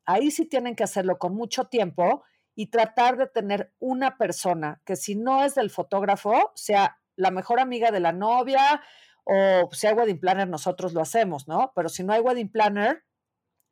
Ahí 0.06 0.32
sí 0.32 0.46
tienen 0.46 0.76
que 0.76 0.84
hacerlo 0.84 1.20
con 1.20 1.36
mucho 1.36 1.66
tiempo 1.66 2.24
y 2.56 2.72
tratar 2.72 3.16
de 3.16 3.28
tener 3.28 3.76
una 3.78 4.18
persona 4.18 4.82
que 4.86 4.96
si 4.96 5.16
no 5.16 5.46
es 5.46 5.54
del 5.54 5.70
fotógrafo, 5.70 6.52
sea 6.56 7.00
la 7.16 7.30
mejor 7.30 7.60
amiga 7.60 7.92
de 7.92 8.00
la 8.00 8.12
novia 8.12 8.82
o 9.24 9.70
si 9.72 9.86
hay 9.86 9.94
wedding 9.94 10.20
planner, 10.20 10.48
nosotros 10.48 10.94
lo 10.94 11.02
hacemos, 11.02 11.48
¿no? 11.48 11.72
Pero 11.76 11.90
si 11.90 12.04
no 12.04 12.14
hay 12.14 12.22
wedding 12.22 12.52
planner, 12.52 13.04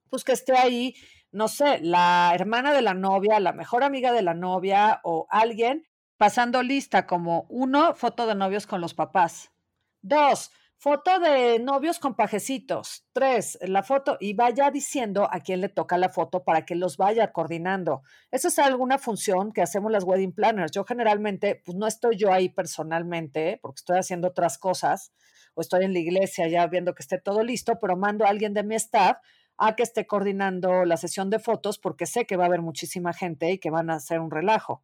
pues 0.10 0.24
que 0.24 0.32
esté 0.32 0.58
ahí, 0.58 0.96
no 1.32 1.48
sé, 1.48 1.80
la 1.82 2.32
hermana 2.34 2.74
de 2.74 2.82
la 2.82 2.94
novia, 2.94 3.40
la 3.40 3.54
mejor 3.54 3.84
amiga 3.84 4.12
de 4.12 4.22
la 4.22 4.34
novia 4.34 5.02
o 5.04 5.28
alguien 5.30 5.88
pasando 6.18 6.64
lista 6.64 7.06
como 7.06 7.46
uno, 7.50 7.94
foto 7.96 8.28
de 8.28 8.36
novios 8.36 8.68
con 8.68 8.82
los 8.82 8.94
papás. 8.94 9.52
Dos, 10.02 10.52
foto 10.78 11.20
de 11.20 11.60
novios 11.60 12.00
con 12.00 12.16
pajecitos. 12.16 13.06
Tres, 13.14 13.58
la 13.62 13.84
foto 13.84 14.18
y 14.20 14.34
vaya 14.34 14.70
diciendo 14.72 15.28
a 15.32 15.40
quién 15.40 15.62
le 15.62 15.70
toca 15.70 15.98
la 15.98 16.10
foto 16.10 16.44
para 16.44 16.66
que 16.66 16.76
los 16.76 16.98
vaya 16.98 17.32
coordinando. 17.32 18.02
Esa 18.32 18.48
es 18.48 18.60
alguna 18.60 18.98
función 18.98 19.52
que 19.52 19.62
hacemos 19.62 19.92
las 19.92 20.04
wedding 20.04 20.34
planners. 20.34 20.72
Yo 20.72 20.84
generalmente, 20.84 21.62
pues 21.64 21.78
no 21.78 21.88
estoy 21.88 22.18
yo 22.18 22.32
ahí 22.32 22.50
personalmente 22.50 23.60
porque 23.62 23.80
estoy 23.80 23.98
haciendo 23.98 24.28
otras 24.28 24.58
cosas 24.58 25.12
o 25.54 25.62
estoy 25.62 25.86
en 25.86 25.94
la 25.94 26.00
iglesia 26.00 26.48
ya 26.48 26.68
viendo 26.68 26.94
que 26.94 27.02
esté 27.02 27.20
todo 27.20 27.44
listo, 27.44 27.80
pero 27.80 27.98
mando 27.98 28.26
a 28.26 28.30
alguien 28.30 28.54
de 28.54 28.64
mi 28.64 28.76
staff 28.76 29.18
a 29.58 29.76
que 29.76 29.84
esté 29.84 30.06
coordinando 30.06 30.86
la 30.86 30.98
sesión 30.98 31.30
de 31.30 31.40
fotos 31.40 31.80
porque 31.80 32.06
sé 32.06 32.26
que 32.26 32.38
va 32.38 32.46
a 32.46 32.48
haber 32.48 32.62
muchísima 32.62 33.14
gente 33.14 33.52
y 33.52 33.60
que 33.60 33.70
van 33.70 33.90
a 33.90 33.96
hacer 33.96 34.20
un 34.20 34.32
relajo. 34.32 34.84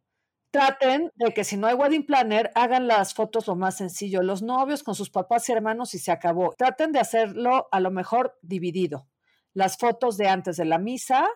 Traten 0.50 1.10
de 1.16 1.32
que 1.32 1.42
si 1.42 1.56
no 1.56 1.66
hay 1.66 1.74
wedding 1.74 2.06
planner, 2.06 2.52
hagan 2.54 2.86
las 2.86 3.12
fotos 3.14 3.48
lo 3.48 3.56
más 3.56 3.76
sencillo, 3.76 4.22
los 4.22 4.42
novios 4.42 4.84
con 4.84 4.94
sus 4.94 5.10
papás 5.10 5.48
y 5.48 5.52
hermanos 5.52 5.94
y 5.94 5.98
se 5.98 6.12
acabó. 6.12 6.54
Traten 6.56 6.92
de 6.92 7.00
hacerlo 7.00 7.68
a 7.72 7.80
lo 7.80 7.90
mejor 7.90 8.38
dividido. 8.40 9.08
Las 9.52 9.78
fotos 9.78 10.16
de 10.16 10.28
antes 10.28 10.56
de 10.56 10.64
la 10.64 10.78
misa, 10.78 11.28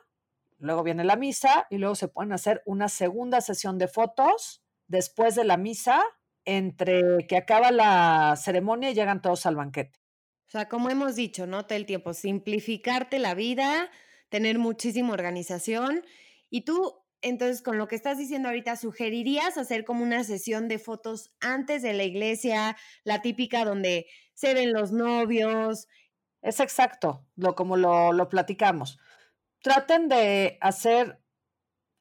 luego 0.58 0.84
viene 0.84 1.02
la 1.02 1.16
misa 1.16 1.66
y 1.70 1.78
luego 1.78 1.94
se 1.94 2.08
pueden 2.08 2.32
hacer 2.32 2.62
una 2.64 2.88
segunda 2.88 3.40
sesión 3.40 3.78
de 3.78 3.88
fotos 3.88 4.62
después 4.86 5.34
de 5.34 5.44
la 5.44 5.56
misa, 5.56 6.02
entre 6.44 7.26
que 7.26 7.36
acaba 7.36 7.70
la 7.72 8.34
ceremonia 8.36 8.90
y 8.90 8.94
llegan 8.94 9.20
todos 9.20 9.46
al 9.46 9.56
banquete. 9.56 9.97
O 10.48 10.50
sea, 10.50 10.66
como 10.66 10.88
hemos 10.88 11.14
dicho, 11.14 11.46
¿no? 11.46 11.66
Todo 11.66 11.76
el 11.76 11.84
tiempo, 11.84 12.14
simplificarte 12.14 13.18
la 13.18 13.34
vida, 13.34 13.90
tener 14.30 14.58
muchísima 14.58 15.12
organización. 15.12 16.02
Y 16.48 16.62
tú, 16.62 17.04
entonces, 17.20 17.60
con 17.60 17.76
lo 17.76 17.86
que 17.86 17.96
estás 17.96 18.16
diciendo 18.16 18.48
ahorita, 18.48 18.76
¿sugerirías 18.76 19.58
hacer 19.58 19.84
como 19.84 20.02
una 20.02 20.24
sesión 20.24 20.66
de 20.66 20.78
fotos 20.78 21.34
antes 21.40 21.82
de 21.82 21.92
la 21.92 22.04
iglesia, 22.04 22.78
la 23.04 23.20
típica 23.20 23.66
donde 23.66 24.06
se 24.32 24.54
ven 24.54 24.72
los 24.72 24.90
novios? 24.90 25.86
Es 26.40 26.60
exacto, 26.60 27.26
lo, 27.36 27.54
como 27.54 27.76
lo, 27.76 28.14
lo 28.14 28.30
platicamos. 28.30 28.98
Traten 29.60 30.08
de 30.08 30.56
hacer 30.62 31.20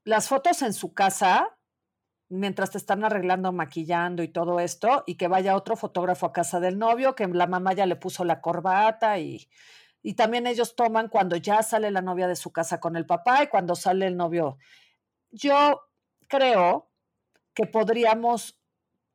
las 0.06 0.30
fotos 0.30 0.62
en 0.62 0.72
su 0.72 0.93
casa, 0.93 1.57
mientras 2.30 2.72
te 2.72 2.78
están 2.78 3.04
arreglando, 3.04 3.52
maquillando 3.52 4.24
y 4.24 4.28
todo 4.28 4.60
esto, 4.60 5.04
y 5.06 5.16
que 5.16 5.28
vaya 5.28 5.56
otro 5.56 5.76
fotógrafo 5.76 6.26
a 6.26 6.34
casa 6.34 6.60
del 6.60 6.78
novio, 6.78 7.16
que 7.16 7.28
la 7.28 7.48
mamá 7.48 7.74
ya 7.74 7.86
le 7.86 7.96
puso 7.96 8.26
la 8.26 8.42
corbata 8.42 9.18
y, 9.20 9.50
y 10.02 10.14
también 10.14 10.48
ellos 10.48 10.76
toman 10.76 11.10
cuando 11.10 11.36
ya 11.38 11.64
sale 11.64 11.92
la 11.92 12.02
novia 12.02 12.28
de 12.28 12.36
su 12.36 12.52
casa 12.52 12.80
con 12.80 12.96
el 12.96 13.06
papá 13.06 13.44
y 13.44 13.48
cuando 13.48 13.76
sale 13.76 14.08
el 14.08 14.18
novio. 14.18 14.58
Yo 15.32 15.82
creo 16.28 16.90
que 17.54 17.66
podríamos, 17.66 18.60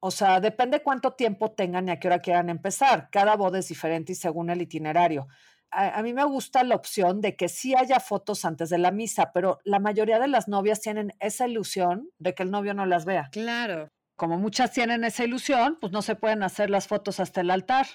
o 0.01 0.11
sea, 0.11 0.41
depende 0.41 0.83
cuánto 0.83 1.13
tiempo 1.13 1.53
tengan 1.53 1.89
y 1.89 1.93
a 1.93 2.01
qué 2.01 2.09
hora 2.09 2.21
quieran 2.21 2.49
empezar. 2.49 3.09
Cada 3.11 3.37
boda 3.37 3.59
es 3.59 3.69
diferente 3.69 4.13
y 4.13 4.15
según 4.17 4.51
el 4.51 4.63
itinerario 4.63 5.29
a, 5.73 6.03
mí 6.03 6.12
me 6.12 6.25
gusta 6.25 6.62
la 6.64 6.75
opción 6.75 7.20
de 7.20 7.35
que 7.35 7.49
sí 7.49 7.75
haya 7.75 7.99
fotos 7.99 8.45
antes 8.45 8.68
de 8.68 8.79
la 8.79 8.91
misa, 8.91 9.33
pero 9.33 9.59
la 9.64 9.79
mayoría 9.79 10.18
de 10.18 10.29
las 10.29 10.47
novias 10.47 10.81
tienen 10.81 11.14
esa 11.18 11.49
ilusión 11.49 12.11
de 12.18 12.35
que 12.35 12.43
el 12.43 12.51
novio 12.51 12.75
no 12.75 12.87
las 12.87 13.05
vea. 13.05 13.29
Claro. 13.33 13.89
Como 14.16 14.39
muchas 14.39 14.73
tienen 14.73 15.05
esa 15.05 15.25
ilusión, 15.25 15.79
pues 15.81 15.93
no 15.93 16.03
se 16.03 16.14
pueden 16.14 16.43
hacer 16.43 16.70
las 16.70 16.87
fotos 16.87 17.20
hasta 17.20 17.41
el 17.41 17.51
altar. 17.51 17.87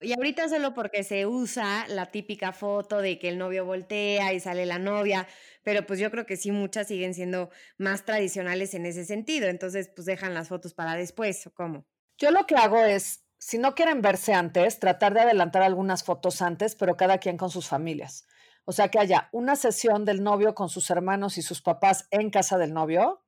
Y 0.00 0.12
ahorita 0.12 0.48
solo 0.48 0.74
porque 0.74 1.02
se 1.02 1.26
usa 1.26 1.86
la 1.88 2.06
típica 2.06 2.52
foto 2.52 2.98
de 2.98 3.18
que 3.18 3.28
el 3.28 3.38
novio 3.38 3.64
voltea 3.64 4.32
y 4.32 4.40
sale 4.40 4.66
la 4.66 4.78
novia, 4.78 5.26
pero 5.62 5.86
pues 5.86 5.98
yo 5.98 6.10
creo 6.10 6.26
que 6.26 6.36
sí 6.36 6.52
muchas 6.52 6.88
siguen 6.88 7.14
siendo 7.14 7.50
más 7.78 8.04
tradicionales 8.04 8.74
en 8.74 8.86
ese 8.86 9.04
sentido, 9.04 9.48
entonces 9.48 9.90
pues 9.94 10.04
dejan 10.04 10.34
las 10.34 10.48
fotos 10.48 10.74
para 10.74 10.94
después, 10.94 11.46
¿o 11.46 11.54
cómo? 11.54 11.86
Yo 12.18 12.30
lo 12.30 12.46
que 12.46 12.54
hago 12.54 12.84
es 12.84 13.23
si 13.46 13.58
no 13.58 13.74
quieren 13.74 14.00
verse 14.00 14.32
antes, 14.32 14.80
tratar 14.80 15.12
de 15.12 15.20
adelantar 15.20 15.60
algunas 15.60 16.02
fotos 16.02 16.40
antes, 16.40 16.74
pero 16.76 16.96
cada 16.96 17.18
quien 17.18 17.36
con 17.36 17.50
sus 17.50 17.68
familias. 17.68 18.26
O 18.64 18.72
sea, 18.72 18.88
que 18.88 18.98
haya 18.98 19.28
una 19.32 19.54
sesión 19.54 20.06
del 20.06 20.22
novio 20.22 20.54
con 20.54 20.70
sus 20.70 20.88
hermanos 20.88 21.36
y 21.36 21.42
sus 21.42 21.60
papás 21.60 22.08
en 22.10 22.30
casa 22.30 22.56
del 22.56 22.72
novio, 22.72 23.22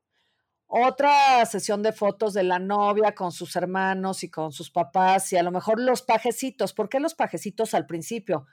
otra 0.68 1.44
sesión 1.44 1.82
de 1.82 1.92
fotos 1.92 2.32
de 2.32 2.44
la 2.44 2.58
novia 2.58 3.14
con 3.14 3.30
sus 3.30 3.56
hermanos 3.56 4.24
y 4.24 4.30
con 4.30 4.52
sus 4.52 4.70
papás 4.70 5.34
y 5.34 5.36
a 5.36 5.42
lo 5.42 5.50
mejor 5.50 5.78
los 5.78 6.00
pajecitos. 6.00 6.72
¿Por 6.72 6.88
qué 6.88 6.98
los 6.98 7.14
pajecitos 7.14 7.74
al 7.74 7.84
principio? 7.84 8.46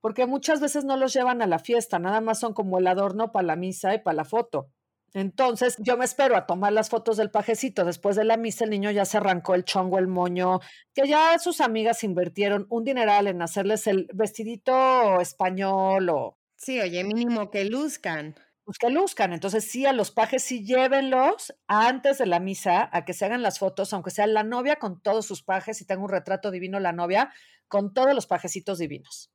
Porque 0.00 0.26
muchas 0.26 0.58
veces 0.58 0.84
no 0.84 0.96
los 0.96 1.12
llevan 1.12 1.40
a 1.40 1.46
la 1.46 1.60
fiesta, 1.60 2.00
nada 2.00 2.20
más 2.20 2.40
son 2.40 2.52
como 2.52 2.78
el 2.78 2.86
adorno 2.88 3.30
para 3.30 3.46
la 3.46 3.54
misa 3.54 3.94
y 3.94 4.00
para 4.00 4.16
la 4.16 4.24
foto. 4.24 4.72
Entonces, 5.14 5.76
yo 5.78 5.96
me 5.96 6.04
espero 6.04 6.36
a 6.36 6.46
tomar 6.46 6.72
las 6.72 6.90
fotos 6.90 7.16
del 7.16 7.30
pajecito. 7.30 7.84
Después 7.84 8.16
de 8.16 8.24
la 8.24 8.36
misa, 8.36 8.64
el 8.64 8.70
niño 8.70 8.90
ya 8.90 9.04
se 9.04 9.16
arrancó 9.16 9.54
el 9.54 9.64
chongo, 9.64 9.98
el 9.98 10.08
moño, 10.08 10.60
que 10.94 11.08
ya 11.08 11.38
sus 11.38 11.60
amigas 11.60 12.04
invirtieron 12.04 12.66
un 12.68 12.84
dineral 12.84 13.26
en 13.26 13.40
hacerles 13.40 13.86
el 13.86 14.08
vestidito 14.12 15.20
español 15.20 16.10
o. 16.10 16.38
Sí, 16.56 16.80
oye, 16.80 17.02
mínimo 17.04 17.50
que 17.50 17.64
luzcan. 17.64 18.34
Pues 18.64 18.78
que 18.78 18.90
luzcan. 18.90 19.32
Entonces, 19.32 19.70
sí, 19.70 19.86
a 19.86 19.92
los 19.92 20.10
pajes 20.10 20.42
sí 20.42 20.64
llévenlos 20.64 21.54
antes 21.68 22.18
de 22.18 22.26
la 22.26 22.40
misa 22.40 22.90
a 22.92 23.04
que 23.04 23.12
se 23.12 23.24
hagan 23.24 23.42
las 23.42 23.58
fotos, 23.58 23.92
aunque 23.92 24.10
sea 24.10 24.26
la 24.26 24.42
novia 24.42 24.76
con 24.76 25.00
todos 25.00 25.24
sus 25.24 25.42
pajes 25.42 25.80
y 25.80 25.86
tenga 25.86 26.02
un 26.02 26.10
retrato 26.10 26.50
divino 26.50 26.80
la 26.80 26.92
novia 26.92 27.32
con 27.68 27.94
todos 27.94 28.14
los 28.14 28.26
pajecitos 28.26 28.78
divinos. 28.78 29.30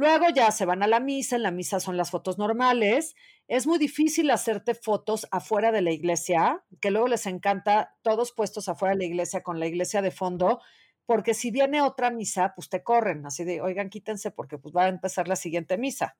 Luego 0.00 0.30
ya 0.30 0.50
se 0.50 0.64
van 0.64 0.82
a 0.82 0.86
la 0.86 0.98
misa, 0.98 1.36
en 1.36 1.42
la 1.42 1.50
misa 1.50 1.78
son 1.78 1.98
las 1.98 2.10
fotos 2.10 2.38
normales. 2.38 3.14
Es 3.48 3.66
muy 3.66 3.78
difícil 3.78 4.30
hacerte 4.30 4.74
fotos 4.74 5.28
afuera 5.30 5.72
de 5.72 5.82
la 5.82 5.90
iglesia, 5.90 6.64
que 6.80 6.90
luego 6.90 7.06
les 7.06 7.26
encanta 7.26 7.98
todos 8.00 8.32
puestos 8.32 8.70
afuera 8.70 8.94
de 8.94 9.00
la 9.00 9.04
iglesia 9.04 9.42
con 9.42 9.60
la 9.60 9.66
iglesia 9.66 10.00
de 10.00 10.10
fondo, 10.10 10.62
porque 11.04 11.34
si 11.34 11.50
viene 11.50 11.82
otra 11.82 12.10
misa, 12.10 12.54
pues 12.56 12.70
te 12.70 12.82
corren, 12.82 13.26
así 13.26 13.44
de, 13.44 13.60
oigan, 13.60 13.90
quítense 13.90 14.30
porque 14.30 14.56
pues 14.56 14.74
va 14.74 14.84
a 14.84 14.88
empezar 14.88 15.28
la 15.28 15.36
siguiente 15.36 15.76
misa. 15.76 16.16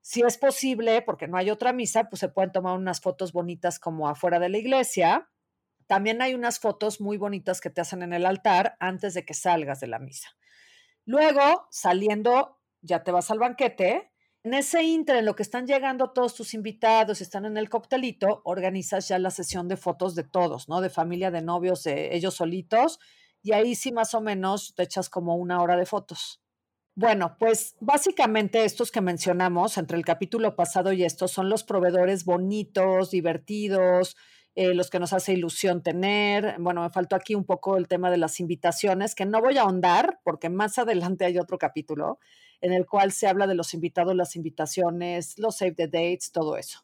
Si 0.00 0.22
es 0.22 0.36
posible, 0.36 1.00
porque 1.02 1.28
no 1.28 1.36
hay 1.36 1.50
otra 1.50 1.72
misa, 1.72 2.08
pues 2.08 2.18
se 2.18 2.28
pueden 2.28 2.50
tomar 2.50 2.76
unas 2.76 3.00
fotos 3.00 3.32
bonitas 3.32 3.78
como 3.78 4.08
afuera 4.08 4.40
de 4.40 4.48
la 4.48 4.58
iglesia. 4.58 5.30
También 5.86 6.22
hay 6.22 6.34
unas 6.34 6.58
fotos 6.58 7.00
muy 7.00 7.18
bonitas 7.18 7.60
que 7.60 7.70
te 7.70 7.82
hacen 7.82 8.02
en 8.02 8.14
el 8.14 8.26
altar 8.26 8.74
antes 8.80 9.14
de 9.14 9.24
que 9.24 9.34
salgas 9.34 9.78
de 9.78 9.86
la 9.86 10.00
misa. 10.00 10.30
Luego, 11.04 11.68
saliendo 11.70 12.58
ya 12.82 13.02
te 13.02 13.10
vas 13.10 13.30
al 13.30 13.38
banquete. 13.38 14.10
En 14.44 14.54
ese 14.54 14.82
inter, 14.82 15.16
en 15.16 15.24
lo 15.24 15.36
que 15.36 15.44
están 15.44 15.66
llegando 15.66 16.10
todos 16.10 16.34
tus 16.34 16.52
invitados, 16.52 17.20
están 17.20 17.44
en 17.44 17.56
el 17.56 17.70
coctelito, 17.70 18.42
organizas 18.44 19.06
ya 19.08 19.18
la 19.18 19.30
sesión 19.30 19.68
de 19.68 19.76
fotos 19.76 20.16
de 20.16 20.24
todos, 20.24 20.68
¿no? 20.68 20.80
De 20.80 20.90
familia, 20.90 21.30
de 21.30 21.42
novios, 21.42 21.84
de 21.84 22.14
ellos 22.14 22.34
solitos. 22.34 22.98
Y 23.40 23.52
ahí 23.52 23.76
sí 23.76 23.92
más 23.92 24.14
o 24.14 24.20
menos 24.20 24.74
te 24.74 24.82
echas 24.82 25.08
como 25.08 25.36
una 25.36 25.62
hora 25.62 25.76
de 25.76 25.86
fotos. 25.86 26.42
Bueno, 26.94 27.36
pues 27.38 27.76
básicamente 27.80 28.64
estos 28.64 28.90
que 28.90 29.00
mencionamos 29.00 29.78
entre 29.78 29.96
el 29.96 30.04
capítulo 30.04 30.54
pasado 30.56 30.92
y 30.92 31.04
estos 31.04 31.30
son 31.30 31.48
los 31.48 31.64
proveedores 31.64 32.24
bonitos, 32.24 33.10
divertidos, 33.10 34.14
eh, 34.54 34.74
los 34.74 34.90
que 34.90 34.98
nos 34.98 35.14
hace 35.14 35.32
ilusión 35.32 35.82
tener. 35.82 36.56
Bueno, 36.58 36.82
me 36.82 36.90
faltó 36.90 37.16
aquí 37.16 37.34
un 37.34 37.44
poco 37.44 37.78
el 37.78 37.88
tema 37.88 38.10
de 38.10 38.18
las 38.18 38.40
invitaciones, 38.40 39.14
que 39.14 39.24
no 39.24 39.40
voy 39.40 39.56
a 39.56 39.62
ahondar 39.62 40.20
porque 40.22 40.50
más 40.50 40.78
adelante 40.78 41.24
hay 41.24 41.38
otro 41.38 41.56
capítulo 41.58 42.18
en 42.62 42.72
el 42.72 42.86
cual 42.86 43.12
se 43.12 43.26
habla 43.26 43.46
de 43.46 43.54
los 43.54 43.74
invitados, 43.74 44.16
las 44.16 44.36
invitaciones, 44.36 45.38
los 45.38 45.58
save 45.58 45.72
the 45.72 45.88
dates, 45.88 46.32
todo 46.32 46.56
eso. 46.56 46.80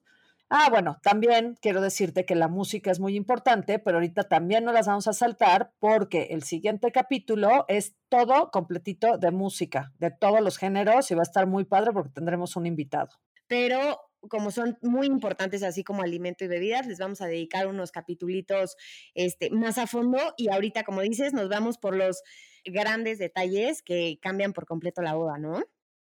Ah, 0.50 0.68
bueno, 0.70 0.98
también 1.02 1.58
quiero 1.60 1.82
decirte 1.82 2.24
que 2.24 2.34
la 2.34 2.48
música 2.48 2.90
es 2.90 3.00
muy 3.00 3.16
importante, 3.16 3.78
pero 3.78 3.98
ahorita 3.98 4.24
también 4.24 4.64
no 4.64 4.72
las 4.72 4.86
vamos 4.86 5.06
a 5.06 5.12
saltar 5.12 5.72
porque 5.78 6.28
el 6.30 6.42
siguiente 6.42 6.90
capítulo 6.90 7.66
es 7.68 7.94
todo 8.08 8.50
completito 8.50 9.18
de 9.18 9.30
música, 9.30 9.92
de 9.98 10.10
todos 10.10 10.40
los 10.40 10.56
géneros 10.56 11.10
y 11.10 11.14
va 11.14 11.20
a 11.20 11.24
estar 11.24 11.46
muy 11.46 11.64
padre 11.64 11.92
porque 11.92 12.12
tendremos 12.14 12.56
un 12.56 12.64
invitado. 12.64 13.10
Pero 13.46 14.00
como 14.28 14.50
son 14.50 14.78
muy 14.80 15.06
importantes, 15.06 15.62
así 15.62 15.84
como 15.84 16.02
alimento 16.02 16.44
y 16.44 16.48
bebidas, 16.48 16.86
les 16.86 16.98
vamos 16.98 17.20
a 17.20 17.26
dedicar 17.26 17.66
unos 17.66 17.92
capitulitos 17.92 18.76
este, 19.14 19.50
más 19.50 19.76
a 19.76 19.86
fondo 19.86 20.18
y 20.38 20.48
ahorita, 20.48 20.82
como 20.82 21.02
dices, 21.02 21.34
nos 21.34 21.48
vamos 21.50 21.76
por 21.76 21.94
los 21.94 22.22
grandes 22.64 23.18
detalles 23.18 23.82
que 23.82 24.18
cambian 24.20 24.52
por 24.52 24.66
completo 24.66 25.02
la 25.02 25.14
boda, 25.14 25.38
¿no? 25.38 25.62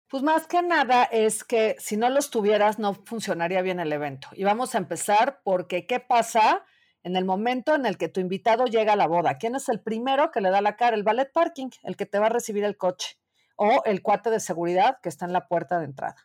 Pues 0.08 0.22
más 0.22 0.46
que 0.46 0.62
nada 0.62 1.04
es 1.04 1.42
que 1.42 1.74
si 1.78 1.96
no 1.96 2.08
los 2.10 2.30
tuvieras 2.30 2.78
no 2.78 2.94
funcionaría 2.94 3.60
bien 3.62 3.80
el 3.80 3.92
evento. 3.92 4.28
Y 4.32 4.44
vamos 4.44 4.74
a 4.74 4.78
empezar 4.78 5.40
porque 5.42 5.86
¿qué 5.86 5.98
pasa 5.98 6.64
en 7.02 7.16
el 7.16 7.24
momento 7.24 7.74
en 7.74 7.86
el 7.86 7.98
que 7.98 8.08
tu 8.08 8.20
invitado 8.20 8.66
llega 8.66 8.92
a 8.92 8.96
la 8.96 9.08
boda? 9.08 9.38
¿Quién 9.38 9.56
es 9.56 9.68
el 9.68 9.80
primero 9.80 10.30
que 10.30 10.40
le 10.40 10.50
da 10.50 10.60
la 10.60 10.76
cara? 10.76 10.96
El 10.96 11.02
ballet 11.02 11.32
parking, 11.32 11.70
el 11.82 11.96
que 11.96 12.06
te 12.06 12.20
va 12.20 12.26
a 12.26 12.30
recibir 12.30 12.62
el 12.62 12.76
coche 12.76 13.18
o 13.56 13.82
el 13.84 14.00
cuate 14.02 14.30
de 14.30 14.38
seguridad 14.38 14.98
que 15.02 15.08
está 15.08 15.24
en 15.24 15.32
la 15.32 15.48
puerta 15.48 15.78
de 15.80 15.86
entrada. 15.86 16.16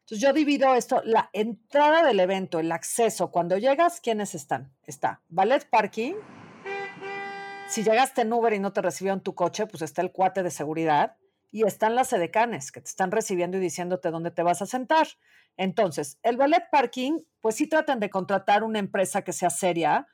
Entonces 0.00 0.26
yo 0.26 0.32
divido 0.32 0.74
esto, 0.74 1.02
la 1.04 1.30
entrada 1.32 2.02
del 2.02 2.18
evento, 2.18 2.58
el 2.58 2.72
acceso, 2.72 3.30
cuando 3.30 3.58
llegas, 3.58 4.00
¿quiénes 4.00 4.34
están? 4.34 4.74
Está 4.82 5.22
ballet 5.28 5.68
parking. 5.70 6.14
Si 7.70 7.84
llegaste 7.84 8.22
en 8.22 8.32
Uber 8.32 8.52
y 8.52 8.58
no 8.58 8.72
te 8.72 8.82
recibieron 8.82 9.20
tu 9.20 9.36
coche, 9.36 9.64
pues 9.68 9.82
está 9.82 10.02
el 10.02 10.10
cuate 10.10 10.42
de 10.42 10.50
seguridad 10.50 11.16
y 11.52 11.64
están 11.64 11.94
las 11.94 12.12
edecanes 12.12 12.72
que 12.72 12.80
te 12.80 12.88
están 12.88 13.12
recibiendo 13.12 13.58
y 13.58 13.60
diciéndote 13.60 14.10
dónde 14.10 14.32
te 14.32 14.42
vas 14.42 14.60
a 14.60 14.66
sentar. 14.66 15.06
Entonces, 15.56 16.18
el 16.24 16.36
ballet 16.36 16.64
parking, 16.72 17.20
pues 17.40 17.54
sí 17.54 17.68
tratan 17.68 18.00
de 18.00 18.10
contratar 18.10 18.64
una 18.64 18.80
empresa 18.80 19.22
que 19.22 19.32
sea 19.32 19.50
seria. 19.50 20.08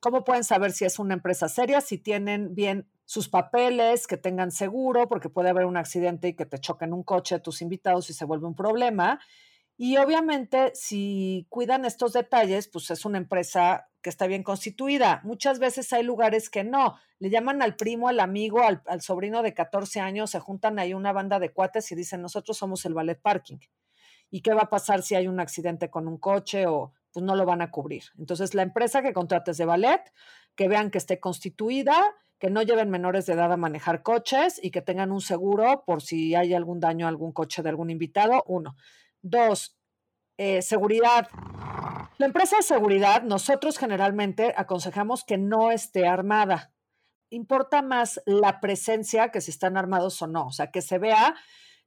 ¿Cómo 0.00 0.24
pueden 0.24 0.44
saber 0.44 0.72
si 0.72 0.86
es 0.86 0.98
una 0.98 1.12
empresa 1.12 1.50
seria? 1.50 1.82
Si 1.82 1.98
tienen 1.98 2.54
bien 2.54 2.88
sus 3.04 3.28
papeles, 3.28 4.06
que 4.06 4.16
tengan 4.16 4.50
seguro, 4.50 5.06
porque 5.06 5.28
puede 5.28 5.50
haber 5.50 5.66
un 5.66 5.76
accidente 5.76 6.28
y 6.28 6.34
que 6.34 6.46
te 6.46 6.58
choquen 6.58 6.94
un 6.94 7.02
coche 7.02 7.34
a 7.34 7.42
tus 7.42 7.60
invitados 7.60 8.08
y 8.08 8.14
se 8.14 8.24
vuelve 8.24 8.46
un 8.46 8.56
problema. 8.56 9.20
Y 9.76 9.96
obviamente, 9.96 10.72
si 10.74 11.46
cuidan 11.48 11.84
estos 11.84 12.12
detalles, 12.12 12.68
pues 12.68 12.90
es 12.90 13.04
una 13.04 13.18
empresa 13.18 13.88
que 14.02 14.10
está 14.10 14.26
bien 14.26 14.44
constituida. 14.44 15.20
Muchas 15.24 15.58
veces 15.58 15.92
hay 15.92 16.04
lugares 16.04 16.48
que 16.48 16.62
no. 16.62 16.96
Le 17.18 17.30
llaman 17.30 17.60
al 17.62 17.74
primo, 17.74 18.08
al 18.08 18.20
amigo, 18.20 18.60
al, 18.62 19.00
sobrino 19.00 19.42
de 19.42 19.54
14 19.54 20.00
años, 20.00 20.30
se 20.30 20.38
juntan 20.38 20.78
ahí 20.78 20.94
una 20.94 21.12
banda 21.12 21.40
de 21.40 21.52
cuates 21.52 21.90
y 21.90 21.96
dicen, 21.96 22.22
nosotros 22.22 22.56
somos 22.56 22.84
el 22.84 22.94
ballet 22.94 23.20
parking. 23.20 23.58
¿Y 24.30 24.42
qué 24.42 24.52
va 24.54 24.62
a 24.62 24.70
pasar 24.70 25.02
si 25.02 25.16
hay 25.16 25.26
un 25.26 25.40
accidente 25.40 25.90
con 25.90 26.06
un 26.06 26.18
coche 26.18 26.66
o 26.66 26.92
pues 27.12 27.24
no 27.24 27.34
lo 27.34 27.44
van 27.44 27.62
a 27.62 27.70
cubrir? 27.70 28.04
Entonces, 28.18 28.54
la 28.54 28.62
empresa 28.62 29.02
que 29.02 29.12
contrates 29.12 29.56
de 29.56 29.64
ballet, 29.64 30.12
que 30.54 30.68
vean 30.68 30.90
que 30.90 30.98
esté 30.98 31.18
constituida, 31.18 32.14
que 32.38 32.50
no 32.50 32.62
lleven 32.62 32.90
menores 32.90 33.26
de 33.26 33.32
edad 33.32 33.52
a 33.52 33.56
manejar 33.56 34.02
coches 34.02 34.60
y 34.62 34.70
que 34.70 34.82
tengan 34.82 35.12
un 35.12 35.20
seguro 35.20 35.82
por 35.86 36.02
si 36.02 36.34
hay 36.34 36.52
algún 36.52 36.78
daño 36.78 37.06
a 37.06 37.08
algún 37.08 37.32
coche 37.32 37.62
de 37.62 37.70
algún 37.70 37.90
invitado, 37.90 38.44
uno. 38.46 38.76
Dos, 39.24 39.74
eh, 40.36 40.60
seguridad. 40.60 41.28
La 42.18 42.26
empresa 42.26 42.56
de 42.56 42.62
seguridad, 42.62 43.22
nosotros 43.22 43.78
generalmente 43.78 44.52
aconsejamos 44.54 45.24
que 45.24 45.38
no 45.38 45.70
esté 45.70 46.06
armada. 46.06 46.74
Importa 47.30 47.80
más 47.80 48.20
la 48.26 48.60
presencia 48.60 49.30
que 49.30 49.40
si 49.40 49.50
están 49.50 49.78
armados 49.78 50.20
o 50.20 50.26
no, 50.26 50.48
o 50.48 50.52
sea, 50.52 50.70
que 50.70 50.82
se 50.82 50.98
vea 50.98 51.34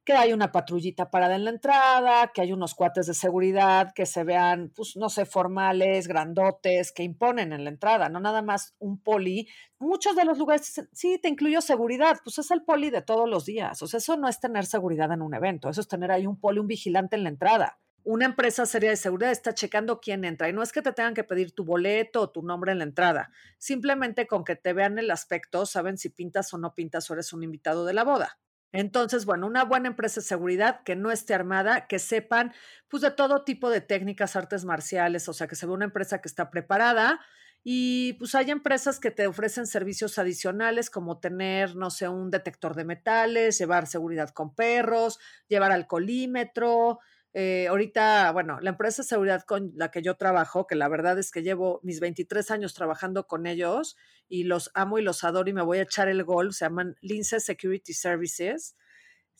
que 0.08 0.14
hay 0.14 0.32
una 0.32 0.52
patrullita 0.52 1.10
parada 1.10 1.36
en 1.36 1.44
la 1.44 1.50
entrada, 1.50 2.32
que 2.32 2.40
hay 2.40 2.50
unos 2.50 2.74
cuates 2.74 3.04
de 3.04 3.12
seguridad, 3.12 3.92
que 3.94 4.06
se 4.06 4.24
vean, 4.24 4.72
pues, 4.74 4.96
no 4.96 5.10
sé, 5.10 5.26
formales, 5.26 6.08
grandotes, 6.08 6.92
que 6.92 7.02
imponen 7.02 7.52
en 7.52 7.64
la 7.64 7.68
entrada, 7.68 8.08
no 8.08 8.18
nada 8.18 8.40
más 8.40 8.74
un 8.78 9.02
poli. 9.02 9.50
Muchos 9.78 10.16
de 10.16 10.24
los 10.24 10.38
lugares 10.38 10.82
sí, 10.94 11.18
te 11.18 11.28
incluyo 11.28 11.60
seguridad, 11.60 12.16
pues 12.24 12.38
es 12.38 12.50
el 12.52 12.62
poli 12.62 12.88
de 12.88 13.02
todos 13.02 13.28
los 13.28 13.44
días. 13.44 13.82
O 13.82 13.86
sea, 13.86 13.98
eso 13.98 14.16
no 14.16 14.28
es 14.28 14.40
tener 14.40 14.64
seguridad 14.64 15.12
en 15.12 15.20
un 15.20 15.34
evento, 15.34 15.68
eso 15.68 15.82
es 15.82 15.88
tener 15.88 16.10
ahí 16.10 16.26
un 16.26 16.40
poli, 16.40 16.58
un 16.58 16.68
vigilante 16.68 17.14
en 17.14 17.24
la 17.24 17.28
entrada. 17.28 17.78
Una 18.02 18.24
empresa 18.24 18.64
seria 18.64 18.88
de 18.88 18.96
seguridad 18.96 19.30
está 19.30 19.52
checando 19.52 20.00
quién 20.00 20.24
entra 20.24 20.48
y 20.48 20.54
no 20.54 20.62
es 20.62 20.72
que 20.72 20.80
te 20.80 20.94
tengan 20.94 21.12
que 21.12 21.24
pedir 21.24 21.52
tu 21.52 21.66
boleto 21.66 22.22
o 22.22 22.30
tu 22.30 22.40
nombre 22.40 22.72
en 22.72 22.78
la 22.78 22.84
entrada, 22.84 23.30
simplemente 23.58 24.26
con 24.26 24.42
que 24.42 24.56
te 24.56 24.72
vean 24.72 24.98
el 24.98 25.10
aspecto, 25.10 25.66
saben 25.66 25.98
si 25.98 26.08
pintas 26.08 26.54
o 26.54 26.56
no 26.56 26.72
pintas 26.72 27.10
o 27.10 27.12
eres 27.12 27.34
un 27.34 27.42
invitado 27.42 27.84
de 27.84 27.92
la 27.92 28.04
boda. 28.04 28.38
Entonces, 28.72 29.24
bueno, 29.24 29.46
una 29.46 29.64
buena 29.64 29.88
empresa 29.88 30.20
de 30.20 30.26
seguridad 30.26 30.82
que 30.84 30.94
no 30.96 31.10
esté 31.10 31.34
armada, 31.34 31.86
que 31.86 31.98
sepan 31.98 32.52
pues 32.88 33.02
de 33.02 33.10
todo 33.10 33.44
tipo 33.44 33.70
de 33.70 33.80
técnicas, 33.80 34.36
artes 34.36 34.64
marciales, 34.64 35.28
o 35.28 35.32
sea, 35.32 35.46
que 35.46 35.56
se 35.56 35.66
ve 35.66 35.72
una 35.72 35.86
empresa 35.86 36.20
que 36.20 36.28
está 36.28 36.50
preparada. 36.50 37.20
Y 37.64 38.14
pues 38.14 38.34
hay 38.34 38.50
empresas 38.50 39.00
que 39.00 39.10
te 39.10 39.26
ofrecen 39.26 39.66
servicios 39.66 40.18
adicionales 40.18 40.90
como 40.90 41.18
tener, 41.18 41.76
no 41.76 41.90
sé, 41.90 42.08
un 42.08 42.30
detector 42.30 42.74
de 42.74 42.84
metales, 42.84 43.58
llevar 43.58 43.86
seguridad 43.86 44.30
con 44.30 44.54
perros, 44.54 45.18
llevar 45.48 45.72
alcoholímetro, 45.72 47.00
eh, 47.34 47.66
ahorita, 47.68 48.32
bueno, 48.32 48.58
la 48.60 48.70
empresa 48.70 49.02
de 49.02 49.08
seguridad 49.08 49.42
con 49.42 49.72
la 49.76 49.90
que 49.90 50.02
yo 50.02 50.16
trabajo, 50.16 50.66
que 50.66 50.74
la 50.74 50.88
verdad 50.88 51.18
es 51.18 51.30
que 51.30 51.42
llevo 51.42 51.80
mis 51.82 52.00
23 52.00 52.50
años 52.50 52.74
trabajando 52.74 53.26
con 53.26 53.46
ellos 53.46 53.96
y 54.28 54.44
los 54.44 54.70
amo 54.74 54.98
y 54.98 55.02
los 55.02 55.24
adoro 55.24 55.48
y 55.48 55.52
me 55.52 55.62
voy 55.62 55.78
a 55.78 55.82
echar 55.82 56.08
el 56.08 56.24
gol, 56.24 56.54
se 56.54 56.64
llaman 56.64 56.96
Lince 57.00 57.40
Security 57.40 57.92
Services. 57.92 58.76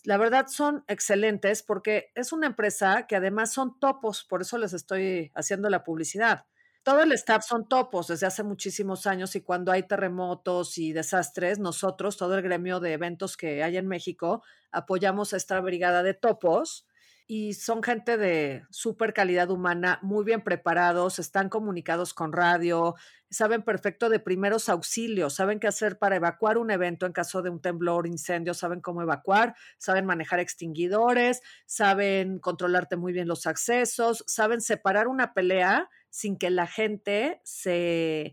La 0.05 0.17
verdad 0.19 0.47
son 0.49 0.85
excelentes 0.87 1.63
porque 1.63 2.13
es 2.15 2.33
una 2.33 2.47
empresa 2.47 3.07
que 3.07 3.17
además 3.17 3.53
son 3.53 3.79
topos, 3.81 4.25
por 4.25 4.43
eso 4.43 4.59
les 4.59 4.75
estoy 4.75 5.33
haciendo 5.35 5.71
la 5.71 5.83
publicidad. 5.83 6.47
Todo 6.83 7.03
el 7.03 7.13
staff 7.13 7.45
son 7.45 7.69
topos 7.69 8.07
desde 8.07 8.27
hace 8.27 8.43
muchísimos 8.43 9.07
años 9.07 9.35
y 9.35 9.43
cuando 9.43 9.73
hay 9.73 9.83
terremotos 9.83 10.79
y 10.79 10.93
desastres, 10.93 11.59
nosotros, 11.59 12.17
todo 12.17 12.37
el 12.37 12.43
gremio 12.43 12.81
de 12.81 12.93
eventos 12.93 13.37
que 13.37 13.63
hay 13.63 13.77
en 13.77 13.89
México, 13.89 14.43
apoyamos 14.71 15.35
a 15.35 15.37
esta 15.37 15.61
brigada 15.61 16.03
de 16.03 16.15
topos 16.15 16.88
y 17.31 17.53
son 17.53 17.83
gente 17.83 18.17
de 18.17 18.65
súper 18.71 19.13
calidad 19.13 19.51
humana, 19.51 19.99
muy 20.01 20.25
bien 20.25 20.43
preparados, 20.43 21.19
están 21.19 21.51
comunicados 21.51 22.15
con 22.15 22.33
radio, 22.33 22.95
saben 23.29 23.63
perfecto 23.63 24.09
de 24.09 24.19
primeros 24.19 24.71
auxilios, 24.71 25.35
saben 25.35 25.61
qué 25.61 25.67
hacer 25.67 25.99
para 25.99 26.17
evacuar 26.17 26.57
un 26.57 26.71
evento 26.71 27.05
en 27.05 27.13
caso 27.13 27.43
de 27.43 27.51
un 27.51 27.61
temblor, 27.61 28.07
incendio, 28.07 28.55
saben 28.55 28.81
cómo 28.81 29.03
evacuar, 29.03 29.55
saben 29.77 30.07
manejar 30.07 30.41
extinguidores, 30.41 31.43
saben 31.67 32.39
controlarte 32.39 32.97
muy 32.97 33.13
bien 33.13 33.29
los 33.29 33.47
accesos, 33.47 34.25
saben 34.27 34.63
separar 34.63 35.07
una 35.07 35.35
pelea 35.35 35.91
sin 36.09 36.39
que 36.39 36.49
la 36.49 36.67
gente 36.67 37.43
se, 37.45 38.33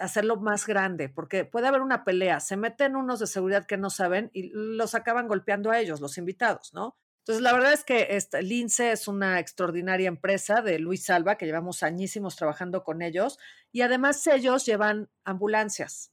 hacerlo 0.00 0.34
más 0.34 0.66
grande, 0.66 1.08
porque 1.08 1.44
puede 1.44 1.68
haber 1.68 1.80
una 1.80 2.02
pelea, 2.02 2.40
se 2.40 2.56
meten 2.56 2.96
unos 2.96 3.20
de 3.20 3.28
seguridad 3.28 3.66
que 3.66 3.76
no 3.76 3.88
saben 3.88 4.30
y 4.32 4.50
los 4.52 4.96
acaban 4.96 5.28
golpeando 5.28 5.70
a 5.70 5.78
ellos, 5.78 6.00
los 6.00 6.18
invitados, 6.18 6.74
¿no? 6.74 6.96
Entonces, 7.26 7.42
la 7.42 7.52
verdad 7.54 7.72
es 7.72 7.82
que 7.82 8.06
esta, 8.10 8.40
Lince 8.40 8.92
es 8.92 9.08
una 9.08 9.40
extraordinaria 9.40 10.06
empresa 10.06 10.62
de 10.62 10.78
Luis 10.78 11.06
Salva, 11.06 11.36
que 11.36 11.44
llevamos 11.44 11.82
añísimos 11.82 12.36
trabajando 12.36 12.84
con 12.84 13.02
ellos, 13.02 13.40
y 13.72 13.80
además 13.80 14.24
ellos 14.28 14.64
llevan 14.64 15.10
ambulancias. 15.24 16.12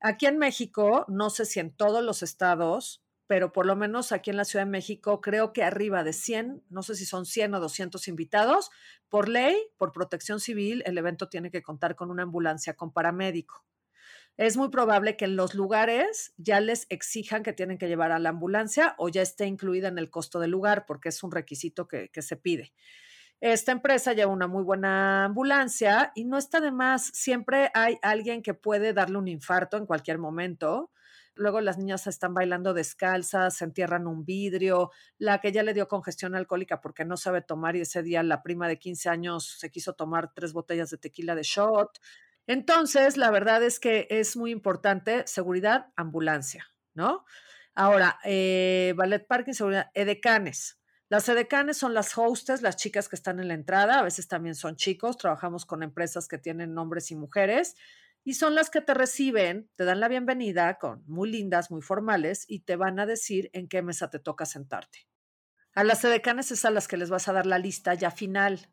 Aquí 0.00 0.26
en 0.26 0.38
México, 0.38 1.04
no 1.08 1.30
sé 1.30 1.46
si 1.46 1.58
en 1.58 1.74
todos 1.74 2.04
los 2.04 2.22
estados, 2.22 3.02
pero 3.26 3.52
por 3.52 3.66
lo 3.66 3.74
menos 3.74 4.12
aquí 4.12 4.30
en 4.30 4.36
la 4.36 4.44
Ciudad 4.44 4.66
de 4.66 4.70
México, 4.70 5.20
creo 5.20 5.52
que 5.52 5.64
arriba 5.64 6.04
de 6.04 6.12
100, 6.12 6.62
no 6.70 6.84
sé 6.84 6.94
si 6.94 7.06
son 7.06 7.26
100 7.26 7.54
o 7.54 7.58
200 7.58 8.06
invitados, 8.06 8.70
por 9.08 9.28
ley, 9.28 9.56
por 9.78 9.90
protección 9.90 10.38
civil, 10.38 10.84
el 10.86 10.96
evento 10.96 11.28
tiene 11.28 11.50
que 11.50 11.62
contar 11.62 11.96
con 11.96 12.08
una 12.08 12.22
ambulancia 12.22 12.74
con 12.76 12.92
paramédico 12.92 13.64
es 14.36 14.56
muy 14.56 14.68
probable 14.68 15.16
que 15.16 15.24
en 15.24 15.36
los 15.36 15.54
lugares 15.54 16.34
ya 16.36 16.60
les 16.60 16.86
exijan 16.90 17.42
que 17.42 17.54
tienen 17.54 17.78
que 17.78 17.88
llevar 17.88 18.12
a 18.12 18.18
la 18.18 18.30
ambulancia 18.30 18.94
o 18.98 19.08
ya 19.08 19.22
esté 19.22 19.46
incluida 19.46 19.88
en 19.88 19.98
el 19.98 20.10
costo 20.10 20.40
del 20.40 20.50
lugar, 20.50 20.84
porque 20.86 21.08
es 21.08 21.22
un 21.22 21.32
requisito 21.32 21.88
que, 21.88 22.10
se 22.20 22.36
pide. 22.36 22.72
Esta 23.40 23.72
empresa 23.72 24.12
lleva 24.12 24.32
una 24.32 24.46
muy 24.46 24.62
buena 24.62 25.24
ambulancia 25.26 26.12
y 26.14 26.24
no 26.24 26.36
está 26.36 26.60
de 26.60 26.70
más. 26.70 27.06
Siempre 27.14 27.70
hay 27.74 27.98
alguien 28.02 28.42
que 28.42 28.54
puede 28.54 28.92
darle 28.92 29.18
un 29.18 29.28
infarto 29.28 29.76
en 29.76 29.86
cualquier 29.86 30.18
momento. 30.18 30.90
Luego 31.34 31.60
las 31.60 31.76
niñas 31.76 32.06
están 32.06 32.32
bailando 32.32 32.72
descalzas, 32.72 33.58
se 33.58 33.64
entierran 33.64 34.06
un 34.06 34.24
vidrio, 34.24 34.90
la 35.18 35.38
que 35.38 35.52
ya 35.52 35.62
le 35.62 35.74
dio 35.74 35.86
congestión 35.86 36.34
alcohólica 36.34 36.80
porque 36.80 37.04
no 37.04 37.18
sabe 37.18 37.42
tomar 37.42 37.76
y 37.76 37.82
ese 37.82 38.02
día 38.02 38.22
la 38.22 38.42
prima 38.42 38.68
de 38.68 38.78
15 38.78 39.10
años 39.10 39.56
se 39.58 39.70
quiso 39.70 39.92
tomar 39.92 40.32
tres 40.32 40.54
botellas 40.54 40.88
de 40.88 40.96
tequila 40.96 41.34
de 41.34 41.42
shot. 41.42 41.98
Entonces, 42.46 43.16
la 43.16 43.30
verdad 43.30 43.62
es 43.62 43.80
que 43.80 44.06
es 44.10 44.36
muy 44.36 44.50
importante 44.50 45.26
seguridad, 45.26 45.92
ambulancia, 45.96 46.66
¿no? 46.94 47.24
Ahora, 47.74 48.18
eh, 48.24 48.94
ballet 48.96 49.26
parking, 49.26 49.52
seguridad, 49.52 49.90
edecanes. 49.94 50.80
Las 51.08 51.28
edecanes 51.28 51.76
son 51.76 51.94
las 51.94 52.16
hostes, 52.18 52.62
las 52.62 52.76
chicas 52.76 53.08
que 53.08 53.16
están 53.16 53.38
en 53.38 53.48
la 53.48 53.54
entrada, 53.54 53.98
a 53.98 54.02
veces 54.02 54.26
también 54.26 54.54
son 54.54 54.76
chicos, 54.76 55.16
trabajamos 55.16 55.64
con 55.64 55.82
empresas 55.82 56.26
que 56.26 56.38
tienen 56.38 56.76
hombres 56.78 57.10
y 57.10 57.16
mujeres, 57.16 57.76
y 58.24 58.34
son 58.34 58.56
las 58.56 58.70
que 58.70 58.80
te 58.80 58.92
reciben, 58.92 59.70
te 59.76 59.84
dan 59.84 60.00
la 60.00 60.08
bienvenida 60.08 60.78
con 60.78 61.04
muy 61.06 61.30
lindas, 61.30 61.70
muy 61.70 61.80
formales, 61.80 62.44
y 62.48 62.60
te 62.60 62.74
van 62.74 62.98
a 62.98 63.06
decir 63.06 63.50
en 63.52 63.68
qué 63.68 63.82
mesa 63.82 64.10
te 64.10 64.18
toca 64.18 64.46
sentarte. 64.46 65.06
A 65.74 65.84
las 65.84 66.02
edecanes 66.04 66.50
es 66.50 66.64
a 66.64 66.70
las 66.70 66.88
que 66.88 66.96
les 66.96 67.10
vas 67.10 67.28
a 67.28 67.32
dar 67.32 67.46
la 67.46 67.58
lista 67.58 67.94
ya 67.94 68.10
final, 68.10 68.68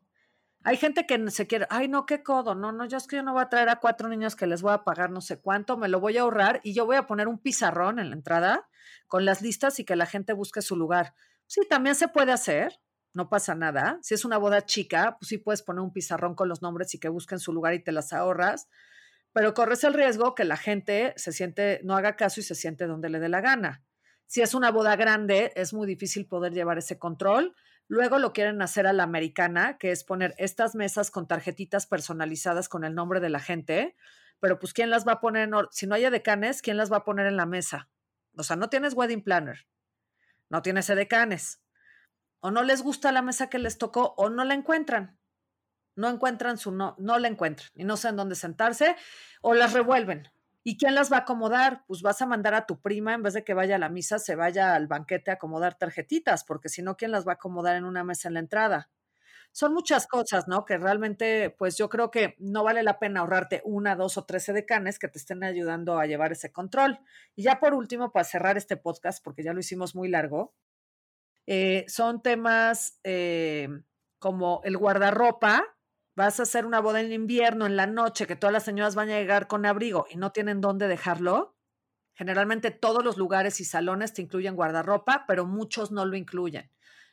Hay 0.66 0.78
gente 0.78 1.06
que 1.06 1.30
se 1.30 1.46
quiere, 1.46 1.66
ay, 1.68 1.88
no, 1.88 2.06
qué 2.06 2.22
codo, 2.22 2.54
no, 2.54 2.72
no, 2.72 2.86
yo 2.86 2.96
es 2.96 3.06
que 3.06 3.16
yo 3.16 3.22
no 3.22 3.34
voy 3.34 3.42
a 3.42 3.50
traer 3.50 3.68
a 3.68 3.80
cuatro 3.80 4.08
niños 4.08 4.34
que 4.34 4.46
les 4.46 4.62
voy 4.62 4.72
a 4.72 4.82
pagar 4.82 5.10
no 5.10 5.20
sé 5.20 5.38
cuánto, 5.38 5.76
me 5.76 5.88
lo 5.88 6.00
voy 6.00 6.16
a 6.16 6.22
ahorrar 6.22 6.62
y 6.64 6.72
yo 6.72 6.86
voy 6.86 6.96
a 6.96 7.06
poner 7.06 7.28
un 7.28 7.38
pizarrón 7.38 7.98
en 7.98 8.08
la 8.08 8.16
entrada 8.16 8.66
con 9.06 9.26
las 9.26 9.42
listas 9.42 9.78
y 9.78 9.84
que 9.84 9.94
la 9.94 10.06
gente 10.06 10.32
busque 10.32 10.62
su 10.62 10.74
lugar. 10.74 11.14
Sí, 11.46 11.60
también 11.68 11.94
se 11.94 12.08
puede 12.08 12.32
hacer, 12.32 12.80
no 13.12 13.28
pasa 13.28 13.54
nada. 13.54 13.98
Si 14.00 14.14
es 14.14 14.24
una 14.24 14.38
boda 14.38 14.64
chica, 14.64 15.18
pues 15.20 15.28
sí 15.28 15.36
puedes 15.36 15.60
poner 15.60 15.82
un 15.82 15.92
pizarrón 15.92 16.34
con 16.34 16.48
los 16.48 16.62
nombres 16.62 16.94
y 16.94 16.98
que 16.98 17.10
busquen 17.10 17.40
su 17.40 17.52
lugar 17.52 17.74
y 17.74 17.84
te 17.84 17.92
las 17.92 18.14
ahorras, 18.14 18.68
pero 19.34 19.52
corres 19.52 19.84
el 19.84 19.92
riesgo 19.92 20.34
que 20.34 20.44
la 20.44 20.56
gente 20.56 21.12
se 21.16 21.32
siente, 21.32 21.80
no 21.84 21.94
haga 21.94 22.16
caso 22.16 22.40
y 22.40 22.42
se 22.42 22.54
siente 22.54 22.86
donde 22.86 23.10
le 23.10 23.20
dé 23.20 23.28
la 23.28 23.42
gana. 23.42 23.84
Si 24.26 24.40
es 24.40 24.54
una 24.54 24.70
boda 24.70 24.96
grande, 24.96 25.52
es 25.56 25.74
muy 25.74 25.86
difícil 25.86 26.26
poder 26.26 26.54
llevar 26.54 26.78
ese 26.78 26.98
control 26.98 27.54
Luego 27.86 28.18
lo 28.18 28.32
quieren 28.32 28.62
hacer 28.62 28.86
a 28.86 28.92
la 28.92 29.02
americana, 29.02 29.76
que 29.78 29.90
es 29.90 30.04
poner 30.04 30.34
estas 30.38 30.74
mesas 30.74 31.10
con 31.10 31.26
tarjetitas 31.28 31.86
personalizadas 31.86 32.68
con 32.68 32.84
el 32.84 32.94
nombre 32.94 33.20
de 33.20 33.28
la 33.28 33.40
gente, 33.40 33.94
pero 34.40 34.58
pues 34.58 34.72
¿quién 34.72 34.90
las 34.90 35.06
va 35.06 35.12
a 35.12 35.20
poner? 35.20 35.50
si 35.70 35.86
no 35.86 35.94
hay 35.94 36.08
decanes, 36.10 36.62
¿quién 36.62 36.76
las 36.76 36.90
va 36.90 36.98
a 36.98 37.04
poner 37.04 37.26
en 37.26 37.36
la 37.36 37.46
mesa? 37.46 37.88
O 38.36 38.42
sea, 38.42 38.56
no 38.56 38.68
tienes 38.68 38.94
wedding 38.94 39.22
planner, 39.22 39.66
no 40.48 40.62
tienes 40.62 40.86
decanes, 40.86 41.62
o 42.40 42.50
no 42.50 42.62
les 42.62 42.82
gusta 42.82 43.12
la 43.12 43.22
mesa 43.22 43.48
que 43.48 43.58
les 43.58 43.78
tocó, 43.78 44.14
o 44.16 44.30
no 44.30 44.44
la 44.44 44.54
encuentran, 44.54 45.18
no 45.94 46.08
encuentran 46.08 46.58
su, 46.58 46.72
no, 46.72 46.96
no 46.98 47.18
la 47.18 47.28
encuentran 47.28 47.70
y 47.74 47.84
no 47.84 47.96
saben 47.96 48.16
dónde 48.16 48.34
sentarse, 48.34 48.96
o 49.40 49.54
las 49.54 49.72
revuelven. 49.72 50.30
¿Y 50.66 50.78
quién 50.78 50.94
las 50.94 51.12
va 51.12 51.18
a 51.18 51.20
acomodar? 51.20 51.84
Pues 51.86 52.00
vas 52.00 52.22
a 52.22 52.26
mandar 52.26 52.54
a 52.54 52.64
tu 52.66 52.80
prima, 52.80 53.12
en 53.12 53.22
vez 53.22 53.34
de 53.34 53.44
que 53.44 53.52
vaya 53.52 53.76
a 53.76 53.78
la 53.78 53.90
misa, 53.90 54.18
se 54.18 54.34
vaya 54.34 54.74
al 54.74 54.86
banquete 54.86 55.30
a 55.30 55.34
acomodar 55.34 55.76
tarjetitas, 55.76 56.42
porque 56.44 56.70
si 56.70 56.82
no, 56.82 56.96
¿quién 56.96 57.12
las 57.12 57.26
va 57.26 57.32
a 57.32 57.34
acomodar 57.34 57.76
en 57.76 57.84
una 57.84 58.02
mesa 58.02 58.28
en 58.28 58.34
la 58.34 58.40
entrada? 58.40 58.90
Son 59.52 59.74
muchas 59.74 60.06
cosas, 60.06 60.48
¿no? 60.48 60.64
Que 60.64 60.78
realmente, 60.78 61.50
pues 61.50 61.76
yo 61.76 61.88
creo 61.88 62.10
que 62.10 62.34
no 62.38 62.64
vale 62.64 62.82
la 62.82 62.98
pena 62.98 63.20
ahorrarte 63.20 63.62
una, 63.64 63.94
dos 63.94 64.16
o 64.18 64.24
tres 64.24 64.46
decanes 64.46 64.98
que 64.98 65.06
te 65.08 65.18
estén 65.18 65.44
ayudando 65.44 65.98
a 65.98 66.06
llevar 66.06 66.32
ese 66.32 66.50
control. 66.50 66.98
Y 67.36 67.42
ya 67.44 67.60
por 67.60 67.74
último, 67.74 68.10
para 68.10 68.24
cerrar 68.24 68.56
este 68.56 68.76
podcast, 68.76 69.22
porque 69.22 69.44
ya 69.44 69.52
lo 69.52 69.60
hicimos 69.60 69.94
muy 69.94 70.08
largo, 70.08 70.54
eh, 71.46 71.84
son 71.88 72.22
temas 72.22 72.98
eh, 73.04 73.68
como 74.18 74.60
el 74.64 74.76
guardarropa, 74.78 75.62
vas 76.16 76.38
a 76.40 76.44
hacer 76.44 76.66
una 76.66 76.80
boda 76.80 77.00
en 77.00 77.12
invierno, 77.12 77.66
en 77.66 77.76
la 77.76 77.86
noche, 77.86 78.26
que 78.26 78.36
todas 78.36 78.52
las 78.52 78.64
señoras 78.64 78.94
van 78.94 79.10
a 79.10 79.18
llegar 79.18 79.46
con 79.46 79.66
abrigo 79.66 80.06
y 80.10 80.16
no 80.16 80.32
tienen 80.32 80.60
dónde 80.60 80.88
dejarlo, 80.88 81.56
generalmente 82.14 82.70
todos 82.70 83.04
los 83.04 83.16
lugares 83.16 83.60
y 83.60 83.64
salones 83.64 84.12
te 84.12 84.22
incluyen 84.22 84.56
guardarropa, 84.56 85.24
pero 85.26 85.46
muchos 85.46 85.90
no 85.90 86.04
lo 86.04 86.16
incluyen. 86.16 86.70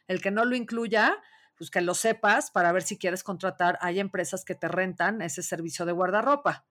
El 0.08 0.22
que 0.22 0.32
no 0.32 0.46
lo 0.46 0.56
incluya, 0.56 1.18
pues 1.58 1.70
que 1.70 1.82
lo 1.82 1.94
sepas 1.94 2.52
para 2.52 2.72
ver 2.72 2.84
si 2.84 2.98
quieres 2.98 3.24
contratar. 3.24 3.78
Hay 3.82 4.00
empresas 4.00 4.46
que 4.46 4.56
te 4.56 4.68
rentan 4.68 5.22
ese 5.22 5.42
servicio 5.42 5.86
de 5.86 5.92
guardarropa. 5.92 6.66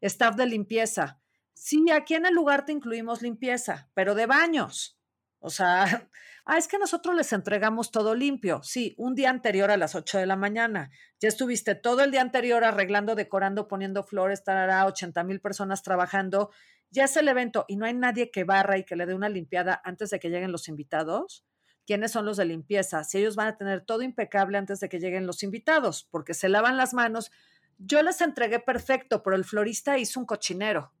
Staff 0.00 0.36
de 0.36 0.46
limpieza. 0.46 1.20
Sí, 1.54 1.90
aquí 1.90 2.14
en 2.14 2.26
el 2.26 2.34
lugar 2.34 2.64
te 2.64 2.72
incluimos 2.72 3.22
limpieza, 3.22 3.90
pero 3.94 4.14
de 4.14 4.26
baños. 4.26 4.98
O 5.42 5.50
sea, 5.50 5.84
ah, 6.46 6.56
es 6.56 6.68
que 6.68 6.78
nosotros 6.78 7.14
les 7.14 7.32
entregamos 7.32 7.90
todo 7.90 8.14
limpio. 8.14 8.62
Sí, 8.62 8.94
un 8.96 9.14
día 9.14 9.28
anterior 9.28 9.70
a 9.70 9.76
las 9.76 9.94
8 9.94 10.18
de 10.18 10.26
la 10.26 10.36
mañana. 10.36 10.90
Ya 11.20 11.28
estuviste 11.28 11.74
todo 11.74 12.02
el 12.02 12.12
día 12.12 12.22
anterior 12.22 12.64
arreglando, 12.64 13.14
decorando, 13.14 13.68
poniendo 13.68 14.04
flores, 14.04 14.38
estará 14.38 14.86
80 14.86 15.22
mil 15.24 15.40
personas 15.40 15.82
trabajando. 15.82 16.50
Ya 16.90 17.04
es 17.04 17.16
el 17.16 17.28
evento 17.28 17.64
y 17.68 17.76
no 17.76 17.86
hay 17.86 17.94
nadie 17.94 18.30
que 18.30 18.44
barra 18.44 18.78
y 18.78 18.84
que 18.84 18.96
le 18.96 19.06
dé 19.06 19.14
una 19.14 19.28
limpiada 19.28 19.80
antes 19.84 20.10
de 20.10 20.20
que 20.20 20.30
lleguen 20.30 20.52
los 20.52 20.68
invitados. 20.68 21.44
¿Quiénes 21.86 22.12
son 22.12 22.24
los 22.24 22.36
de 22.36 22.44
limpieza? 22.44 23.02
Si 23.02 23.18
ellos 23.18 23.34
van 23.34 23.48
a 23.48 23.56
tener 23.56 23.84
todo 23.84 24.02
impecable 24.02 24.56
antes 24.56 24.78
de 24.78 24.88
que 24.88 25.00
lleguen 25.00 25.26
los 25.26 25.42
invitados, 25.42 26.06
porque 26.10 26.34
se 26.34 26.48
lavan 26.48 26.76
las 26.76 26.94
manos. 26.94 27.32
Yo 27.78 28.02
les 28.02 28.20
entregué 28.20 28.60
perfecto, 28.60 29.24
pero 29.24 29.34
el 29.34 29.44
florista 29.44 29.98
hizo 29.98 30.20
un 30.20 30.26
cochinero. 30.26 30.92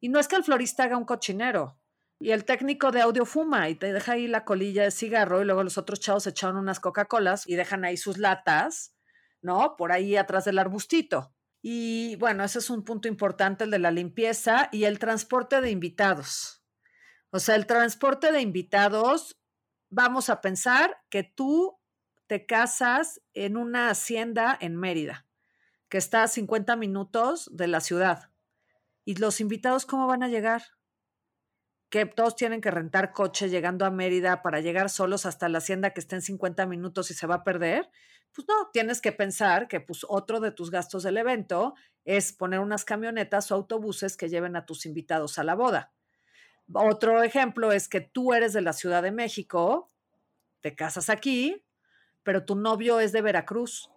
Y 0.00 0.08
no 0.08 0.18
es 0.18 0.28
que 0.28 0.36
el 0.36 0.44
florista 0.44 0.84
haga 0.84 0.96
un 0.96 1.04
cochinero, 1.04 1.78
y 2.24 2.32
el 2.32 2.46
técnico 2.46 2.90
de 2.90 3.02
audio 3.02 3.26
fuma 3.26 3.68
y 3.68 3.74
te 3.74 3.92
deja 3.92 4.12
ahí 4.12 4.28
la 4.28 4.46
colilla 4.46 4.84
de 4.84 4.90
cigarro 4.90 5.42
y 5.42 5.44
luego 5.44 5.62
los 5.62 5.76
otros 5.76 6.00
chavos 6.00 6.26
echan 6.26 6.56
unas 6.56 6.80
Coca-Colas 6.80 7.46
y 7.46 7.54
dejan 7.54 7.84
ahí 7.84 7.98
sus 7.98 8.16
latas, 8.16 8.96
¿no? 9.42 9.76
Por 9.76 9.92
ahí 9.92 10.16
atrás 10.16 10.46
del 10.46 10.58
arbustito. 10.58 11.34
Y 11.60 12.16
bueno, 12.16 12.42
ese 12.42 12.60
es 12.60 12.70
un 12.70 12.82
punto 12.82 13.08
importante, 13.08 13.64
el 13.64 13.70
de 13.70 13.78
la 13.78 13.90
limpieza 13.90 14.70
y 14.72 14.84
el 14.84 14.98
transporte 14.98 15.60
de 15.60 15.70
invitados. 15.70 16.64
O 17.28 17.40
sea, 17.40 17.56
el 17.56 17.66
transporte 17.66 18.32
de 18.32 18.40
invitados, 18.40 19.38
vamos 19.90 20.30
a 20.30 20.40
pensar 20.40 20.96
que 21.10 21.24
tú 21.24 21.78
te 22.26 22.46
casas 22.46 23.20
en 23.34 23.58
una 23.58 23.90
hacienda 23.90 24.56
en 24.62 24.76
Mérida, 24.76 25.26
que 25.90 25.98
está 25.98 26.22
a 26.22 26.28
50 26.28 26.74
minutos 26.76 27.50
de 27.52 27.68
la 27.68 27.80
ciudad. 27.80 28.30
¿Y 29.04 29.16
los 29.16 29.42
invitados 29.42 29.84
cómo 29.84 30.06
van 30.06 30.22
a 30.22 30.28
llegar? 30.28 30.62
Que 31.94 32.06
todos 32.06 32.34
tienen 32.34 32.60
que 32.60 32.72
rentar 32.72 33.12
coche 33.12 33.48
llegando 33.48 33.86
a 33.86 33.90
Mérida 33.90 34.42
para 34.42 34.58
llegar 34.58 34.90
solos 34.90 35.26
hasta 35.26 35.48
la 35.48 35.58
hacienda 35.58 35.90
que 35.90 36.00
está 36.00 36.16
en 36.16 36.22
50 36.22 36.66
minutos 36.66 37.12
y 37.12 37.14
se 37.14 37.28
va 37.28 37.36
a 37.36 37.44
perder, 37.44 37.88
pues 38.34 38.48
no, 38.48 38.68
tienes 38.72 39.00
que 39.00 39.12
pensar 39.12 39.68
que 39.68 39.78
pues 39.78 40.04
otro 40.08 40.40
de 40.40 40.50
tus 40.50 40.72
gastos 40.72 41.04
del 41.04 41.18
evento 41.18 41.74
es 42.04 42.32
poner 42.32 42.58
unas 42.58 42.84
camionetas 42.84 43.52
o 43.52 43.54
autobuses 43.54 44.16
que 44.16 44.28
lleven 44.28 44.56
a 44.56 44.66
tus 44.66 44.86
invitados 44.86 45.38
a 45.38 45.44
la 45.44 45.54
boda. 45.54 45.92
Otro 46.72 47.22
ejemplo 47.22 47.70
es 47.70 47.86
que 47.88 48.00
tú 48.00 48.34
eres 48.34 48.52
de 48.54 48.62
la 48.62 48.72
Ciudad 48.72 49.04
de 49.04 49.12
México, 49.12 49.92
te 50.62 50.74
casas 50.74 51.08
aquí, 51.08 51.64
pero 52.24 52.44
tu 52.44 52.56
novio 52.56 52.98
es 52.98 53.12
de 53.12 53.22
Veracruz 53.22 53.88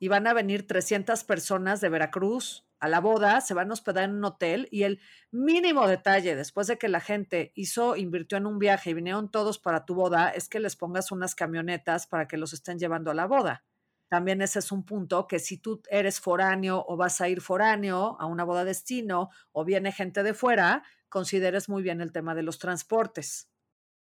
y 0.00 0.08
van 0.08 0.26
a 0.26 0.32
venir 0.32 0.66
300 0.66 1.22
personas 1.24 1.82
de 1.82 1.90
Veracruz 1.90 2.64
a 2.84 2.88
la 2.88 3.00
boda, 3.00 3.40
se 3.40 3.54
van 3.54 3.70
a 3.70 3.72
hospedar 3.72 4.04
en 4.04 4.16
un 4.16 4.24
hotel 4.24 4.68
y 4.70 4.82
el 4.82 5.00
mínimo 5.30 5.88
detalle 5.88 6.36
después 6.36 6.66
de 6.66 6.76
que 6.76 6.88
la 6.88 7.00
gente 7.00 7.52
hizo, 7.54 7.96
invirtió 7.96 8.38
en 8.38 8.46
un 8.46 8.58
viaje 8.58 8.90
y 8.90 8.94
vinieron 8.94 9.30
todos 9.30 9.58
para 9.58 9.84
tu 9.84 9.94
boda, 9.94 10.28
es 10.28 10.48
que 10.48 10.60
les 10.60 10.76
pongas 10.76 11.10
unas 11.10 11.34
camionetas 11.34 12.06
para 12.06 12.28
que 12.28 12.36
los 12.36 12.52
estén 12.52 12.78
llevando 12.78 13.10
a 13.10 13.14
la 13.14 13.26
boda. 13.26 13.64
También 14.08 14.42
ese 14.42 14.58
es 14.58 14.70
un 14.70 14.84
punto 14.84 15.26
que 15.26 15.38
si 15.38 15.56
tú 15.58 15.82
eres 15.88 16.20
foráneo 16.20 16.84
o 16.86 16.96
vas 16.96 17.20
a 17.20 17.28
ir 17.28 17.40
foráneo 17.40 18.16
a 18.20 18.26
una 18.26 18.44
boda 18.44 18.64
destino 18.64 19.30
o 19.52 19.64
viene 19.64 19.90
gente 19.90 20.22
de 20.22 20.34
fuera, 20.34 20.84
consideres 21.08 21.68
muy 21.68 21.82
bien 21.82 22.00
el 22.00 22.12
tema 22.12 22.34
de 22.34 22.42
los 22.42 22.58
transportes. 22.58 23.48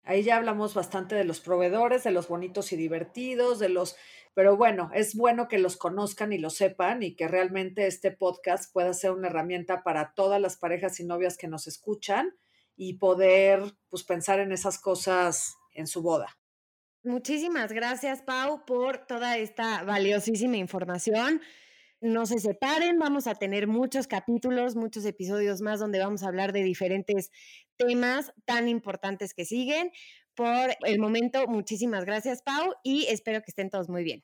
Ahí 0.05 0.23
ya 0.23 0.37
hablamos 0.37 0.75
bastante 0.75 1.15
de 1.15 1.23
los 1.23 1.39
proveedores, 1.39 2.03
de 2.03 2.11
los 2.11 2.27
bonitos 2.27 2.71
y 2.71 2.75
divertidos, 2.75 3.57
de 3.57 3.69
los, 3.69 3.95
pero 4.35 4.55
bueno, 4.55 4.91
es 4.93 5.15
bueno 5.15 5.47
que 5.47 5.57
los 5.57 5.77
conozcan 5.77 6.31
y 6.31 6.37
lo 6.37 6.51
sepan 6.51 7.01
y 7.01 7.15
que 7.15 7.27
realmente 7.27 7.87
este 7.87 8.11
podcast 8.11 8.71
pueda 8.71 8.93
ser 8.93 9.11
una 9.11 9.27
herramienta 9.27 9.83
para 9.83 10.13
todas 10.13 10.39
las 10.39 10.57
parejas 10.57 10.99
y 10.99 11.05
novias 11.05 11.37
que 11.37 11.47
nos 11.47 11.65
escuchan 11.65 12.35
y 12.75 12.99
poder 12.99 13.63
pues 13.89 14.03
pensar 14.03 14.39
en 14.39 14.51
esas 14.51 14.79
cosas 14.79 15.55
en 15.73 15.87
su 15.87 16.03
boda. 16.03 16.37
Muchísimas 17.03 17.71
gracias, 17.71 18.21
Pau, 18.21 18.65
por 18.65 19.05
toda 19.05 19.37
esta 19.37 19.83
valiosísima 19.83 20.57
información 20.57 21.41
no 22.05 22.25
se 22.25 22.39
separen, 22.39 22.99
vamos 22.99 23.27
a 23.27 23.35
tener 23.35 23.67
muchos 23.67 24.07
capítulos, 24.07 24.75
muchos 24.75 25.05
episodios 25.05 25.61
más 25.61 25.79
donde 25.79 25.99
vamos 25.99 26.23
a 26.23 26.27
hablar 26.27 26.53
de 26.53 26.63
diferentes 26.63 27.31
temas 27.77 28.33
tan 28.45 28.67
importantes 28.67 29.33
que 29.33 29.45
siguen. 29.45 29.91
Por 30.35 30.75
el 30.85 30.99
momento, 30.99 31.47
muchísimas 31.47 32.05
gracias, 32.05 32.41
Pau, 32.41 32.73
y 32.83 33.05
espero 33.07 33.41
que 33.41 33.51
estén 33.51 33.69
todos 33.69 33.89
muy 33.89 34.03
bien. 34.03 34.23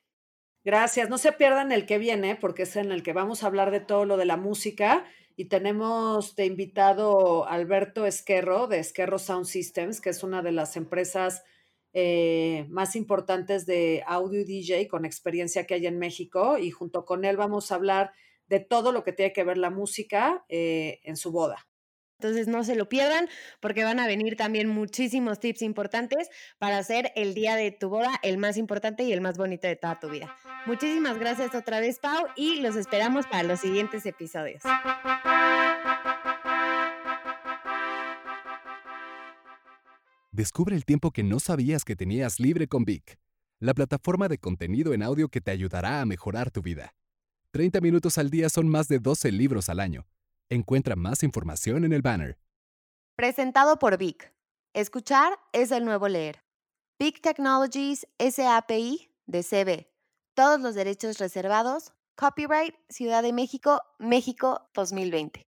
Gracias. 0.64 1.10
No 1.10 1.18
se 1.18 1.32
pierdan 1.32 1.72
el 1.72 1.86
que 1.86 1.98
viene, 1.98 2.36
porque 2.36 2.64
es 2.64 2.76
en 2.76 2.92
el 2.92 3.02
que 3.02 3.14
vamos 3.14 3.44
a 3.44 3.48
hablar 3.48 3.72
de 3.72 3.80
todo 3.80 4.06
lo 4.06 4.18
de 4.18 4.26
la 4.26 4.38
música. 4.38 5.06
Y 5.36 5.46
tenemos 5.46 6.36
de 6.36 6.46
invitado 6.46 7.48
Alberto 7.48 8.06
Esquerro 8.06 8.68
de 8.68 8.80
Esquerro 8.80 9.18
Sound 9.18 9.46
Systems, 9.46 10.02
que 10.02 10.12
es 10.12 10.24
una 10.24 10.44
de 10.44 10.52
las 10.52 10.78
empresas 10.78 11.44
eh, 11.94 12.66
más 12.70 12.96
importantes 12.96 13.66
de 13.66 14.04
audio 14.08 14.46
DJ 14.46 14.88
con 14.88 15.06
experiencia 15.06 15.66
que 15.66 15.74
hay 15.74 15.88
en 15.88 16.00
México 16.00 16.58
y 16.58 16.72
junto 16.72 17.06
con 17.06 17.26
él 17.26 17.38
vamos 17.38 17.72
a 17.72 17.76
hablar 17.76 18.12
de 18.48 18.60
todo 18.60 18.92
lo 18.92 19.04
que 19.04 19.14
tiene 19.14 19.34
que 19.34 19.44
ver 19.44 19.58
la 19.58 19.70
música 19.70 20.46
eh, 20.50 21.00
en 21.04 21.18
su 21.18 21.32
boda. 21.32 21.68
Entonces 22.22 22.48
no 22.48 22.64
se 22.64 22.76
lo 22.76 22.88
pierdan 22.88 23.28
porque 23.60 23.84
van 23.84 24.00
a 24.00 24.06
venir 24.06 24.36
también 24.38 24.70
muchísimos 24.70 25.40
tips 25.40 25.64
importantes 25.64 26.30
para 26.60 26.78
hacer 26.78 27.12
el 27.16 27.34
día 27.34 27.56
de 27.56 27.72
tu 27.72 27.90
boda 27.90 28.12
el 28.22 28.38
más 28.38 28.58
importante 28.58 29.04
y 29.04 29.12
el 29.12 29.22
más 29.22 29.38
bonito 29.40 29.68
de 29.68 29.76
toda 29.76 30.00
tu 30.00 30.08
vida. 30.08 30.36
Muchísimas 30.68 31.18
gracias 31.18 31.56
otra 31.56 31.80
vez 31.80 31.98
Pau 32.00 32.28
y 32.36 32.62
los 32.62 32.76
esperamos 32.76 33.26
para 33.26 33.42
los 33.42 33.60
siguientes 33.60 34.06
episodios. 34.06 34.62
Descubre 40.34 40.78
el 40.78 40.86
tiempo 40.86 41.12
que 41.12 41.24
no 41.24 41.42
sabías 41.42 41.84
que 41.84 41.98
tenías 41.98 42.40
libre 42.40 42.70
con 42.70 42.86
Vic, 42.86 43.20
la 43.60 43.74
plataforma 43.74 44.30
de 44.30 44.38
contenido 44.38 44.94
en 44.94 45.04
audio 45.04 45.28
que 45.28 45.42
te 45.42 45.52
ayudará 45.52 46.00
a 46.00 46.06
mejorar 46.06 46.52
tu 46.52 46.62
vida. 46.62 46.96
30 47.52 47.82
minutos 47.82 48.18
al 48.18 48.30
día 48.30 48.48
son 48.48 48.70
más 48.70 48.88
de 48.88 49.00
12 49.00 49.30
libros 49.34 49.68
al 49.68 49.82
año. 49.82 50.08
Encuentra 50.50 50.96
más 50.96 51.24
información 51.24 51.84
en 51.84 51.92
el 51.92 52.02
banner. 52.02 52.38
Presentado 53.18 53.78
por 53.78 53.98
Vic. 53.98 54.34
Escuchar 54.74 55.38
es 55.52 55.70
el 55.72 55.84
nuevo 55.84 56.08
leer. 56.08 56.42
Vic 56.98 57.20
Technologies 57.20 58.08
SAPI 58.18 59.12
de 59.26 59.44
CB 59.44 59.88
Todos 60.34 60.62
los 60.62 60.76
derechos 60.76 61.18
reservados. 61.18 61.92
Copyright 62.16 62.74
Ciudad 62.88 63.22
de 63.22 63.34
México, 63.34 63.82
México 64.00 64.70
2020. 64.76 65.51